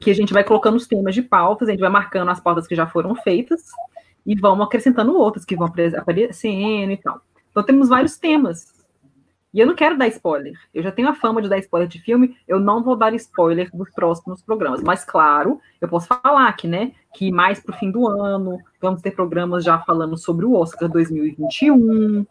que 0.00 0.10
a 0.10 0.14
gente 0.14 0.32
vai 0.32 0.44
colocando 0.44 0.76
os 0.76 0.86
temas 0.86 1.14
de 1.14 1.22
pautas, 1.22 1.68
a 1.68 1.72
gente 1.72 1.80
vai 1.80 1.90
marcando 1.90 2.30
as 2.30 2.40
pautas 2.40 2.66
que 2.66 2.74
já 2.74 2.86
foram 2.86 3.14
feitas 3.16 3.62
e 4.24 4.34
vamos 4.38 4.64
acrescentando 4.64 5.16
outras 5.16 5.44
que 5.44 5.56
vão 5.56 5.66
aparecendo 5.66 6.92
e 6.92 6.96
tal. 6.96 7.20
Então 7.50 7.62
temos 7.64 7.88
vários 7.88 8.16
temas 8.16 8.81
e 9.52 9.60
eu 9.60 9.66
não 9.66 9.74
quero 9.74 9.98
dar 9.98 10.08
spoiler. 10.08 10.54
Eu 10.72 10.82
já 10.82 10.90
tenho 10.90 11.08
a 11.08 11.14
fama 11.14 11.42
de 11.42 11.48
dar 11.48 11.58
spoiler 11.58 11.88
de 11.88 12.00
filme, 12.00 12.36
eu 12.48 12.58
não 12.58 12.82
vou 12.82 12.96
dar 12.96 13.14
spoiler 13.14 13.70
dos 13.72 13.90
próximos 13.90 14.42
programas. 14.42 14.82
Mas, 14.82 15.04
claro, 15.04 15.60
eu 15.80 15.88
posso 15.88 16.06
falar 16.06 16.48
aqui, 16.48 16.66
né? 16.66 16.92
Que 17.14 17.30
mais 17.30 17.60
pro 17.60 17.76
fim 17.76 17.90
do 17.90 18.08
ano, 18.08 18.58
vamos 18.80 19.02
ter 19.02 19.10
programas 19.10 19.62
já 19.62 19.78
falando 19.80 20.16
sobre 20.16 20.46
o 20.46 20.54
Oscar 20.54 20.88
2021. 20.88 22.24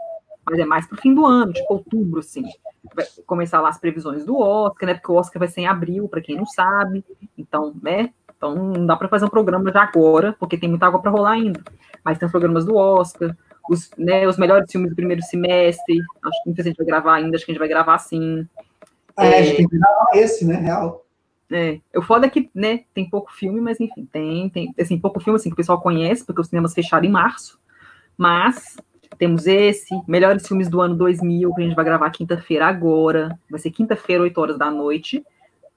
Mas 0.44 0.60
é 0.60 0.66
mais 0.66 0.88
pro 0.88 1.00
fim 1.00 1.14
do 1.14 1.24
ano, 1.26 1.54
tipo 1.54 1.72
outubro, 1.72 2.20
assim. 2.20 2.44
Vai 2.96 3.06
começar 3.28 3.62
lá 3.62 3.70
as 3.70 3.80
previsões 3.80 4.26
do 4.26 4.40
Oscar, 4.40 4.88
né? 4.88 4.96
Porque 4.96 5.12
o 5.12 5.16
Oscar 5.16 5.40
vai 5.40 5.48
ser 5.48 5.62
em 5.62 5.68
abril, 5.68 6.10
para 6.10 6.22
quem 6.22 6.36
não 6.36 6.46
sabe. 6.48 7.06
Então, 7.38 7.76
né? 7.82 8.12
Então 8.36 8.56
não 8.56 8.88
dá 8.88 8.96
para 8.96 9.08
fazer 9.08 9.26
um 9.26 9.30
programa 9.30 9.72
já 9.72 9.84
agora, 9.84 10.36
porque 10.40 10.58
tem 10.58 10.68
muita 10.68 10.88
água 10.88 11.00
para 11.00 11.12
rolar 11.12 11.34
ainda. 11.34 11.62
Mas 12.04 12.18
tem 12.18 12.26
os 12.26 12.32
programas 12.32 12.66
do 12.66 12.76
Oscar, 12.76 13.38
os, 13.72 13.90
né, 13.98 14.28
os 14.28 14.38
melhores 14.38 14.70
filmes 14.70 14.90
do 14.90 14.96
primeiro 14.96 15.22
semestre. 15.22 16.00
Acho 16.26 16.44
que 16.44 16.50
não 16.50 16.56
sei 16.56 16.64
se 16.64 16.70
a 16.70 16.72
gente 16.72 16.78
vai 16.78 16.86
gravar 16.86 17.16
ainda, 17.16 17.38
acho 17.38 17.46
que 17.46 17.52
a 17.52 17.54
gente 17.54 17.60
vai 17.60 17.70
gravar 17.70 17.98
sim. 18.00 18.46
É, 19.18 19.28
é, 19.28 19.40
a 19.40 19.44
gente 19.44 19.58
tem 19.58 19.68
que 19.68 19.78
gravar 19.78 20.08
esse, 20.14 20.46
né? 20.46 20.56
Real. 20.58 21.06
É, 21.50 21.80
o 21.96 22.02
foda 22.02 22.28
é 22.28 22.30
que, 22.30 22.50
né, 22.54 22.82
tem 22.94 23.10
pouco 23.10 23.32
filme, 23.34 23.60
mas 23.60 23.80
enfim, 23.80 24.08
tem, 24.12 24.50
tem, 24.50 24.74
assim, 24.80 24.98
pouco 24.98 25.20
filme, 25.20 25.38
assim, 25.38 25.50
que 25.50 25.54
o 25.54 25.58
pessoal 25.58 25.82
conhece, 25.82 26.26
porque 26.26 26.40
os 26.40 26.48
cinemas 26.48 26.74
fecharam 26.74 27.06
em 27.06 27.12
março, 27.12 27.60
mas 28.18 28.78
temos 29.18 29.46
esse, 29.46 29.90
melhores 30.08 30.48
filmes 30.48 30.70
do 30.70 30.80
ano 30.80 30.96
2000, 30.96 31.54
que 31.54 31.62
a 31.62 31.66
gente 31.66 31.76
vai 31.76 31.84
gravar 31.84 32.10
quinta-feira 32.10 32.68
agora, 32.68 33.38
vai 33.50 33.60
ser 33.60 33.70
quinta-feira, 33.70 34.24
8 34.24 34.38
horas 34.40 34.58
da 34.58 34.72
noite, 34.72 35.24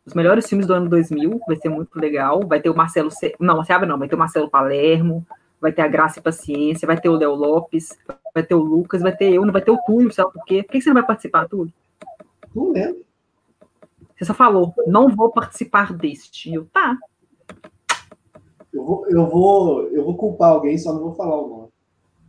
os 0.06 0.14
melhores 0.14 0.48
filmes 0.48 0.66
do 0.66 0.74
ano 0.74 0.88
2000, 0.88 1.40
vai 1.44 1.56
ser 1.56 1.68
muito 1.68 1.98
legal, 1.98 2.46
vai 2.46 2.60
ter 2.60 2.70
o 2.70 2.76
Marcelo, 2.76 3.10
Ce... 3.10 3.34
não, 3.40 3.64
Seabra 3.64 3.88
não, 3.88 3.98
vai 3.98 4.06
ter 4.06 4.14
o 4.14 4.18
Marcelo 4.18 4.48
Palermo, 4.48 5.26
vai 5.64 5.72
ter 5.72 5.80
a 5.80 5.88
Graça 5.88 6.18
e 6.18 6.22
Paciência, 6.22 6.86
vai 6.86 7.00
ter 7.00 7.08
o 7.08 7.16
Léo 7.16 7.34
Lopes, 7.34 7.88
vai 8.34 8.42
ter 8.42 8.54
o 8.54 8.62
Lucas, 8.62 9.00
vai 9.00 9.16
ter 9.16 9.32
eu, 9.32 9.46
não 9.46 9.52
vai 9.52 9.62
ter 9.62 9.70
o 9.70 9.78
Túlio, 9.86 10.12
sabe 10.12 10.30
por 10.30 10.44
quê? 10.44 10.62
Por 10.62 10.72
que 10.72 10.80
você 10.82 10.90
não 10.90 10.94
vai 10.94 11.06
participar, 11.06 11.48
Túlio? 11.48 11.72
Não 12.54 12.70
lembro. 12.70 13.02
Você 14.14 14.26
só 14.26 14.34
falou, 14.34 14.74
não 14.86 15.08
vou 15.08 15.32
participar 15.32 15.94
deste. 15.94 16.52
Eu, 16.52 16.66
tá. 16.66 16.98
Eu 18.70 18.84
vou, 18.84 19.06
eu 19.08 19.26
vou, 19.26 19.88
eu 19.88 20.04
vou 20.04 20.16
culpar 20.18 20.50
alguém, 20.50 20.76
só 20.76 20.92
não 20.92 21.00
vou 21.00 21.14
falar 21.14 21.40
o 21.40 21.48
nome. 21.48 21.68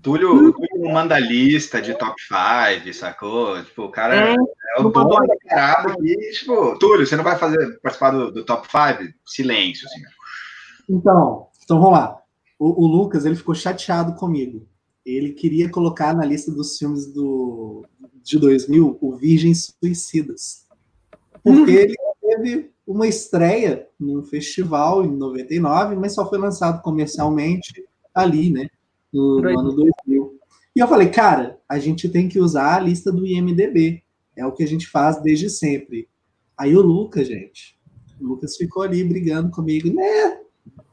Túlio, 0.02 0.34
hum. 0.34 0.54
Túlio 0.54 0.94
manda 0.94 1.20
lista 1.20 1.82
de 1.82 1.94
top 1.94 2.16
5, 2.22 2.94
sacou? 2.94 3.62
Tipo, 3.64 3.84
o 3.84 3.92
cara 3.92 4.16
é, 4.16 4.34
é 4.34 4.82
o 4.82 4.90
dono 4.90 5.28
da 5.28 5.36
parada 5.50 5.94
e, 6.02 6.32
tipo, 6.32 6.80
Túlio, 6.80 7.06
você 7.06 7.18
não 7.18 7.24
vai 7.24 7.38
fazer 7.38 7.82
participar 7.82 8.12
do, 8.12 8.32
do 8.32 8.46
top 8.46 8.66
5? 8.66 9.14
Silêncio, 9.26 9.86
assim. 9.88 10.02
Então, 10.90 11.50
então 11.66 11.82
vamos 11.82 12.00
lá 12.00 12.25
o, 12.58 12.84
o, 12.84 12.88
Lucas 12.88 13.26
ele 13.26 13.36
ficou 13.36 13.54
chateado 13.54 14.16
comigo. 14.16 14.68
Ele 15.06 15.34
queria 15.34 15.70
colocar 15.70 16.16
na 16.16 16.26
lista 16.26 16.52
dos 16.52 16.78
filmes 16.78 17.12
do, 17.14 17.86
de 18.24 18.40
2000 18.40 18.98
o 19.00 19.16
Virgens 19.16 19.74
Suicidas. 19.80 20.66
Porque 21.44 21.72
uhum. 21.72 21.78
ele 21.78 21.96
teve 22.22 22.72
uma 22.88 23.08
estreia 23.08 23.88
num 24.00 24.24
festival 24.24 25.06
em 25.06 25.16
99, 25.16 25.96
mas 25.96 26.14
só 26.14 26.28
foi 26.28 26.40
lançado 26.40 26.82
comercialmente 26.82 27.84
ali, 28.14 28.50
né? 28.50 28.68
No, 29.12 29.42
no 29.42 29.60
ano 29.60 29.72
2000. 29.74 30.40
E 30.76 30.80
eu 30.80 30.88
falei, 30.88 31.10
cara, 31.10 31.60
a 31.70 31.80
gente 31.80 32.10
tem 32.10 32.28
que 32.28 32.40
usar 32.40 32.76
a 32.76 32.80
lista 32.80 33.12
do 33.12 33.26
IMDB. 33.26 34.04
É 34.36 34.46
o 34.46 34.52
que 34.52 34.64
a 34.64 34.68
gente 34.68 34.88
faz 34.88 35.22
desde 35.22 35.50
sempre. 35.50 36.10
Aí 36.58 36.76
o 36.76 36.82
Lucas, 36.82 37.28
gente, 37.28 37.78
o 38.20 38.26
Lucas 38.26 38.58
ficou 38.58 38.84
ali 38.84 39.04
brigando 39.04 39.50
comigo, 39.52 39.94
né? 39.94 40.40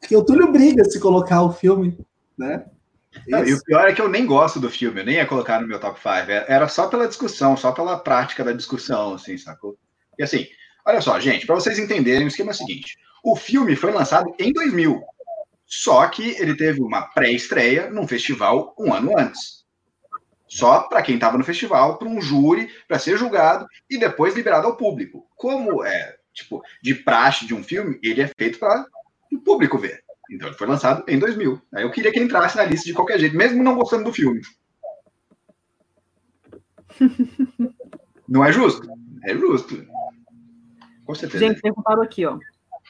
Porque 0.03 0.17
o 0.17 0.25
Túlio 0.25 0.51
briga 0.51 0.85
se 0.85 0.99
colocar 0.99 1.43
o 1.43 1.53
filme, 1.53 1.97
né? 2.37 2.67
Não, 3.29 3.45
e 3.47 3.55
o 3.55 3.63
pior 3.63 3.89
é 3.89 3.93
que 3.93 4.01
eu 4.01 4.09
nem 4.09 4.27
gosto 4.27 4.59
do 4.59 4.69
filme, 4.69 5.01
eu 5.01 5.05
nem 5.05 5.15
ia 5.17 5.27
colocar 5.27 5.61
no 5.61 5.69
meu 5.69 5.79
top 5.79 6.01
5. 6.01 6.09
É, 6.31 6.45
era 6.49 6.67
só 6.67 6.89
pela 6.89 7.07
discussão, 7.07 7.57
só 7.57 7.71
pela 7.71 7.99
prática 7.99 8.43
da 8.43 8.53
discussão, 8.53 9.15
assim, 9.15 9.39
sacou? 9.39 9.79
E 10.19 10.25
assim, 10.25 10.47
olha 10.85 11.01
só, 11.01 11.21
gente, 11.21 11.47
para 11.47 11.55
vocês 11.55 11.79
entenderem, 11.79 12.25
o 12.25 12.29
esquema 12.29 12.51
é 12.51 12.55
o 12.55 12.57
seguinte: 12.57 12.99
o 13.23 13.37
filme 13.37 13.77
foi 13.77 13.93
lançado 13.93 14.35
em 14.41 14.53
2000, 14.53 15.01
só 15.67 16.09
que 16.09 16.31
ele 16.41 16.57
teve 16.57 16.81
uma 16.81 17.03
pré-estreia 17.03 17.89
num 17.91 18.09
festival 18.09 18.75
um 18.77 18.93
ano 18.93 19.17
antes. 19.17 19.63
Só 20.49 20.81
para 20.81 21.01
quem 21.01 21.15
estava 21.15 21.39
no 21.39 21.45
festival, 21.45 21.97
para 21.97 22.09
um 22.09 22.21
júri, 22.21 22.69
para 22.89 22.99
ser 22.99 23.17
julgado 23.17 23.67
e 23.89 23.99
depois 23.99 24.35
liberado 24.35 24.67
ao 24.67 24.77
público. 24.77 25.27
Como 25.37 25.85
é, 25.85 26.17
tipo, 26.35 26.61
de 26.83 26.95
praxe 26.95 27.47
de 27.47 27.55
um 27.55 27.63
filme, 27.63 27.99
ele 28.03 28.21
é 28.21 28.31
feito 28.37 28.59
para 28.59 28.85
o 29.37 29.41
público 29.41 29.79
ver. 29.79 30.03
Então 30.31 30.49
ele 30.49 30.57
foi 30.57 30.67
lançado 30.67 31.05
em 31.09 31.19
2000. 31.19 31.61
Eu 31.73 31.91
queria 31.91 32.13
que 32.13 32.21
entrasse 32.21 32.57
na 32.57 32.65
lista 32.65 32.87
de 32.87 32.95
qualquer 32.95 33.19
jeito, 33.19 33.37
mesmo 33.37 33.63
não 33.63 33.77
gostando 33.77 34.05
do 34.05 34.13
filme. 34.13 34.41
Não 38.29 38.43
é 38.43 38.51
justo? 38.51 38.89
É 39.25 39.35
justo. 39.35 39.87
Com 41.05 41.15
certeza. 41.15 41.45
Gente, 41.45 41.61
perguntaram 41.61 42.01
aqui, 42.01 42.25
ó. 42.25 42.39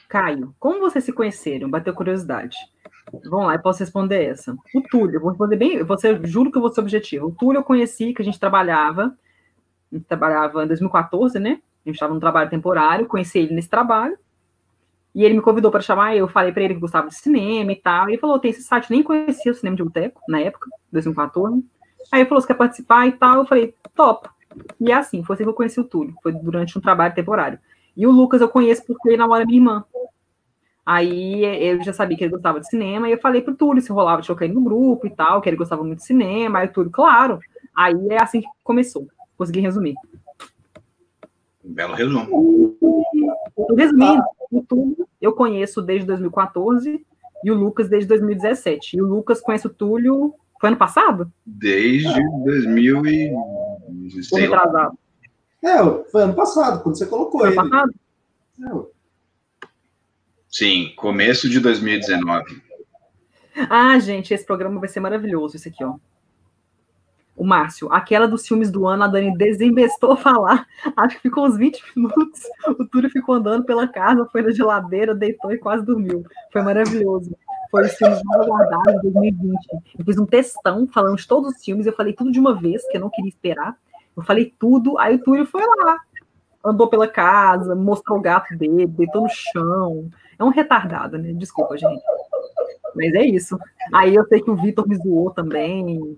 Caio, 0.07 0.55
como 0.57 0.79
vocês 0.79 1.03
se 1.03 1.11
conheceram? 1.11 1.69
Bateu 1.69 1.93
curiosidade. 1.93 2.55
Vamos 3.25 3.47
lá, 3.47 3.55
eu 3.55 3.61
posso 3.61 3.79
responder 3.79 4.23
essa. 4.23 4.55
O 4.73 4.81
Túlio, 4.81 5.15
eu 5.15 5.19
vou 5.19 5.31
responder 5.31 5.57
bem, 5.57 5.83
você 5.83 6.17
juro 6.23 6.51
que 6.51 6.57
eu 6.57 6.61
vou 6.61 6.71
ser 6.71 6.79
objetivo. 6.79 7.27
O 7.27 7.31
Túlio 7.31 7.59
eu 7.59 7.63
conheci, 7.63 8.13
que 8.13 8.21
a 8.21 8.25
gente 8.25 8.39
trabalhava, 8.39 9.15
a 9.91 9.95
gente 9.95 10.05
trabalhava 10.05 10.63
em 10.63 10.67
2014, 10.67 11.37
né? 11.39 11.61
A 11.85 11.89
gente 11.89 11.95
estava 11.95 12.13
no 12.13 12.19
trabalho 12.19 12.49
temporário, 12.49 13.05
conheci 13.05 13.39
ele 13.39 13.53
nesse 13.53 13.69
trabalho. 13.69 14.17
E 15.15 15.23
ele 15.23 15.35
me 15.35 15.41
convidou 15.41 15.69
para 15.69 15.81
chamar, 15.81 16.15
eu 16.15 16.27
falei 16.27 16.51
para 16.51 16.63
ele 16.63 16.73
que 16.73 16.79
gostava 16.79 17.07
de 17.07 17.15
cinema 17.15 17.71
e 17.71 17.75
tal. 17.75 18.09
E 18.09 18.13
ele 18.13 18.21
falou: 18.21 18.39
tem 18.39 18.51
esse 18.51 18.63
site, 18.63 18.89
nem 18.89 19.03
conhecia 19.03 19.51
o 19.51 19.55
cinema 19.55 19.77
de 19.77 19.83
boteco 19.83 20.21
na 20.27 20.39
época, 20.39 20.69
2014. 20.91 21.63
Aí 22.11 22.21
ele 22.21 22.29
falou: 22.29 22.41
você 22.41 22.47
quer 22.47 22.55
participar 22.55 23.07
e 23.07 23.11
tal? 23.11 23.37
Eu 23.37 23.45
falei: 23.45 23.75
top. 23.95 24.29
E 24.79 24.91
é 24.91 24.95
assim, 24.95 25.23
foi 25.23 25.35
assim 25.35 25.43
que 25.43 25.49
eu 25.49 25.53
conheci 25.53 25.79
o 25.79 25.83
Túlio, 25.83 26.15
foi 26.21 26.31
durante 26.31 26.77
um 26.77 26.81
trabalho 26.81 27.13
temporário. 27.13 27.59
E 27.95 28.05
o 28.05 28.11
Lucas 28.11 28.41
eu 28.41 28.49
conheço 28.49 28.85
porque 28.85 29.09
ele 29.09 29.17
namora 29.17 29.45
minha 29.45 29.57
irmã. 29.57 29.85
Aí 30.85 31.45
eu 31.65 31.81
já 31.81 31.93
sabia 31.93 32.17
que 32.17 32.23
ele 32.23 32.31
gostava 32.31 32.59
de 32.59 32.67
cinema, 32.67 33.07
e 33.07 33.13
eu 33.13 33.17
falei 33.19 33.41
pro 33.41 33.55
Túlio 33.55 33.81
se 33.81 33.91
rolava 33.91 34.21
de 34.21 34.27
colocar 34.27 34.45
ele 34.45 34.53
no 34.53 34.61
grupo 34.61 35.07
e 35.07 35.09
tal, 35.09 35.41
que 35.41 35.49
ele 35.49 35.55
gostava 35.55 35.83
muito 35.83 35.99
de 35.99 36.05
cinema, 36.05 36.59
aí 36.59 36.67
o 36.67 36.73
Túlio, 36.73 36.91
claro. 36.91 37.39
Aí 37.75 37.95
é 38.09 38.21
assim 38.21 38.41
que 38.41 38.47
começou. 38.63 39.07
Consegui 39.37 39.61
resumir. 39.61 39.95
Um 41.63 41.73
belo 41.73 41.93
resumo. 41.93 42.77
Resumindo, 43.77 44.23
o 44.57 44.63
Túlio 44.63 45.07
eu 45.21 45.33
conheço 45.33 45.81
desde 45.81 46.05
2014 46.07 47.05
e 47.43 47.51
o 47.51 47.55
Lucas 47.55 47.89
desde 47.89 48.07
2017. 48.09 48.97
E 48.97 49.01
o 49.01 49.05
Lucas 49.05 49.41
conhece 49.41 49.67
o 49.67 49.69
Túlio. 49.69 50.33
Foi 50.59 50.69
ano 50.69 50.77
passado? 50.77 51.31
Desde 51.45 52.21
2000 52.43 53.05
e. 53.05 53.33
Foi 54.29 54.41
retrasado. 54.41 54.97
É, 55.63 55.77
foi 56.11 56.23
ano 56.23 56.33
passado, 56.33 56.83
quando 56.83 56.97
você 56.97 57.05
colocou 57.05 57.41
foi 57.41 57.51
ele. 57.51 57.59
Ano 57.59 57.69
passado? 57.69 57.93
É. 58.61 58.93
Sim, 60.49 60.93
começo 60.95 61.49
de 61.49 61.59
2019. 61.59 62.61
Ah, 63.69 63.97
gente, 63.99 64.33
esse 64.33 64.45
programa 64.45 64.79
vai 64.79 64.89
ser 64.89 64.99
maravilhoso, 64.99 65.55
esse 65.55 65.69
aqui, 65.69 65.83
ó. 65.83 65.95
O 67.35 67.43
Márcio, 67.43 67.91
aquela 67.91 68.27
dos 68.27 68.47
filmes 68.47 68.69
do 68.69 68.87
ano, 68.87 69.03
a 69.03 69.07
Dani 69.07 69.35
desembestou 69.35 70.15
falar. 70.17 70.67
Acho 70.95 71.15
que 71.15 71.23
ficou 71.23 71.45
uns 71.45 71.57
20 71.57 71.83
minutos. 71.95 72.43
O 72.79 72.85
Túlio 72.85 73.09
ficou 73.09 73.35
andando 73.35 73.65
pela 73.65 73.87
casa, 73.87 74.27
foi 74.31 74.43
na 74.43 74.51
geladeira, 74.51 75.15
deitou 75.15 75.51
e 75.51 75.57
quase 75.57 75.83
dormiu. 75.83 76.23
Foi 76.51 76.61
maravilhoso. 76.61 77.35
Foi 77.71 77.85
os 77.85 77.93
filmes 77.93 78.21
mais 78.23 78.41
aguardados 78.41 79.01
de 79.01 79.09
2020. 79.09 79.57
Eu 79.97 80.05
fiz 80.05 80.17
um 80.19 80.27
textão 80.27 80.87
falando 80.87 81.17
de 81.17 81.27
todos 81.27 81.55
os 81.55 81.63
filmes. 81.63 81.87
Eu 81.87 81.93
falei 81.93 82.13
tudo 82.13 82.31
de 82.31 82.39
uma 82.39 82.53
vez, 82.53 82.87
que 82.87 82.97
eu 82.97 83.01
não 83.01 83.09
queria 83.09 83.29
esperar. 83.29 83.75
Eu 84.15 84.21
falei 84.21 84.53
tudo. 84.59 84.99
Aí 84.99 85.15
o 85.15 85.23
Túlio 85.23 85.45
foi 85.47 85.63
lá. 85.65 85.99
Andou 86.63 86.87
pela 86.87 87.07
casa, 87.07 87.75
mostrou 87.75 88.19
o 88.19 88.21
gato 88.21 88.55
dele, 88.55 88.85
deitou 88.85 89.23
no 89.23 89.29
chão. 89.29 90.07
É 90.37 90.43
um 90.43 90.49
retardado, 90.49 91.17
né? 91.17 91.33
Desculpa, 91.33 91.75
gente. 91.75 92.01
Mas 92.95 93.13
é 93.15 93.23
isso. 93.23 93.57
Aí 93.91 94.13
eu 94.13 94.23
sei 94.27 94.39
que 94.39 94.51
o 94.51 94.55
Vitor 94.55 94.87
me 94.87 94.95
zoou 94.95 95.31
também. 95.31 96.15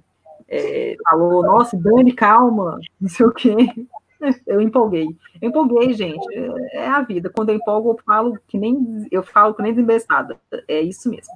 É, 0.47 0.95
falou, 1.09 1.43
nossa, 1.43 1.77
Dani, 1.77 2.13
calma, 2.13 2.79
não 2.99 3.09
sei 3.09 3.25
o 3.25 3.31
quê. 3.31 3.55
Eu 4.47 4.61
empolguei. 4.61 5.07
Eu 5.41 5.49
empolguei, 5.49 5.93
gente. 5.93 6.25
É, 6.33 6.77
é 6.77 6.87
a 6.87 7.01
vida. 7.01 7.29
Quando 7.29 7.49
eu 7.49 7.55
empolgo, 7.55 7.91
eu 7.91 7.99
falo 8.03 8.39
que 8.47 8.57
nem 8.57 9.05
eu 9.11 9.21
falo 9.21 9.53
que 9.53 9.61
nem 9.61 9.73
desembestada. 9.73 10.39
É 10.67 10.81
isso 10.81 11.09
mesmo. 11.09 11.33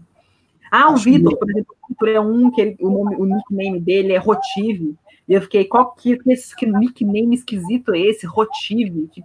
Ah, 0.71 0.91
o 0.91 0.95
Vitor, 0.95 1.37
por 1.37 1.49
exemplo, 1.49 1.75
o 1.83 1.87
Vitor 1.87 2.09
é 2.09 2.19
um 2.19 2.51
que 2.51 2.61
ele, 2.61 2.77
o, 2.79 2.89
nome, 2.89 3.15
o 3.15 3.25
nickname 3.25 3.79
dele 3.79 4.13
é 4.13 4.17
Rotive. 4.17 4.95
E 5.27 5.33
eu 5.33 5.41
fiquei, 5.41 5.65
qual 5.65 5.93
que, 5.93 6.17
que, 6.17 6.35
que 6.57 6.65
nickname 6.65 7.35
esquisito 7.35 7.93
é 7.93 7.99
esse? 7.99 8.25
Rotive? 8.25 9.07
Que, 9.11 9.23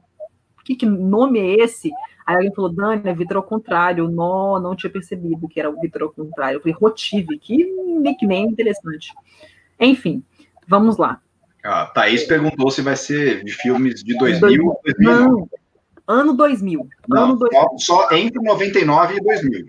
que, 0.65 0.77
que 0.77 0.87
nome 0.87 1.39
é 1.39 1.65
esse? 1.65 1.91
Aí 2.27 2.37
alguém 2.37 2.55
falou, 2.55 2.73
Dani, 2.73 3.03
é 3.05 3.15
Vitor 3.15 3.37
ao 3.37 3.43
contrário. 3.43 4.09
Não, 4.09 4.59
não 4.59 4.75
tinha 4.75 4.91
percebido 4.91 5.49
que 5.49 5.61
era 5.61 5.71
o 5.71 5.79
Vitor 5.81 6.03
ao 6.03 6.11
contrário. 6.11 6.57
Eu 6.57 6.61
falei, 6.61 6.77
Rotive, 6.79 7.39
que 7.39 7.65
nickname 7.65 8.51
interessante. 8.51 9.13
Enfim, 9.79 10.23
vamos 10.67 10.97
lá. 10.97 11.21
A 11.65 11.87
Thaís 11.87 12.25
perguntou 12.25 12.71
se 12.71 12.83
vai 12.83 12.97
ser 12.97 13.43
de 13.43 13.53
filmes 13.53 14.03
de 14.03 14.17
2000 14.19 14.67
ou 14.67 14.79
2000. 14.85 15.11
Não, 15.11 15.49
ano 16.07 16.35
2000. 16.35 16.87
Não, 17.09 17.25
ano 17.25 17.39
2000. 17.39 17.61
Só, 17.61 17.79
só 17.79 18.15
entre 18.15 18.43
99 18.43 19.17
e 19.17 19.21
2000. 19.21 19.67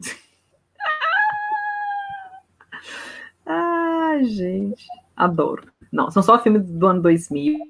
ah, 3.46 4.18
gente, 4.22 4.86
adoro. 5.14 5.64
Não, 5.92 6.10
são 6.10 6.22
só 6.22 6.38
filmes 6.38 6.64
do 6.64 6.86
ano 6.86 7.02
2000. 7.02 7.68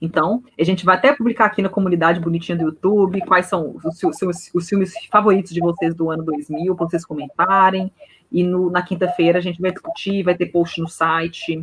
Então, 0.00 0.42
a 0.58 0.64
gente 0.64 0.84
vai 0.84 0.96
até 0.96 1.14
publicar 1.14 1.46
aqui 1.46 1.62
na 1.62 1.68
comunidade 1.68 2.20
bonitinha 2.20 2.56
do 2.56 2.64
YouTube 2.64 3.20
quais 3.26 3.46
são 3.46 3.76
os, 3.82 4.02
os, 4.02 4.50
os 4.54 4.68
filmes 4.68 4.92
favoritos 5.10 5.52
de 5.52 5.60
vocês 5.60 5.94
do 5.94 6.10
ano 6.10 6.22
2000, 6.22 6.74
para 6.76 6.86
vocês 6.86 7.04
comentarem. 7.04 7.90
E 8.30 8.42
no, 8.42 8.70
na 8.70 8.82
quinta-feira 8.82 9.38
a 9.38 9.42
gente 9.42 9.60
vai 9.60 9.70
discutir, 9.70 10.22
vai 10.22 10.36
ter 10.36 10.46
post 10.46 10.80
no 10.80 10.88
site. 10.88 11.56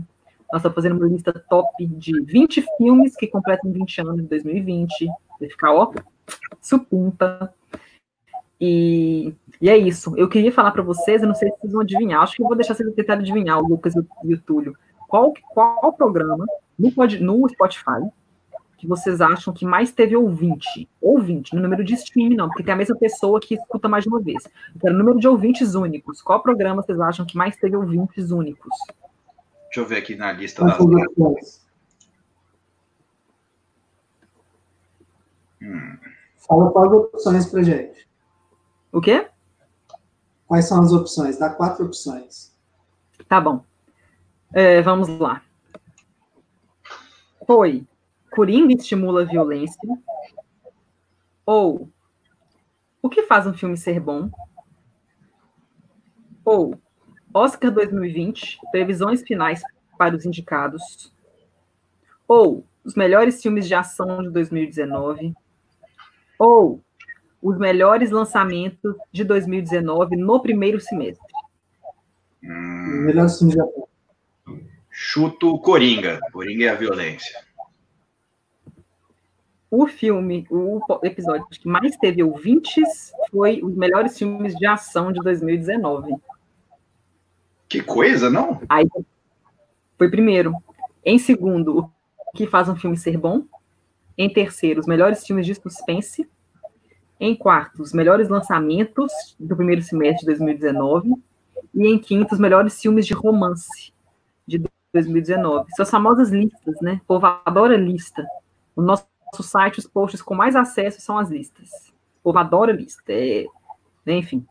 Nós 0.52 0.60
estamos 0.60 0.76
fazendo 0.76 0.98
uma 0.98 1.08
lista 1.08 1.34
top 1.34 1.86
de 1.86 2.22
20 2.22 2.64
filmes 2.78 3.16
que 3.16 3.28
completam 3.28 3.72
20 3.72 4.02
anos 4.02 4.20
em 4.20 4.26
2020. 4.26 5.08
Vai 5.40 5.50
ficar, 5.50 5.74
ó, 5.74 5.92
supimpa. 6.62 7.54
E, 8.60 9.34
e 9.62 9.70
é 9.70 9.78
isso. 9.78 10.18
Eu 10.18 10.30
queria 10.30 10.52
falar 10.52 10.72
para 10.72 10.84
vocês, 10.84 11.22
eu 11.22 11.28
não 11.28 11.36
sei 11.36 11.50
se 11.50 11.58
vocês 11.58 11.74
vão 11.74 11.82
adivinhar, 11.82 12.22
acho 12.22 12.36
que 12.36 12.42
eu 12.42 12.48
vou 12.48 12.56
deixar 12.56 12.74
vocês 12.76 12.94
tentarem 12.94 13.22
adivinhar, 13.22 13.60
o 13.60 13.68
Lucas 13.68 13.94
e 13.96 14.34
o 14.34 14.42
Túlio. 14.42 14.76
Qual, 15.08 15.34
qual 15.54 15.94
programa 15.94 16.46
no, 16.80 16.90
no 17.20 17.50
Spotify 17.50 18.10
que 18.84 18.88
vocês 18.90 19.22
acham 19.22 19.54
que 19.54 19.66
mais 19.66 19.94
teve 19.94 20.14
ouvinte? 20.14 20.90
Ouvinte, 21.00 21.56
no 21.56 21.62
número 21.62 21.86
de 21.86 21.94
streaming, 21.94 22.36
não, 22.36 22.50
porque 22.50 22.64
tem 22.64 22.74
a 22.74 22.76
mesma 22.76 22.98
pessoa 22.98 23.40
que 23.40 23.56
escuta 23.56 23.88
mais 23.88 24.04
de 24.04 24.10
uma 24.10 24.20
vez. 24.20 24.44
Quero 24.78 24.98
número 24.98 25.18
de 25.18 25.26
ouvintes 25.26 25.74
únicos. 25.74 26.22
Qual 26.22 26.44
programa 26.44 26.82
vocês 26.82 27.00
acham 27.00 27.26
que 27.26 27.38
mais 27.38 27.56
teve 27.56 27.78
ouvintes 27.78 28.30
únicos? 28.30 28.76
Deixa 29.68 29.80
eu 29.80 29.86
ver 29.86 30.00
aqui 30.00 30.18
na 30.18 30.34
lista 30.34 30.66
das. 30.66 30.78
Hum. 35.62 35.98
Fala 36.46 36.72
quais 36.74 36.92
opções 36.92 37.46
pra 37.46 37.64
gente. 37.64 38.06
O 38.92 39.00
quê? 39.00 39.30
Quais 40.46 40.68
são 40.68 40.82
as 40.84 40.92
opções? 40.92 41.40
Dá 41.40 41.50
quatro 41.50 41.86
opções. 41.86 42.54
Tá 43.30 43.40
bom. 43.40 43.64
É, 44.54 44.82
vamos 44.82 45.08
lá. 45.08 45.42
Foi 47.48 47.88
Coringa 48.34 48.74
estimula 48.74 49.22
a 49.22 49.26
violência? 49.26 49.80
Ou 51.46 51.88
o 53.00 53.10
que 53.10 53.24
faz 53.24 53.46
um 53.46 53.54
filme 53.54 53.78
ser 53.78 54.00
bom? 54.00 54.32
Ou 56.44 56.76
Oscar 57.32 57.72
2020, 57.72 58.58
previsões 58.72 59.22
finais 59.22 59.62
para 60.00 60.16
os 60.16 60.26
indicados? 60.26 61.14
Ou 62.28 62.66
os 62.84 62.96
melhores 62.96 63.40
filmes 63.40 63.68
de 63.68 63.76
ação 63.76 64.24
de 64.24 64.32
2019? 64.32 65.34
Ou 66.40 66.82
os 67.40 67.58
melhores 67.60 68.10
lançamentos 68.10 68.96
de 69.12 69.24
2019 69.24 70.16
no 70.16 70.42
primeiro 70.42 70.80
semestre? 70.80 71.34
Hum, 72.44 73.06
chuto 74.90 75.60
Coringa. 75.60 76.20
Coringa 76.32 76.66
é 76.66 76.70
a 76.70 76.76
violência 76.76 77.53
o 79.76 79.88
filme, 79.88 80.46
o 80.52 80.80
episódio 81.02 81.48
que 81.50 81.68
mais 81.68 81.98
teve 81.98 82.22
ouvintes 82.22 83.12
foi 83.32 83.60
os 83.64 83.76
melhores 83.76 84.16
filmes 84.16 84.56
de 84.56 84.68
ação 84.68 85.12
de 85.12 85.20
2019. 85.20 86.16
Que 87.68 87.82
coisa, 87.82 88.30
não? 88.30 88.62
Aí 88.70 88.88
foi 89.98 90.12
primeiro. 90.12 90.54
Em 91.04 91.18
segundo, 91.18 91.80
o 91.80 91.92
que 92.36 92.46
faz 92.46 92.70
um 92.70 92.76
filme 92.76 92.96
ser 92.96 93.18
bom. 93.18 93.46
Em 94.16 94.32
terceiro, 94.32 94.80
os 94.80 94.86
melhores 94.86 95.26
filmes 95.26 95.44
de 95.44 95.56
suspense. 95.56 96.30
Em 97.20 97.36
quarto, 97.36 97.82
os 97.82 97.94
melhores 97.94 98.30
lançamentos 98.30 99.12
do 99.40 99.56
primeiro 99.56 99.82
semestre 99.82 100.20
de 100.20 100.28
2019. 100.28 101.16
E 101.74 101.88
em 101.88 101.98
quinto, 101.98 102.36
os 102.36 102.40
melhores 102.40 102.80
filmes 102.80 103.08
de 103.08 103.16
romance 103.16 103.92
de 104.46 104.64
2019. 104.94 105.66
São 105.76 105.82
as 105.82 105.90
famosas 105.90 106.30
listas, 106.30 106.80
né? 106.80 107.02
O 107.06 107.08
povo 107.08 107.26
adora 107.44 107.76
lista. 107.76 108.24
O 108.76 108.82
nosso 108.84 109.08
nosso 109.34 109.42
site, 109.42 109.80
os 109.80 109.88
posts 109.88 110.22
com 110.22 110.36
mais 110.36 110.56
acesso 110.56 111.02
são 111.02 111.18
as 111.18 111.30
listas. 111.30 111.70
O 112.20 112.26
povo 112.26 112.38
adora 112.38 112.72
lista. 112.72 113.02
É, 113.08 113.46
enfim. 114.06 114.46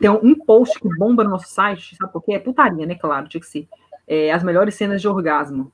Tem 0.00 0.10
um 0.10 0.34
post 0.34 0.78
que 0.80 0.88
bomba 0.96 1.22
no 1.22 1.30
nosso 1.30 1.48
site, 1.48 1.96
sabe 1.96 2.12
por 2.12 2.22
quê? 2.22 2.32
É 2.32 2.38
putaria, 2.38 2.86
né? 2.86 2.96
Claro, 2.96 3.28
tinha 3.28 3.40
que 3.40 3.46
ser. 3.46 3.68
É, 4.06 4.32
as 4.32 4.42
melhores 4.42 4.74
cenas 4.74 5.00
de 5.00 5.06
orgasmo. 5.06 5.72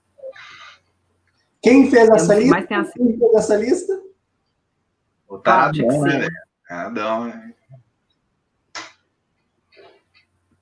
Quem 1.63 1.91
fez 1.91 2.09
essa 2.11 2.35
lista? 2.35 2.51
Mais 2.51 2.67
tem 2.67 2.85
Quem 2.85 3.19
fez 3.19 3.35
essa 3.35 3.57
lista? 3.57 4.03
O 5.27 5.39
Taradão, 5.39 6.03
né, 6.03 6.19
velho? 6.19 6.35
Taradão, 6.69 7.25
né? 7.25 7.55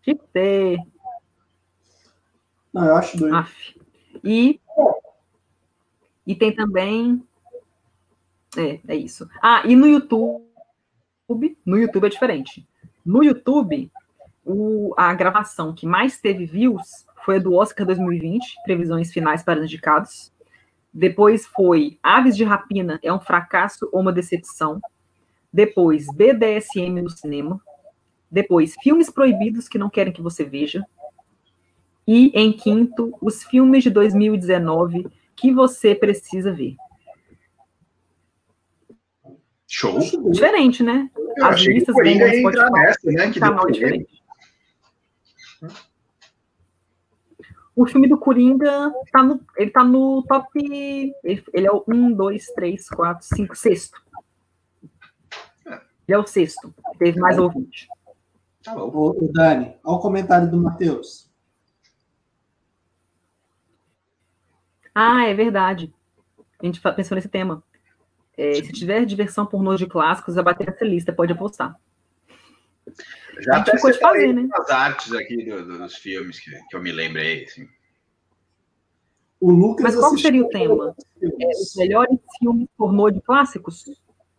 Tinha 0.02 0.16
que 0.16 0.26
ter. 0.32 0.78
Não, 2.72 2.86
eu 2.86 2.96
acho 2.96 3.16
doido. 3.16 3.46
E, 4.22 4.60
e 6.26 6.34
tem 6.34 6.54
também 6.54 7.24
é, 8.56 8.80
é 8.86 8.96
isso. 8.96 9.28
Ah, 9.42 9.62
e 9.64 9.76
no 9.76 9.86
YouTube, 9.86 10.44
no 11.64 11.78
YouTube 11.78 12.06
é 12.06 12.10
diferente. 12.10 12.66
No 13.04 13.22
YouTube, 13.22 13.90
o, 14.44 14.94
a 14.96 15.12
gravação 15.14 15.74
que 15.74 15.86
mais 15.86 16.20
teve 16.20 16.44
views 16.44 17.06
foi 17.24 17.36
a 17.36 17.40
do 17.40 17.54
Oscar 17.54 17.86
2020, 17.86 18.56
previsões 18.64 19.12
finais 19.12 19.42
para 19.42 19.58
os 19.58 19.64
indicados. 19.64 20.32
Depois 20.92 21.46
foi 21.46 21.98
Aves 22.02 22.36
de 22.36 22.44
Rapina, 22.44 23.00
é 23.02 23.12
um 23.12 23.20
fracasso 23.20 23.88
ou 23.92 24.00
uma 24.00 24.12
decepção. 24.12 24.80
Depois, 25.52 26.06
BDSM 26.14 27.00
no 27.02 27.10
cinema. 27.10 27.60
Depois, 28.30 28.74
filmes 28.82 29.10
proibidos 29.10 29.68
que 29.68 29.78
não 29.78 29.88
querem 29.88 30.12
que 30.12 30.22
você 30.22 30.44
veja. 30.44 30.84
E, 32.06 32.30
em 32.34 32.52
quinto, 32.52 33.16
os 33.20 33.42
filmes 33.42 33.82
de 33.82 33.90
2019 33.90 35.06
que 35.36 35.52
você 35.52 35.94
precisa 35.94 36.52
ver. 36.52 36.76
Show. 39.76 39.98
Diferente, 40.30 40.84
né? 40.84 41.10
Eu 41.36 41.46
As 41.46 41.60
listas 41.62 41.96
vêm 41.96 42.16
no 42.16 42.52
Spotify. 42.52 42.70
Nessa, 42.70 43.10
né? 43.10 43.30
que 43.32 43.40
canal 43.40 43.66
diferente. 43.66 44.22
O 47.74 47.84
filme 47.84 48.08
do 48.08 48.16
Coringa 48.16 48.92
tá 49.10 49.24
no, 49.24 49.40
ele 49.56 49.72
tá 49.72 49.82
no 49.82 50.22
top. 50.28 50.48
Ele, 50.54 51.44
ele 51.52 51.66
é 51.66 51.72
o 51.72 51.82
1, 51.88 52.12
2, 52.12 52.46
3, 52.54 52.88
4, 52.88 53.26
5, 53.26 53.56
sexto. 53.56 54.00
Ele 55.66 55.80
é 56.06 56.18
o 56.18 56.24
sexto. 56.24 56.72
Teve 56.96 57.18
mais 57.18 57.36
ouvinte. 57.36 57.88
Tá 58.62 58.76
bom. 58.76 58.90
Ô, 58.94 59.28
Dani, 59.32 59.74
olha 59.82 59.96
o 59.96 59.98
comentário 59.98 60.48
do 60.48 60.56
Matheus. 60.56 61.28
Ah, 64.94 65.24
é 65.24 65.34
verdade. 65.34 65.92
A 66.62 66.64
gente 66.64 66.80
pensou 66.80 67.16
nesse 67.16 67.28
tema. 67.28 67.60
É, 68.36 68.54
se 68.54 68.72
tiver 68.72 69.04
diversão 69.04 69.46
pornô 69.46 69.76
de 69.76 69.86
clássicos, 69.86 70.34
vai 70.34 70.44
bater 70.44 70.68
essa 70.68 70.84
lista, 70.84 71.12
pode 71.12 71.32
apostar. 71.32 71.78
Já 73.40 73.56
até 73.56 73.72
de 73.76 73.98
fazer, 73.98 74.32
né? 74.32 74.48
as 74.52 74.70
artes 74.70 75.12
aqui 75.12 75.44
do, 75.44 75.78
dos 75.78 75.96
filmes 75.96 76.38
que, 76.38 76.50
que 76.50 76.76
eu 76.76 76.82
me 76.82 76.92
lembrei, 76.92 77.44
assim. 77.44 77.68
O 79.40 79.50
Lucas 79.50 79.84
Mas 79.84 79.96
qual 79.96 80.16
seria 80.16 80.44
o 80.44 80.48
tema? 80.48 80.94
É, 81.22 81.48
os 81.60 81.74
melhores 81.76 82.18
filmes 82.38 82.68
pornô 82.76 83.10
de 83.10 83.20
clássicos? 83.20 83.84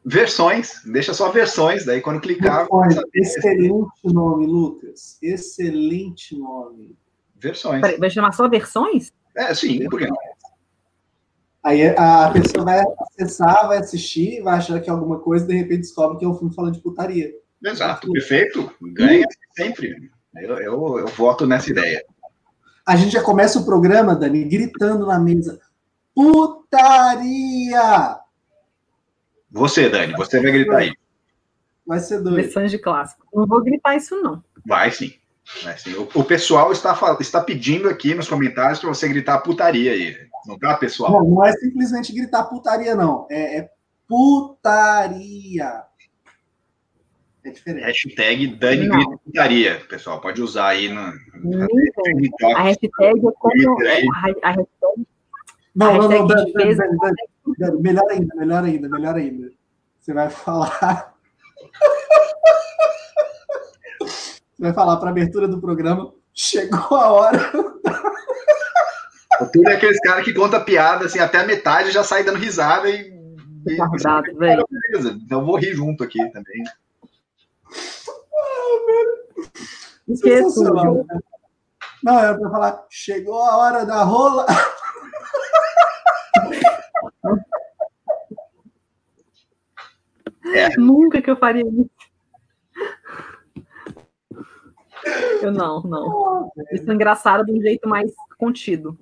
Versões, 0.03 0.81
deixa 0.85 1.13
só 1.13 1.29
versões, 1.29 1.85
daí 1.85 2.01
quando 2.01 2.21
clicar. 2.21 2.67
Olha, 2.69 2.91
saber. 2.91 3.09
Excelente 3.13 3.89
nome, 4.05 4.45
Lucas. 4.45 5.17
Excelente 5.21 6.37
nome. 6.37 6.95
Versões. 7.35 7.81
Peraí, 7.81 7.97
Vai 7.97 8.09
chamar 8.09 8.31
só 8.31 8.47
versões? 8.47 9.11
É, 9.35 9.53
sim, 9.53 9.87
por 9.89 9.99
que 9.99 10.07
não? 10.07 10.15
Aí 11.66 11.88
a 11.97 12.30
pessoa 12.30 12.63
vai 12.63 12.84
acessar, 12.99 13.68
vai 13.68 13.80
assistir, 13.80 14.39
vai 14.43 14.57
achar 14.57 14.80
que 14.80 14.88
é 14.88 14.93
alguma 14.93 15.18
coisa, 15.18 15.45
e 15.45 15.47
de 15.47 15.55
repente 15.55 15.80
descobre 15.80 16.20
que 16.20 16.24
é 16.24 16.28
um 16.28 16.38
filme 16.38 16.53
falando 16.53 16.76
de 16.76 16.80
putaria. 16.80 17.34
Exato, 17.63 18.11
perfeito. 18.11 18.72
Ganha 18.93 19.26
sempre. 19.57 20.11
Eu, 20.36 20.59
eu, 20.59 20.99
eu 20.99 21.07
voto 21.07 21.47
nessa 21.47 21.72
ideia. 21.72 22.05
A 22.86 22.95
gente 22.95 23.13
já 23.13 23.24
começa 23.24 23.57
o 23.57 23.66
programa, 23.66 24.16
Dani, 24.16 24.43
gritando 24.43 25.07
na 25.07 25.18
mesa: 25.18 25.59
putaria! 26.13 26.59
Você, 29.49 29.89
Dani, 29.89 30.13
você 30.13 30.39
vai 30.39 30.51
gritar 30.51 30.78
aí. 30.78 30.93
Vai 31.84 31.99
ser 31.99 32.22
doido. 32.22 32.36
Versões 32.36 32.70
de 32.70 32.78
clássico. 32.78 33.26
Não 33.34 33.47
vou 33.47 33.63
gritar 33.63 33.95
isso, 33.95 34.16
não. 34.22 34.43
Vai 34.68 34.91
sim. 34.91 35.16
Vai 35.63 35.76
sim. 35.80 35.95
O, 35.95 36.07
o 36.13 36.24
pessoal 36.24 36.72
está, 36.72 36.95
está 37.20 37.41
pedindo 37.41 37.89
aqui 37.89 38.13
nos 38.13 38.28
comentários 38.28 38.78
para 38.78 38.89
você 38.89 39.07
gritar 39.07 39.39
putaria 39.39 39.93
aí. 39.93 40.16
Não 40.47 40.57
tá, 40.57 40.75
pessoal? 40.77 41.11
Não, 41.11 41.29
não 41.29 41.45
é 41.45 41.51
simplesmente 41.53 42.13
gritar 42.13 42.43
putaria, 42.45 42.95
não. 42.95 43.27
É, 43.29 43.59
é 43.59 43.69
putaria. 44.07 45.83
É 47.43 47.49
diferente. 47.51 47.85
Hashtag 47.85 48.47
Dani 48.55 48.87
Não. 48.87 48.97
grita 48.97 49.17
putaria, 49.23 49.81
pessoal. 49.87 50.19
Pode 50.19 50.41
usar 50.41 50.69
aí 50.69 50.89
no. 50.89 51.01
A 51.01 52.63
hashtag 52.63 52.89
é 52.97 53.31
como. 53.37 53.83
é, 53.83 54.01
A, 54.01 54.49
a 54.49 54.51
hashtag 54.51 55.07
Não, 55.75 55.97
não, 55.97 56.09
não, 56.09 56.27
Dani, 56.27 56.53
Dani, 56.53 56.75
Dani, 56.75 56.97
Dani, 57.59 57.81
melhor 57.81 58.09
ainda, 58.09 58.35
melhor 58.35 58.63
ainda, 58.63 58.89
melhor 58.89 59.15
ainda. 59.15 59.51
Você 59.99 60.13
vai 60.13 60.29
falar. 60.29 61.13
Você 64.55 64.63
vai 64.63 64.73
falar 64.73 64.97
para 64.97 65.09
abertura 65.09 65.47
do 65.47 65.59
programa. 65.59 66.13
Chegou 66.33 66.97
a 66.97 67.11
hora. 67.11 67.74
O 69.41 69.45
Túlio 69.51 69.69
é 69.69 69.75
aqueles 69.75 69.99
caras 69.99 70.23
que 70.23 70.33
conta 70.33 70.59
piada 70.59 71.05
assim, 71.05 71.19
até 71.19 71.39
a 71.39 71.45
metade 71.45 71.91
já 71.91 72.03
sai 72.03 72.23
dando 72.23 72.39
risada 72.39 72.89
e. 72.89 73.13
e- 73.67 73.73
Retardado, 73.73 74.36
velho. 74.38 74.67
Beleza, 74.69 75.17
então 75.23 75.39
eu 75.39 75.45
vou 75.45 75.57
rir 75.57 75.73
junto 75.73 76.03
aqui 76.03 76.19
também. 76.31 76.63
Esqueço. 80.07 80.63
Né? 80.63 81.03
Não, 82.03 82.19
era 82.19 82.38
para 82.38 82.49
falar. 82.49 82.86
Chegou 82.89 83.41
a 83.41 83.57
hora 83.57 83.86
da 83.86 84.03
rola. 84.03 84.45
Nunca 90.77 91.21
que 91.21 91.29
eu 91.29 91.38
faria 91.38 91.63
isso. 91.63 91.89
Eu 95.41 95.51
não, 95.51 95.81
não. 95.83 96.51
Isso 96.71 96.89
é 96.89 96.93
engraçado 96.93 97.45
de 97.45 97.51
um 97.51 97.61
jeito 97.61 97.88
mais 97.88 98.11
contido. 98.38 98.97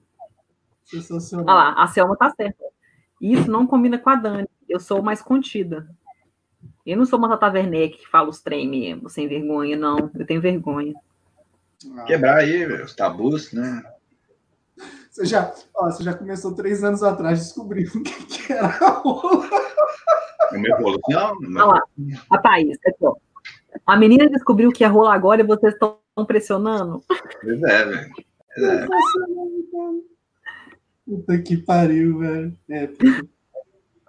Sensacional. 1.01 1.45
Olha 1.47 1.55
lá, 1.55 1.83
a 1.83 1.87
Selma 1.87 2.15
tá 2.15 2.29
certa. 2.31 2.63
Isso 3.19 3.49
não 3.49 3.65
combina 3.65 3.97
com 3.97 4.09
a 4.09 4.15
Dani. 4.15 4.49
Eu 4.67 4.79
sou 4.79 5.01
mais 5.01 5.21
contida. 5.21 5.87
Eu 6.85 6.97
não 6.97 7.05
sou 7.05 7.17
uma 7.17 7.29
Tata 7.29 7.57
Werneck 7.57 7.97
que 7.97 8.09
fala 8.09 8.29
os 8.29 8.41
trem 8.41 8.67
mesmo, 8.67 9.09
sem 9.09 9.27
vergonha, 9.27 9.77
não. 9.77 10.11
Eu 10.13 10.25
tenho 10.25 10.41
vergonha. 10.41 10.93
Ah, 11.97 12.03
Quebrar 12.03 12.37
aí 12.37 12.65
os 12.81 12.93
tabus, 12.93 13.53
né? 13.53 13.83
Você 15.09 15.25
já, 15.25 15.53
ó, 15.75 15.85
você 15.85 16.03
já 16.03 16.13
começou 16.13 16.55
três 16.55 16.83
anos 16.83 17.03
atrás 17.03 17.39
descobrindo 17.39 17.91
o 17.97 18.03
que, 18.03 18.25
que 18.25 18.53
era 18.53 18.67
a 18.67 18.89
rola. 18.89 19.47
Uma 20.51 20.67
evolução. 20.67 21.37
Olha 21.41 21.65
lá, 21.65 21.83
a 22.29 22.37
Thaís, 22.39 22.77
ó. 23.01 23.15
A 23.85 23.97
menina 23.97 24.29
descobriu 24.29 24.71
que 24.71 24.83
é 24.83 24.87
rola 24.87 25.13
agora 25.13 25.41
e 25.41 25.45
vocês 25.45 25.73
estão 25.73 25.97
pressionando. 26.27 27.03
Pois 27.41 27.63
é, 27.63 27.85
velho. 27.85 28.11
Pois 28.55 28.67
é. 28.69 28.87
Puta 31.05 31.41
que 31.41 31.57
pariu, 31.57 32.19
velho. 32.19 32.57
É, 32.69 32.87
puta. 32.87 33.27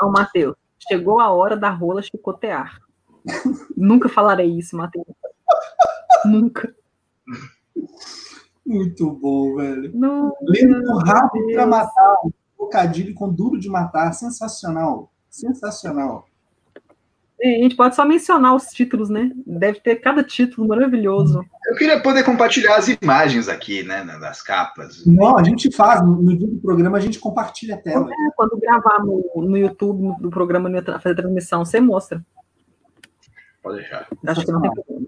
Ó, 0.01 0.11
Matheus, 0.11 0.57
chegou 0.89 1.21
a 1.21 1.31
hora 1.31 1.57
da 1.57 1.71
rola 1.71 2.03
chicotear. 2.03 2.79
Nunca 3.77 4.09
falarei 4.09 4.51
isso, 4.51 4.77
Matheus. 4.77 5.07
Nunca. 6.25 6.75
muito 8.65 9.11
bom, 9.11 9.57
velho. 9.57 9.91
Não. 9.95 10.33
Lento 10.43 10.97
rápido 10.99 11.47
pra 11.53 11.67
matar. 11.67 12.17
Trocadilho 12.57 13.15
com 13.15 13.33
duro 13.33 13.59
de 13.59 13.69
matar. 13.69 14.13
Sensacional. 14.13 15.13
Sensacional. 15.29 16.27
A 17.45 17.63
gente 17.63 17.77
pode 17.77 17.95
só 17.95 18.07
mencionar 18.07 18.55
os 18.55 18.65
títulos, 18.69 19.11
né? 19.11 19.31
Deve 19.47 19.79
ter 19.81 19.97
cada 19.97 20.25
título 20.25 20.67
maravilhoso. 20.67 21.45
Eu 21.67 21.77
queria 21.77 22.01
poder 22.01 22.25
compartilhar 22.25 22.77
as 22.77 22.89
imagens 22.89 23.49
aqui, 23.49 23.83
né? 23.83 24.03
Das 24.19 24.41
capas. 24.41 25.05
Não, 25.05 25.37
a 25.39 25.43
gente 25.43 25.71
faz. 25.71 26.03
No, 26.03 26.37
dia 26.37 26.49
do 26.49 26.59
programa 26.61 26.97
a 26.97 27.01
gente 27.01 27.19
compartilha 27.19 27.75
a 27.75 27.79
tela. 27.79 28.09
É, 28.11 28.31
Quando 28.35 28.59
gravar 28.59 29.01
no, 29.05 29.23
no 29.37 29.59
YouTube 29.59 30.03
no- 30.03 30.17
do 30.19 30.31
programa, 30.31 30.69
no- 30.71 30.83
fazer 31.01 31.15
transmissão, 31.15 31.65
você 31.65 31.81
mostra. 31.81 32.25
Pode 33.63 33.77
deixar. 33.79 34.07
Acho 34.27 34.45
que 34.45 34.53
não 34.53 34.63
tem 34.63 34.73
problema. 34.73 35.07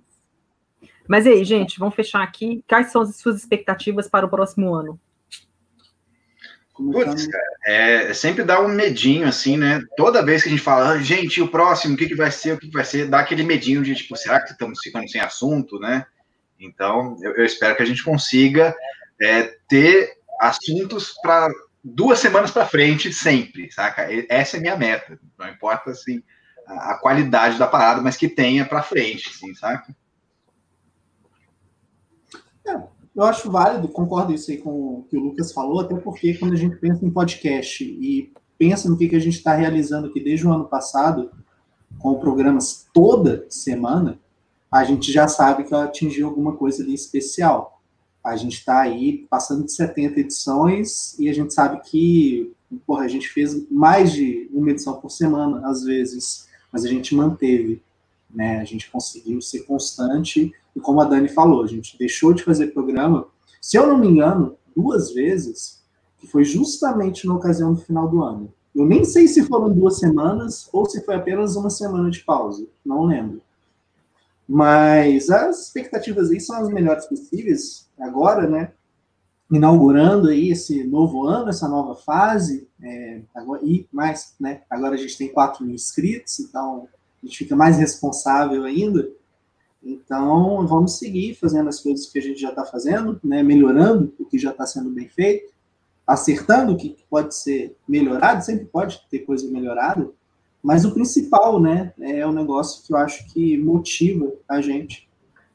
Mas 1.08 1.24
e 1.24 1.28
aí, 1.30 1.44
gente, 1.44 1.78
vamos 1.78 1.94
fechar 1.94 2.22
aqui. 2.22 2.62
Quais 2.68 2.90
são 2.92 3.00
as 3.02 3.16
suas 3.16 3.36
expectativas 3.36 4.08
para 4.08 4.26
o 4.26 4.28
próximo 4.28 4.74
ano? 4.74 5.00
Putz, 6.76 7.26
cara, 7.26 7.44
é, 7.66 8.14
sempre 8.14 8.44
dá 8.44 8.60
um 8.60 8.68
medinho, 8.68 9.26
assim, 9.26 9.56
né? 9.56 9.80
Toda 9.96 10.24
vez 10.24 10.42
que 10.42 10.48
a 10.48 10.52
gente 10.52 10.62
fala, 10.62 10.90
ah, 10.90 10.98
gente, 10.98 11.40
o 11.40 11.48
próximo, 11.48 11.94
o 11.94 11.96
que, 11.96 12.06
que 12.06 12.14
vai 12.14 12.30
ser, 12.30 12.52
o 12.52 12.58
que, 12.58 12.66
que 12.66 12.74
vai 12.74 12.84
ser, 12.84 13.08
dá 13.08 13.20
aquele 13.20 13.42
medinho 13.42 13.82
de, 13.82 13.94
tipo, 13.94 14.14
será 14.16 14.40
que 14.40 14.52
estamos 14.52 14.80
ficando 14.82 15.08
sem 15.08 15.20
assunto, 15.20 15.78
né? 15.78 16.04
Então, 16.60 17.16
eu, 17.22 17.34
eu 17.36 17.44
espero 17.44 17.74
que 17.76 17.82
a 17.82 17.86
gente 17.86 18.04
consiga 18.04 18.74
é, 19.20 19.54
ter 19.68 20.12
assuntos 20.40 21.14
para 21.22 21.48
duas 21.82 22.18
semanas 22.18 22.50
para 22.50 22.66
frente, 22.66 23.12
sempre, 23.12 23.70
saca? 23.72 24.06
Essa 24.28 24.58
é 24.58 24.60
minha 24.60 24.76
meta. 24.76 25.18
Não 25.38 25.48
importa, 25.48 25.90
assim, 25.90 26.22
a, 26.66 26.92
a 26.92 26.98
qualidade 26.98 27.58
da 27.58 27.66
parada, 27.66 28.02
mas 28.02 28.16
que 28.16 28.28
tenha 28.28 28.64
para 28.64 28.82
frente, 28.82 29.30
assim, 29.30 29.54
saca? 29.54 29.94
Eu 33.16 33.22
acho 33.22 33.50
válido, 33.50 33.88
concordo 33.88 34.34
isso 34.34 34.50
aí 34.50 34.58
com 34.58 34.70
o 34.70 35.06
que 35.08 35.16
o 35.16 35.20
Lucas 35.20 35.50
falou, 35.50 35.80
até 35.80 35.94
porque 35.96 36.34
quando 36.34 36.52
a 36.52 36.56
gente 36.56 36.76
pensa 36.76 37.02
em 37.02 37.10
podcast 37.10 37.82
e 37.82 38.30
pensa 38.58 38.90
no 38.90 38.96
que, 38.98 39.08
que 39.08 39.16
a 39.16 39.20
gente 39.20 39.38
está 39.38 39.54
realizando 39.54 40.08
aqui 40.08 40.20
desde 40.20 40.46
o 40.46 40.52
ano 40.52 40.66
passado, 40.66 41.30
com 41.98 42.20
programas 42.20 42.86
toda 42.92 43.46
semana, 43.48 44.18
a 44.70 44.84
gente 44.84 45.10
já 45.10 45.26
sabe 45.28 45.64
que 45.64 45.74
atingiu 45.74 46.28
alguma 46.28 46.56
coisa 46.56 46.82
ali 46.82 46.92
especial. 46.92 47.80
A 48.22 48.36
gente 48.36 48.58
está 48.58 48.80
aí 48.80 49.26
passando 49.30 49.64
de 49.64 49.72
70 49.72 50.20
edições 50.20 51.18
e 51.18 51.30
a 51.30 51.32
gente 51.32 51.54
sabe 51.54 51.80
que 51.88 52.52
porra, 52.86 53.04
a 53.04 53.08
gente 53.08 53.28
fez 53.28 53.66
mais 53.70 54.12
de 54.12 54.50
uma 54.52 54.70
edição 54.70 55.00
por 55.00 55.10
semana, 55.10 55.66
às 55.66 55.84
vezes, 55.84 56.48
mas 56.70 56.84
a 56.84 56.88
gente 56.88 57.14
manteve. 57.14 57.80
Né? 58.36 58.60
A 58.60 58.64
gente 58.64 58.90
conseguiu 58.90 59.40
ser 59.40 59.60
constante 59.60 60.52
e 60.74 60.78
como 60.78 61.00
a 61.00 61.06
Dani 61.06 61.26
falou, 61.26 61.64
a 61.64 61.66
gente 61.66 61.96
deixou 61.98 62.34
de 62.34 62.44
fazer 62.44 62.66
programa, 62.66 63.26
se 63.62 63.78
eu 63.78 63.86
não 63.86 63.96
me 63.96 64.08
engano, 64.08 64.58
duas 64.76 65.14
vezes, 65.14 65.82
que 66.18 66.26
foi 66.26 66.44
justamente 66.44 67.26
na 67.26 67.34
ocasião 67.34 67.72
do 67.72 67.80
final 67.80 68.06
do 68.06 68.22
ano. 68.22 68.52
Eu 68.74 68.84
nem 68.84 69.06
sei 69.06 69.26
se 69.26 69.42
foram 69.44 69.72
duas 69.72 69.98
semanas 69.98 70.68
ou 70.70 70.84
se 70.84 71.02
foi 71.02 71.14
apenas 71.14 71.56
uma 71.56 71.70
semana 71.70 72.10
de 72.10 72.22
pausa, 72.24 72.66
não 72.84 73.06
lembro. 73.06 73.40
Mas 74.46 75.30
as 75.30 75.68
expectativas 75.68 76.30
aí 76.30 76.38
são 76.38 76.56
as 76.60 76.68
melhores 76.68 77.06
possíveis 77.06 77.88
agora, 77.98 78.46
né? 78.46 78.72
Inaugurando 79.50 80.28
aí 80.28 80.50
esse 80.50 80.84
novo 80.84 81.24
ano, 81.26 81.48
essa 81.48 81.66
nova 81.66 81.94
fase, 81.94 82.68
é, 82.82 83.22
agora, 83.34 83.64
e 83.64 83.88
mais, 83.90 84.34
né? 84.38 84.60
Agora 84.68 84.94
a 84.94 84.98
gente 84.98 85.16
tem 85.16 85.32
4 85.32 85.64
mil 85.64 85.74
inscritos, 85.74 86.38
então 86.38 86.86
a 87.26 87.28
gente 87.28 87.38
fica 87.38 87.56
mais 87.56 87.76
responsável 87.76 88.62
ainda. 88.64 89.10
Então, 89.82 90.66
vamos 90.66 90.98
seguir 90.98 91.34
fazendo 91.34 91.68
as 91.68 91.80
coisas 91.80 92.06
que 92.06 92.18
a 92.18 92.22
gente 92.22 92.40
já 92.40 92.50
está 92.50 92.64
fazendo, 92.64 93.20
né? 93.22 93.42
melhorando 93.42 94.14
o 94.18 94.24
que 94.24 94.38
já 94.38 94.52
está 94.52 94.64
sendo 94.64 94.90
bem 94.90 95.08
feito, 95.08 95.52
acertando 96.06 96.72
o 96.72 96.76
que 96.76 96.96
pode 97.10 97.34
ser 97.34 97.76
melhorado, 97.86 98.44
sempre 98.44 98.64
pode 98.66 99.00
ter 99.10 99.20
coisa 99.20 99.50
melhorada, 99.50 100.08
mas 100.62 100.84
o 100.84 100.92
principal 100.92 101.60
né, 101.60 101.92
é 102.00 102.24
o 102.26 102.32
negócio 102.32 102.84
que 102.84 102.92
eu 102.92 102.96
acho 102.96 103.26
que 103.32 103.56
motiva 103.58 104.32
a 104.48 104.60
gente, 104.60 105.08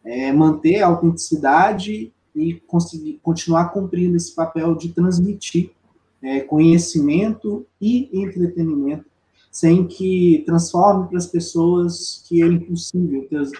é 0.04 0.32
manter 0.32 0.82
a 0.82 0.88
autenticidade 0.88 2.12
e 2.36 2.54
conseguir 2.68 3.20
continuar 3.22 3.70
cumprindo 3.70 4.18
esse 4.18 4.34
papel 4.34 4.76
de 4.76 4.90
transmitir 4.90 5.72
é, 6.22 6.42
conhecimento 6.42 7.66
e 7.80 8.10
entretenimento 8.14 9.11
sem 9.52 9.86
que 9.86 10.44
transforme 10.46 11.10
para 11.10 11.18
as 11.18 11.28
pessoas 11.28 12.24
que 12.26 12.42
é 12.42 12.48
impossível 12.48 13.28
ter 13.30 13.38
as, 13.38 13.52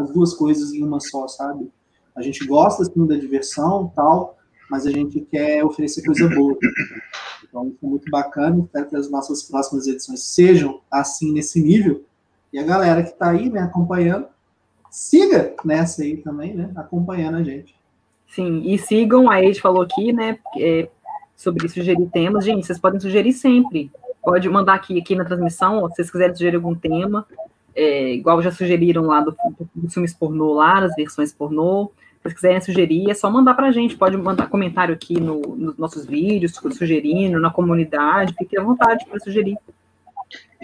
as, 0.00 0.10
duas 0.10 0.32
coisas 0.32 0.72
em 0.72 0.82
uma 0.82 0.98
só, 0.98 1.28
sabe? 1.28 1.70
A 2.16 2.22
gente 2.22 2.46
gosta 2.46 2.82
assim 2.82 3.06
da 3.06 3.14
diversão 3.14 3.92
tal, 3.94 4.38
mas 4.70 4.86
a 4.86 4.90
gente 4.90 5.20
quer 5.20 5.62
oferecer 5.62 6.02
coisa 6.02 6.28
boa. 6.34 6.56
Então, 7.46 7.72
foi 7.78 7.90
muito 7.90 8.10
bacana. 8.10 8.64
Espero 8.64 8.88
que 8.88 8.96
as 8.96 9.10
nossas 9.10 9.42
próximas 9.42 9.86
edições 9.86 10.22
sejam 10.22 10.80
assim, 10.90 11.32
nesse 11.32 11.60
nível. 11.60 12.04
E 12.52 12.58
a 12.58 12.62
galera 12.62 13.02
que 13.02 13.10
está 13.10 13.30
aí, 13.30 13.50
né, 13.50 13.60
acompanhando, 13.60 14.26
siga 14.90 15.54
nessa 15.64 16.02
aí 16.02 16.16
também, 16.16 16.54
né, 16.54 16.72
acompanhando 16.74 17.36
a 17.36 17.42
gente. 17.42 17.74
Sim, 18.28 18.62
e 18.64 18.78
sigam, 18.78 19.30
a 19.30 19.42
Ed 19.42 19.60
falou 19.60 19.82
aqui, 19.82 20.12
né, 20.12 20.38
é, 20.58 20.88
sobre 21.36 21.68
sugerir 21.68 22.08
temas. 22.10 22.44
Gente, 22.44 22.66
vocês 22.66 22.78
podem 22.78 22.98
sugerir 22.98 23.32
sempre. 23.32 23.90
Pode 24.24 24.48
mandar 24.48 24.74
aqui, 24.74 24.98
aqui 24.98 25.14
na 25.14 25.24
transmissão, 25.24 25.82
ó, 25.82 25.88
se 25.88 25.96
vocês 25.96 26.10
quiserem 26.10 26.34
sugerir 26.34 26.56
algum 26.56 26.74
tema, 26.74 27.26
é, 27.74 28.14
igual 28.14 28.40
já 28.40 28.50
sugeriram 28.50 29.02
lá 29.02 29.20
do, 29.20 29.36
do 29.74 29.90
filmes 29.90 30.14
pornô 30.14 30.54
lá, 30.54 30.80
das 30.80 30.94
versões 30.94 31.32
pornô. 31.32 31.90
Se 32.16 32.22
vocês 32.22 32.34
quiserem 32.34 32.60
sugerir, 32.60 33.10
é 33.10 33.14
só 33.14 33.30
mandar 33.30 33.54
para 33.54 33.68
a 33.68 33.72
gente. 33.72 33.96
Pode 33.96 34.16
mandar 34.16 34.48
comentário 34.48 34.94
aqui 34.94 35.20
no, 35.20 35.40
nos 35.40 35.76
nossos 35.76 36.06
vídeos, 36.06 36.58
sugerindo, 36.72 37.38
na 37.38 37.50
comunidade. 37.50 38.34
Fique 38.38 38.58
à 38.58 38.62
vontade 38.62 39.04
para 39.04 39.20
sugerir. 39.20 39.58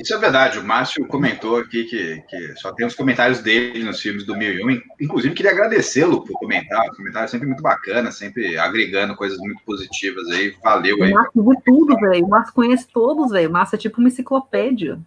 Isso 0.01 0.14
é 0.14 0.18
verdade. 0.18 0.59
O 0.59 0.64
Márcio 0.64 1.07
comentou 1.07 1.59
aqui 1.59 1.85
que, 1.85 2.23
que 2.27 2.55
só 2.57 2.73
tem 2.73 2.87
os 2.87 2.95
comentários 2.95 3.41
dele 3.41 3.85
nos 3.85 4.01
filmes 4.01 4.25
do 4.25 4.35
1001. 4.35 4.81
Inclusive, 4.99 5.35
queria 5.35 5.53
agradecê-lo 5.53 6.25
por 6.25 6.39
comentar. 6.39 6.87
O 6.89 6.97
comentário 6.97 7.27
é 7.27 7.29
sempre 7.29 7.47
muito 7.47 7.62
bacana, 7.62 8.11
sempre 8.11 8.57
agregando 8.57 9.14
coisas 9.14 9.37
muito 9.39 9.62
positivas 9.62 10.27
aí. 10.31 10.55
Valeu 10.64 11.03
aí. 11.03 11.12
O 11.12 11.14
Márcio 11.14 11.43
viu 11.43 11.62
tudo, 11.62 11.97
velho. 11.97 12.25
O 12.25 12.29
Márcio 12.31 12.55
conhece 12.55 12.89
todos, 12.91 13.31
velho. 13.31 13.51
O 13.51 13.53
Márcio 13.53 13.77
é 13.77 13.79
tipo 13.79 13.99
uma 13.99 14.09
enciclopédia. 14.09 14.99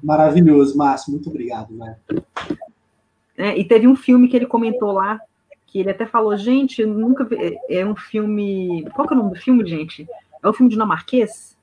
Maravilhoso, 0.00 0.78
Márcio. 0.78 1.10
Muito 1.10 1.28
obrigado, 1.28 1.76
velho. 1.76 2.24
É, 3.36 3.58
e 3.58 3.64
teve 3.64 3.88
um 3.88 3.96
filme 3.96 4.28
que 4.28 4.36
ele 4.36 4.46
comentou 4.46 4.92
lá, 4.92 5.20
que 5.66 5.80
ele 5.80 5.90
até 5.90 6.06
falou, 6.06 6.36
gente, 6.36 6.82
eu 6.82 6.88
nunca 6.88 7.24
vi. 7.24 7.36
É, 7.68 7.80
é 7.80 7.86
um 7.86 7.96
filme. 7.96 8.86
Qual 8.94 9.08
que 9.08 9.12
é 9.12 9.16
o 9.16 9.20
nome 9.20 9.34
do 9.34 9.40
filme, 9.40 9.66
gente? 9.66 10.06
É 10.40 10.48
um 10.48 10.52
filme 10.52 10.70
dinamarquês, 10.70 11.56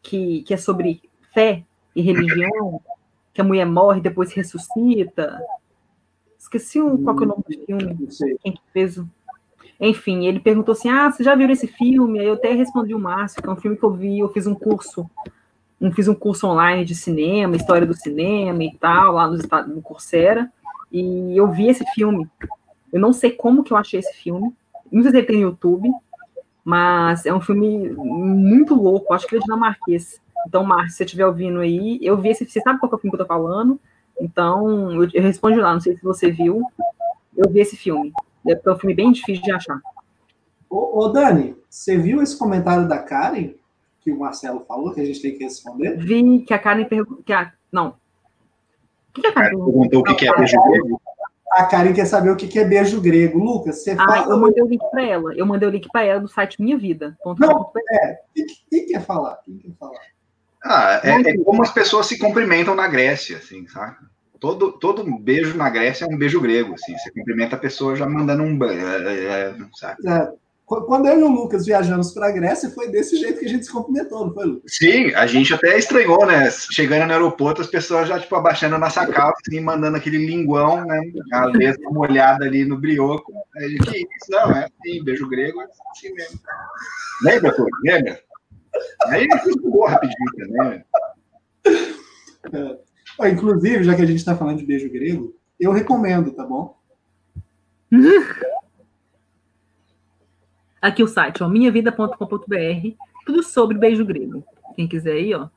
que, 0.00 0.42
que 0.42 0.54
é 0.54 0.56
sobre 0.56 1.02
fé 1.34 1.64
e 1.94 2.02
religião, 2.02 2.80
que 3.32 3.40
a 3.40 3.44
mulher 3.44 3.66
morre 3.66 3.98
e 3.98 4.02
depois 4.02 4.32
ressuscita. 4.32 5.40
Esqueci 6.38 6.80
o, 6.80 6.98
qual 6.98 7.16
que 7.16 7.22
é 7.22 7.26
o 7.26 7.28
nome 7.28 7.44
do 7.46 7.66
filme. 7.66 8.08
Quem 8.42 8.52
que 8.52 8.62
fez. 8.72 9.00
Enfim, 9.78 10.26
ele 10.26 10.40
perguntou 10.40 10.72
assim: 10.72 10.88
Ah, 10.88 11.10
você 11.10 11.22
já 11.22 11.34
viu 11.34 11.48
esse 11.50 11.66
filme? 11.66 12.20
Aí 12.20 12.26
eu 12.26 12.34
até 12.34 12.52
respondi 12.52 12.94
o 12.94 12.98
Márcio, 12.98 13.42
que 13.42 13.48
é 13.48 13.52
um 13.52 13.56
filme 13.56 13.76
que 13.76 13.84
eu 13.84 13.92
vi, 13.92 14.18
eu 14.18 14.28
fiz 14.32 14.46
um 14.46 14.54
curso, 14.54 15.08
um, 15.80 15.92
fiz 15.92 16.08
um 16.08 16.14
curso 16.14 16.46
online 16.46 16.84
de 16.84 16.94
cinema, 16.94 17.56
história 17.56 17.86
do 17.86 17.94
cinema 17.94 18.62
e 18.62 18.74
tal, 18.76 19.12
lá 19.12 19.26
nos 19.26 19.40
Estados, 19.40 19.74
no 19.74 19.80
Coursera, 19.80 20.50
e 20.92 21.36
eu 21.36 21.50
vi 21.50 21.68
esse 21.68 21.84
filme. 21.94 22.28
Eu 22.92 23.00
não 23.00 23.12
sei 23.12 23.30
como 23.30 23.62
que 23.62 23.72
eu 23.72 23.76
achei 23.76 24.00
esse 24.00 24.14
filme. 24.14 24.52
Não 24.90 25.02
sei 25.02 25.12
se 25.12 25.18
ele 25.18 25.26
tem 25.26 25.36
no 25.36 25.42
YouTube, 25.42 25.90
mas 26.64 27.24
é 27.24 27.32
um 27.32 27.40
filme 27.40 27.90
muito 27.90 28.74
louco, 28.74 29.14
acho 29.14 29.26
que 29.26 29.34
ele 29.34 29.42
é 29.42 29.44
dinamarquês. 29.44 30.20
Então, 30.46 30.64
Márcio, 30.64 30.90
se 30.90 30.96
você 30.96 31.04
estiver 31.04 31.26
ouvindo 31.26 31.60
aí, 31.60 31.98
eu 32.02 32.16
vi 32.16 32.30
esse. 32.30 32.46
Você 32.46 32.60
sabe 32.60 32.78
qual 32.78 32.90
é 32.90 32.94
o 32.94 32.98
filme 32.98 33.16
que 33.16 33.22
eu 33.22 33.26
tô 33.26 33.32
falando? 33.32 33.78
Então, 34.20 34.92
eu, 34.92 35.08
eu 35.12 35.22
respondo 35.22 35.60
lá, 35.60 35.72
não 35.72 35.80
sei 35.80 35.96
se 35.96 36.02
você 36.02 36.30
viu. 36.30 36.62
Eu 37.36 37.50
vi 37.50 37.60
esse 37.60 37.76
filme. 37.76 38.12
É 38.46 38.70
um 38.70 38.78
filme 38.78 38.94
bem 38.94 39.12
difícil 39.12 39.42
de 39.42 39.52
achar. 39.52 39.80
Ô, 40.68 41.00
ô, 41.00 41.08
Dani, 41.08 41.56
você 41.68 41.96
viu 41.96 42.22
esse 42.22 42.38
comentário 42.38 42.88
da 42.88 42.98
Karen 42.98 43.54
que 44.00 44.10
o 44.10 44.18
Marcelo 44.18 44.64
falou, 44.66 44.92
que 44.92 45.00
a 45.00 45.04
gente 45.04 45.20
tem 45.20 45.36
que 45.36 45.44
responder? 45.44 45.96
Vi 45.96 46.40
que 46.40 46.54
a 46.54 46.58
Karen 46.58 46.84
perguntou. 46.84 47.22
Que 47.22 47.32
a... 47.32 47.52
Não. 47.70 47.88
O 47.88 49.12
que, 49.14 49.20
que 49.22 49.26
a 49.26 49.32
Karen 49.32 49.48
perguntou? 49.50 50.00
o 50.00 50.04
que, 50.04 50.14
que 50.14 50.28
é 50.28 50.36
beijo 50.36 50.62
grego? 50.62 51.00
A 51.52 51.64
Karen 51.64 51.92
quer 51.92 52.06
saber 52.06 52.30
o 52.30 52.36
que, 52.36 52.46
que 52.46 52.58
é 52.58 52.64
beijo 52.64 53.00
grego. 53.00 53.38
Lucas, 53.38 53.82
você 53.82 53.90
ah, 53.92 53.96
fala. 53.96 54.32
Eu 54.32 54.38
mandei 54.38 54.62
o 54.62 54.66
link 54.66 54.82
para 54.90 55.02
ela. 55.02 55.34
Eu 55.34 55.44
mandei 55.44 55.68
o 55.68 55.72
link 55.72 55.88
para 55.90 56.04
ela 56.04 56.20
do 56.20 56.28
site 56.28 56.62
Minha 56.62 56.78
Vida. 56.78 57.18
Não, 57.38 57.72
é. 57.90 58.20
Quem 58.70 58.86
quer 58.86 59.02
falar? 59.02 59.36
Quem 59.44 59.58
quer 59.58 59.72
falar? 59.78 60.00
Ah, 60.62 61.00
é, 61.02 61.10
é, 61.10 61.38
como 61.38 61.62
as 61.62 61.72
pessoas 61.72 62.06
se 62.06 62.18
cumprimentam 62.18 62.74
na 62.74 62.86
Grécia, 62.86 63.38
assim, 63.38 63.66
sabe? 63.68 63.96
Todo, 64.38 64.72
todo 64.72 65.18
beijo 65.18 65.56
na 65.56 65.68
Grécia 65.68 66.04
é 66.04 66.08
um 66.08 66.16
beijo 66.16 66.40
grego, 66.40 66.74
assim. 66.74 66.96
Você 66.96 67.10
cumprimenta 67.10 67.56
a 67.56 67.58
pessoa 67.58 67.94
já 67.96 68.06
mandando 68.06 68.42
um... 68.42 68.58
É, 68.64 69.54
sabe? 69.74 70.08
É, 70.08 70.28
quando 70.64 71.08
eu 71.08 71.18
e 71.18 71.22
o 71.24 71.28
Lucas 71.28 71.66
viajamos 71.66 72.12
para 72.12 72.28
a 72.28 72.30
Grécia, 72.30 72.70
foi 72.70 72.88
desse 72.88 73.16
jeito 73.16 73.40
que 73.40 73.46
a 73.46 73.48
gente 73.48 73.66
se 73.66 73.72
cumprimentou, 73.72 74.24
não 74.24 74.32
foi, 74.32 74.46
Lucas? 74.46 74.76
Sim, 74.76 75.12
a 75.14 75.26
gente 75.26 75.52
até 75.52 75.76
estranhou, 75.76 76.24
né? 76.24 76.48
Chegando 76.50 77.06
no 77.06 77.12
aeroporto, 77.12 77.60
as 77.60 77.66
pessoas 77.66 78.08
já, 78.08 78.20
tipo, 78.20 78.34
abaixando 78.36 78.76
a 78.76 78.78
nossa 78.78 79.04
calça, 79.06 79.36
assim, 79.46 79.60
mandando 79.60 79.96
aquele 79.96 80.24
linguão, 80.24 80.84
né? 80.84 81.00
Às 81.32 81.52
vezes 81.52 81.78
uma 81.82 82.00
olhada 82.00 82.44
ali 82.44 82.64
no 82.64 82.78
brioco. 82.78 83.32
Aí, 83.56 83.78
que 83.78 83.98
isso? 83.98 84.30
Não, 84.30 84.52
é 84.52 84.66
assim, 84.66 85.02
beijo 85.02 85.28
grego, 85.28 85.60
é 85.60 85.64
assim 85.90 86.14
mesmo. 86.14 86.38
Lembra, 87.22 87.52
pô? 87.52 87.66
Lembra? 87.82 88.20
Aí 89.06 89.26
estudou 89.26 89.86
rapidinho 89.86 90.30
também. 90.36 90.84
Né? 92.52 92.78
É. 93.20 93.28
Inclusive, 93.28 93.84
já 93.84 93.94
que 93.94 94.02
a 94.02 94.06
gente 94.06 94.18
está 94.18 94.36
falando 94.36 94.58
de 94.58 94.66
beijo 94.66 94.90
grego, 94.90 95.34
eu 95.58 95.72
recomendo, 95.72 96.32
tá 96.32 96.44
bom? 96.44 96.78
Aqui 100.80 101.02
o 101.02 101.08
site, 101.08 101.42
ó, 101.42 101.48
minhavida.com.br, 101.48 102.96
tudo 103.26 103.42
sobre 103.42 103.76
beijo 103.76 104.04
grego. 104.04 104.42
Quem 104.74 104.88
quiser 104.88 105.12
aí, 105.12 105.34
ó. 105.34 105.48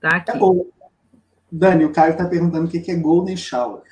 Tá 0.00 0.16
aqui. 0.16 0.32
É 0.32 0.40
Dani, 1.52 1.84
o 1.84 1.92
Caio 1.92 2.12
está 2.12 2.26
perguntando 2.26 2.66
o 2.66 2.70
que 2.70 2.90
é 2.90 2.96
Golden 2.96 3.36
Shower. 3.36 3.82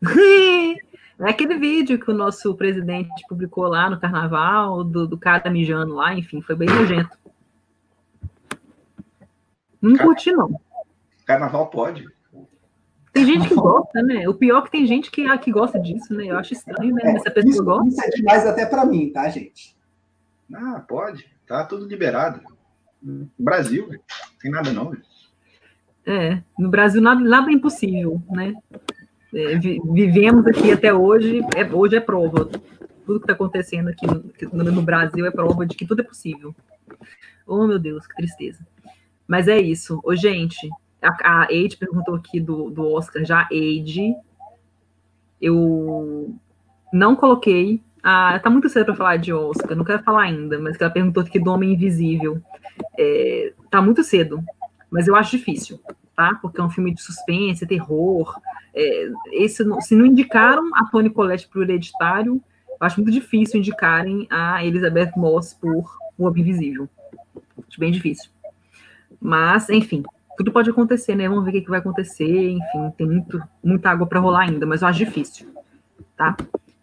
É 1.20 1.30
aquele 1.30 1.58
vídeo 1.58 1.98
que 1.98 2.10
o 2.10 2.14
nosso 2.14 2.54
presidente 2.54 3.24
publicou 3.28 3.66
lá 3.66 3.90
no 3.90 3.98
carnaval, 3.98 4.84
do, 4.84 5.06
do 5.06 5.18
cara 5.18 5.50
mijando 5.50 5.94
lá, 5.94 6.14
enfim, 6.14 6.40
foi 6.40 6.54
bem 6.54 6.68
nojento. 6.68 7.18
Não 9.82 9.96
Car... 9.96 10.06
curti, 10.06 10.32
não. 10.32 10.60
Carnaval 11.26 11.68
pode. 11.70 12.06
Tem 13.12 13.24
gente 13.24 13.48
que 13.48 13.54
gosta, 13.54 14.00
né? 14.02 14.28
O 14.28 14.34
pior 14.34 14.58
é 14.58 14.62
que 14.62 14.70
tem 14.70 14.86
gente 14.86 15.10
que, 15.10 15.26
ah, 15.26 15.36
que 15.36 15.50
gosta 15.50 15.78
disso, 15.80 16.14
né? 16.14 16.26
Eu 16.26 16.38
acho 16.38 16.52
estranho, 16.52 16.94
né? 16.94 17.02
É, 17.04 17.16
Essa 17.16 17.30
pessoa 17.30 17.52
isso, 17.52 17.64
gosta. 17.64 17.88
Isso 17.88 18.04
é 18.04 18.10
demais 18.10 18.46
até 18.46 18.64
para 18.64 18.84
mim, 18.84 19.10
tá, 19.10 19.28
gente? 19.28 19.76
Ah, 20.54 20.84
pode. 20.86 21.28
Tá 21.46 21.64
tudo 21.64 21.86
liberado. 21.86 22.40
No 23.02 23.28
Brasil, 23.38 23.88
não 23.88 23.98
tem 24.40 24.50
nada 24.50 24.72
não. 24.72 24.96
É, 26.06 26.42
no 26.58 26.68
Brasil 26.68 27.00
nada, 27.02 27.20
nada 27.20 27.50
é 27.50 27.54
impossível, 27.54 28.22
né? 28.30 28.54
É, 29.34 29.58
vivemos 29.58 30.46
aqui 30.46 30.72
até 30.72 30.92
hoje, 30.92 31.40
é, 31.54 31.64
hoje 31.64 31.96
é 31.96 32.00
prova. 32.00 32.46
Tudo 33.04 33.20
que 33.20 33.24
está 33.24 33.32
acontecendo 33.32 33.88
aqui 33.88 34.06
no, 34.06 34.64
no, 34.64 34.82
Brasil 34.82 35.26
é 35.26 35.30
prova 35.30 35.66
de 35.66 35.76
que 35.76 35.86
tudo 35.86 36.00
é 36.00 36.04
possível. 36.04 36.54
Oh, 37.46 37.66
meu 37.66 37.78
Deus, 37.78 38.06
que 38.06 38.14
tristeza. 38.14 38.66
Mas 39.26 39.48
é 39.48 39.58
isso. 39.58 40.00
Ô, 40.04 40.14
gente, 40.14 40.68
a, 41.02 41.42
a 41.42 41.52
Eide 41.52 41.76
perguntou 41.76 42.14
aqui 42.14 42.40
do, 42.40 42.70
do 42.70 42.86
Oscar, 42.92 43.24
já 43.24 43.48
Eide. 43.50 44.14
Eu 45.40 46.34
não 46.92 47.14
coloquei. 47.14 47.82
Ah, 48.02 48.38
tá 48.42 48.48
muito 48.48 48.68
cedo 48.68 48.86
para 48.86 48.94
falar 48.94 49.16
de 49.16 49.32
Oscar, 49.32 49.76
não 49.76 49.84
quero 49.84 50.02
falar 50.02 50.22
ainda, 50.22 50.58
mas 50.58 50.80
ela 50.80 50.90
perguntou 50.90 51.22
aqui 51.22 51.38
do 51.38 51.50
Homem 51.50 51.72
Invisível. 51.72 52.40
É, 52.96 53.52
tá 53.70 53.82
muito 53.82 54.02
cedo, 54.04 54.42
mas 54.90 55.08
eu 55.08 55.16
acho 55.16 55.36
difícil 55.36 55.80
tá? 56.18 56.36
Porque 56.42 56.60
é 56.60 56.64
um 56.64 56.68
filme 56.68 56.92
de 56.92 57.00
suspense, 57.00 57.64
terror. 57.64 58.40
É, 58.74 59.08
esse, 59.30 59.64
se 59.82 59.94
não 59.94 60.04
indicaram 60.04 60.68
a 60.74 60.84
Toni 60.86 61.08
Collette 61.08 61.46
para 61.46 61.60
o 61.60 61.62
Hereditário, 61.62 62.42
eu 62.68 62.76
acho 62.80 63.00
muito 63.00 63.12
difícil 63.12 63.60
indicarem 63.60 64.26
a 64.28 64.64
Elizabeth 64.64 65.12
Moss 65.16 65.54
por 65.54 65.96
O 66.18 66.26
Homem 66.26 66.42
Invisível. 66.42 66.88
Acho 67.68 67.78
bem 67.78 67.92
difícil. 67.92 68.30
Mas, 69.20 69.70
enfim, 69.70 70.02
tudo 70.36 70.50
pode 70.50 70.68
acontecer, 70.68 71.14
né? 71.14 71.28
Vamos 71.28 71.44
ver 71.44 71.50
o 71.50 71.52
que, 71.52 71.60
que 71.60 71.70
vai 71.70 71.78
acontecer. 71.78 72.50
Enfim, 72.50 72.90
tem 72.96 73.06
muito, 73.06 73.40
muita 73.62 73.90
água 73.90 74.04
para 74.04 74.18
rolar 74.18 74.40
ainda, 74.40 74.66
mas 74.66 74.82
eu 74.82 74.88
acho 74.88 74.98
difícil, 74.98 75.54
tá? 76.16 76.36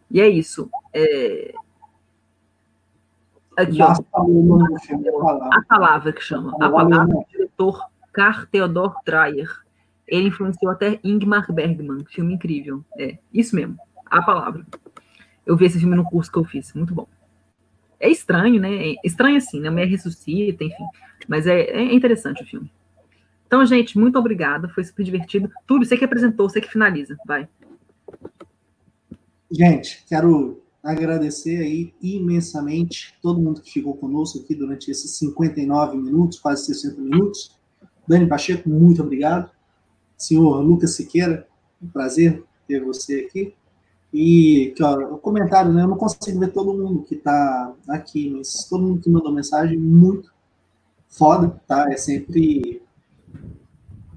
E 0.09 0.21
é 0.21 0.29
isso. 0.29 0.69
É... 0.93 1.53
Aqui, 3.57 3.81
ó. 3.81 3.91
A 5.51 5.61
palavra 5.67 6.13
que 6.13 6.21
chama. 6.21 6.51
A 6.55 6.69
palavra 6.69 7.05
do 7.05 7.25
diretor 7.29 7.94
Carl 8.15 8.45
Theodor 8.47 8.95
Dreyer. 9.05 9.49
Ele 10.07 10.29
influenciou 10.29 10.71
até 10.71 10.99
Ingmar 11.03 11.51
Bergman, 11.51 12.05
filme 12.05 12.33
incrível. 12.33 12.83
É, 12.97 13.17
isso 13.33 13.55
mesmo, 13.55 13.77
a 14.05 14.21
palavra. 14.21 14.65
Eu 15.45 15.57
vi 15.57 15.65
esse 15.65 15.79
filme 15.79 15.95
no 15.95 16.05
curso 16.05 16.31
que 16.31 16.37
eu 16.37 16.45
fiz, 16.45 16.73
muito 16.73 16.95
bom. 16.95 17.07
É 17.99 18.09
estranho, 18.09 18.59
né? 18.59 18.91
É 18.91 18.95
estranho 19.03 19.37
assim, 19.37 19.59
né? 19.59 19.67
A 19.67 19.71
mulher 19.71 19.87
ressuscita, 19.87 20.63
enfim. 20.63 20.85
Mas 21.27 21.45
é, 21.45 21.59
é 21.59 21.93
interessante 21.93 22.41
o 22.41 22.45
filme. 22.45 22.71
Então, 23.45 23.65
gente, 23.65 23.97
muito 23.97 24.17
obrigada. 24.17 24.69
Foi 24.69 24.83
super 24.83 25.03
divertido. 25.03 25.51
Túlio, 25.67 25.85
você 25.85 25.97
que 25.97 26.05
apresentou, 26.05 26.49
você 26.49 26.61
que 26.61 26.71
finaliza. 26.71 27.17
Vai. 27.25 27.47
Gente, 29.51 30.03
quero 30.07 30.61
agradecer 30.83 31.57
aí 31.57 31.93
imensamente 32.01 33.15
todo 33.21 33.41
mundo 33.41 33.61
que 33.61 33.71
ficou 33.71 33.95
conosco 33.95 34.39
aqui 34.39 34.53
durante 34.53 34.91
esses 34.91 35.17
59 35.17 35.97
minutos, 35.97 36.39
quase 36.39 36.65
60 36.65 37.01
minutos. 37.01 37.54
Dani 38.07 38.27
Pacheco, 38.27 38.69
muito 38.69 39.01
obrigado. 39.01 39.49
Senhor 40.17 40.61
Lucas 40.61 40.95
Siqueira, 40.95 41.47
um 41.81 41.87
prazer 41.87 42.43
ter 42.67 42.83
você 42.83 43.27
aqui. 43.27 43.53
E 44.13 44.73
ó, 44.81 45.15
o 45.15 45.17
comentário, 45.17 45.73
né? 45.73 45.83
Eu 45.83 45.89
não 45.89 45.97
consigo 45.97 46.39
ver 46.39 46.51
todo 46.53 46.73
mundo 46.73 47.03
que 47.03 47.15
está 47.15 47.73
aqui, 47.89 48.29
mas 48.29 48.65
todo 48.69 48.83
mundo 48.83 49.01
que 49.01 49.09
mandou 49.09 49.31
mensagem, 49.31 49.77
muito 49.77 50.31
foda, 51.09 51.61
tá? 51.67 51.91
É 51.91 51.97
sempre. 51.97 52.81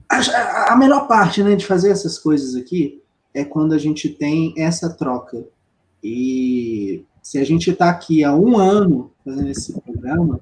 A, 0.09 0.73
a 0.73 0.77
melhor 0.77 1.07
parte, 1.07 1.43
né, 1.43 1.55
de 1.55 1.67
fazer 1.67 1.91
essas 1.91 2.19
coisas 2.19 2.55
aqui 2.55 3.03
é 3.35 3.45
quando 3.45 3.75
a 3.75 3.79
gente 3.79 4.09
tem 4.09 4.55
essa 4.57 4.89
troca. 4.89 5.45
E 6.03 7.05
se 7.23 7.39
a 7.39 7.45
gente 7.45 7.71
está 7.71 7.91
aqui 7.91 8.25
há 8.25 8.35
um 8.35 8.57
ano 8.57 9.11
fazendo 9.25 9.51
esse 9.51 9.79
programa, 9.81 10.41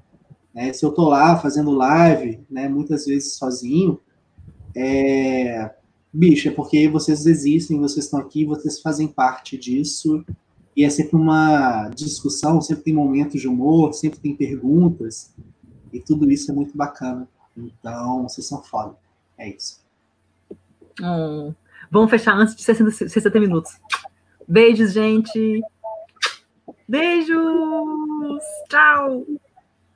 né, 0.57 0.73
se 0.73 0.83
eu 0.83 0.89
estou 0.89 1.07
lá 1.07 1.37
fazendo 1.37 1.69
live, 1.69 2.39
né, 2.49 2.67
muitas 2.67 3.05
vezes 3.05 3.35
sozinho, 3.35 4.01
é, 4.75 5.71
bicho, 6.11 6.47
é 6.47 6.51
porque 6.51 6.89
vocês 6.89 7.27
existem, 7.27 7.79
vocês 7.79 8.05
estão 8.05 8.19
aqui, 8.19 8.43
vocês 8.43 8.81
fazem 8.81 9.07
parte 9.07 9.55
disso, 9.55 10.25
e 10.75 10.83
é 10.83 10.89
sempre 10.89 11.15
uma 11.15 11.89
discussão, 11.89 12.59
sempre 12.59 12.85
tem 12.85 12.93
momentos 12.93 13.39
de 13.39 13.47
humor, 13.47 13.93
sempre 13.93 14.19
tem 14.19 14.35
perguntas, 14.35 15.31
e 15.93 15.99
tudo 15.99 16.29
isso 16.31 16.49
é 16.49 16.55
muito 16.55 16.75
bacana. 16.75 17.29
Então, 17.55 18.23
vocês 18.23 18.47
são 18.47 18.63
foda. 18.63 18.95
É 19.37 19.49
isso. 19.49 19.79
Hum. 20.99 21.53
Vamos 21.91 22.09
fechar 22.09 22.35
antes 22.35 22.55
de 22.55 22.63
60, 22.63 23.09
60 23.09 23.39
minutos. 23.39 23.79
Beijos, 24.47 24.91
gente. 24.91 25.61
Beijos. 26.87 28.43
Tchau. 28.69 29.23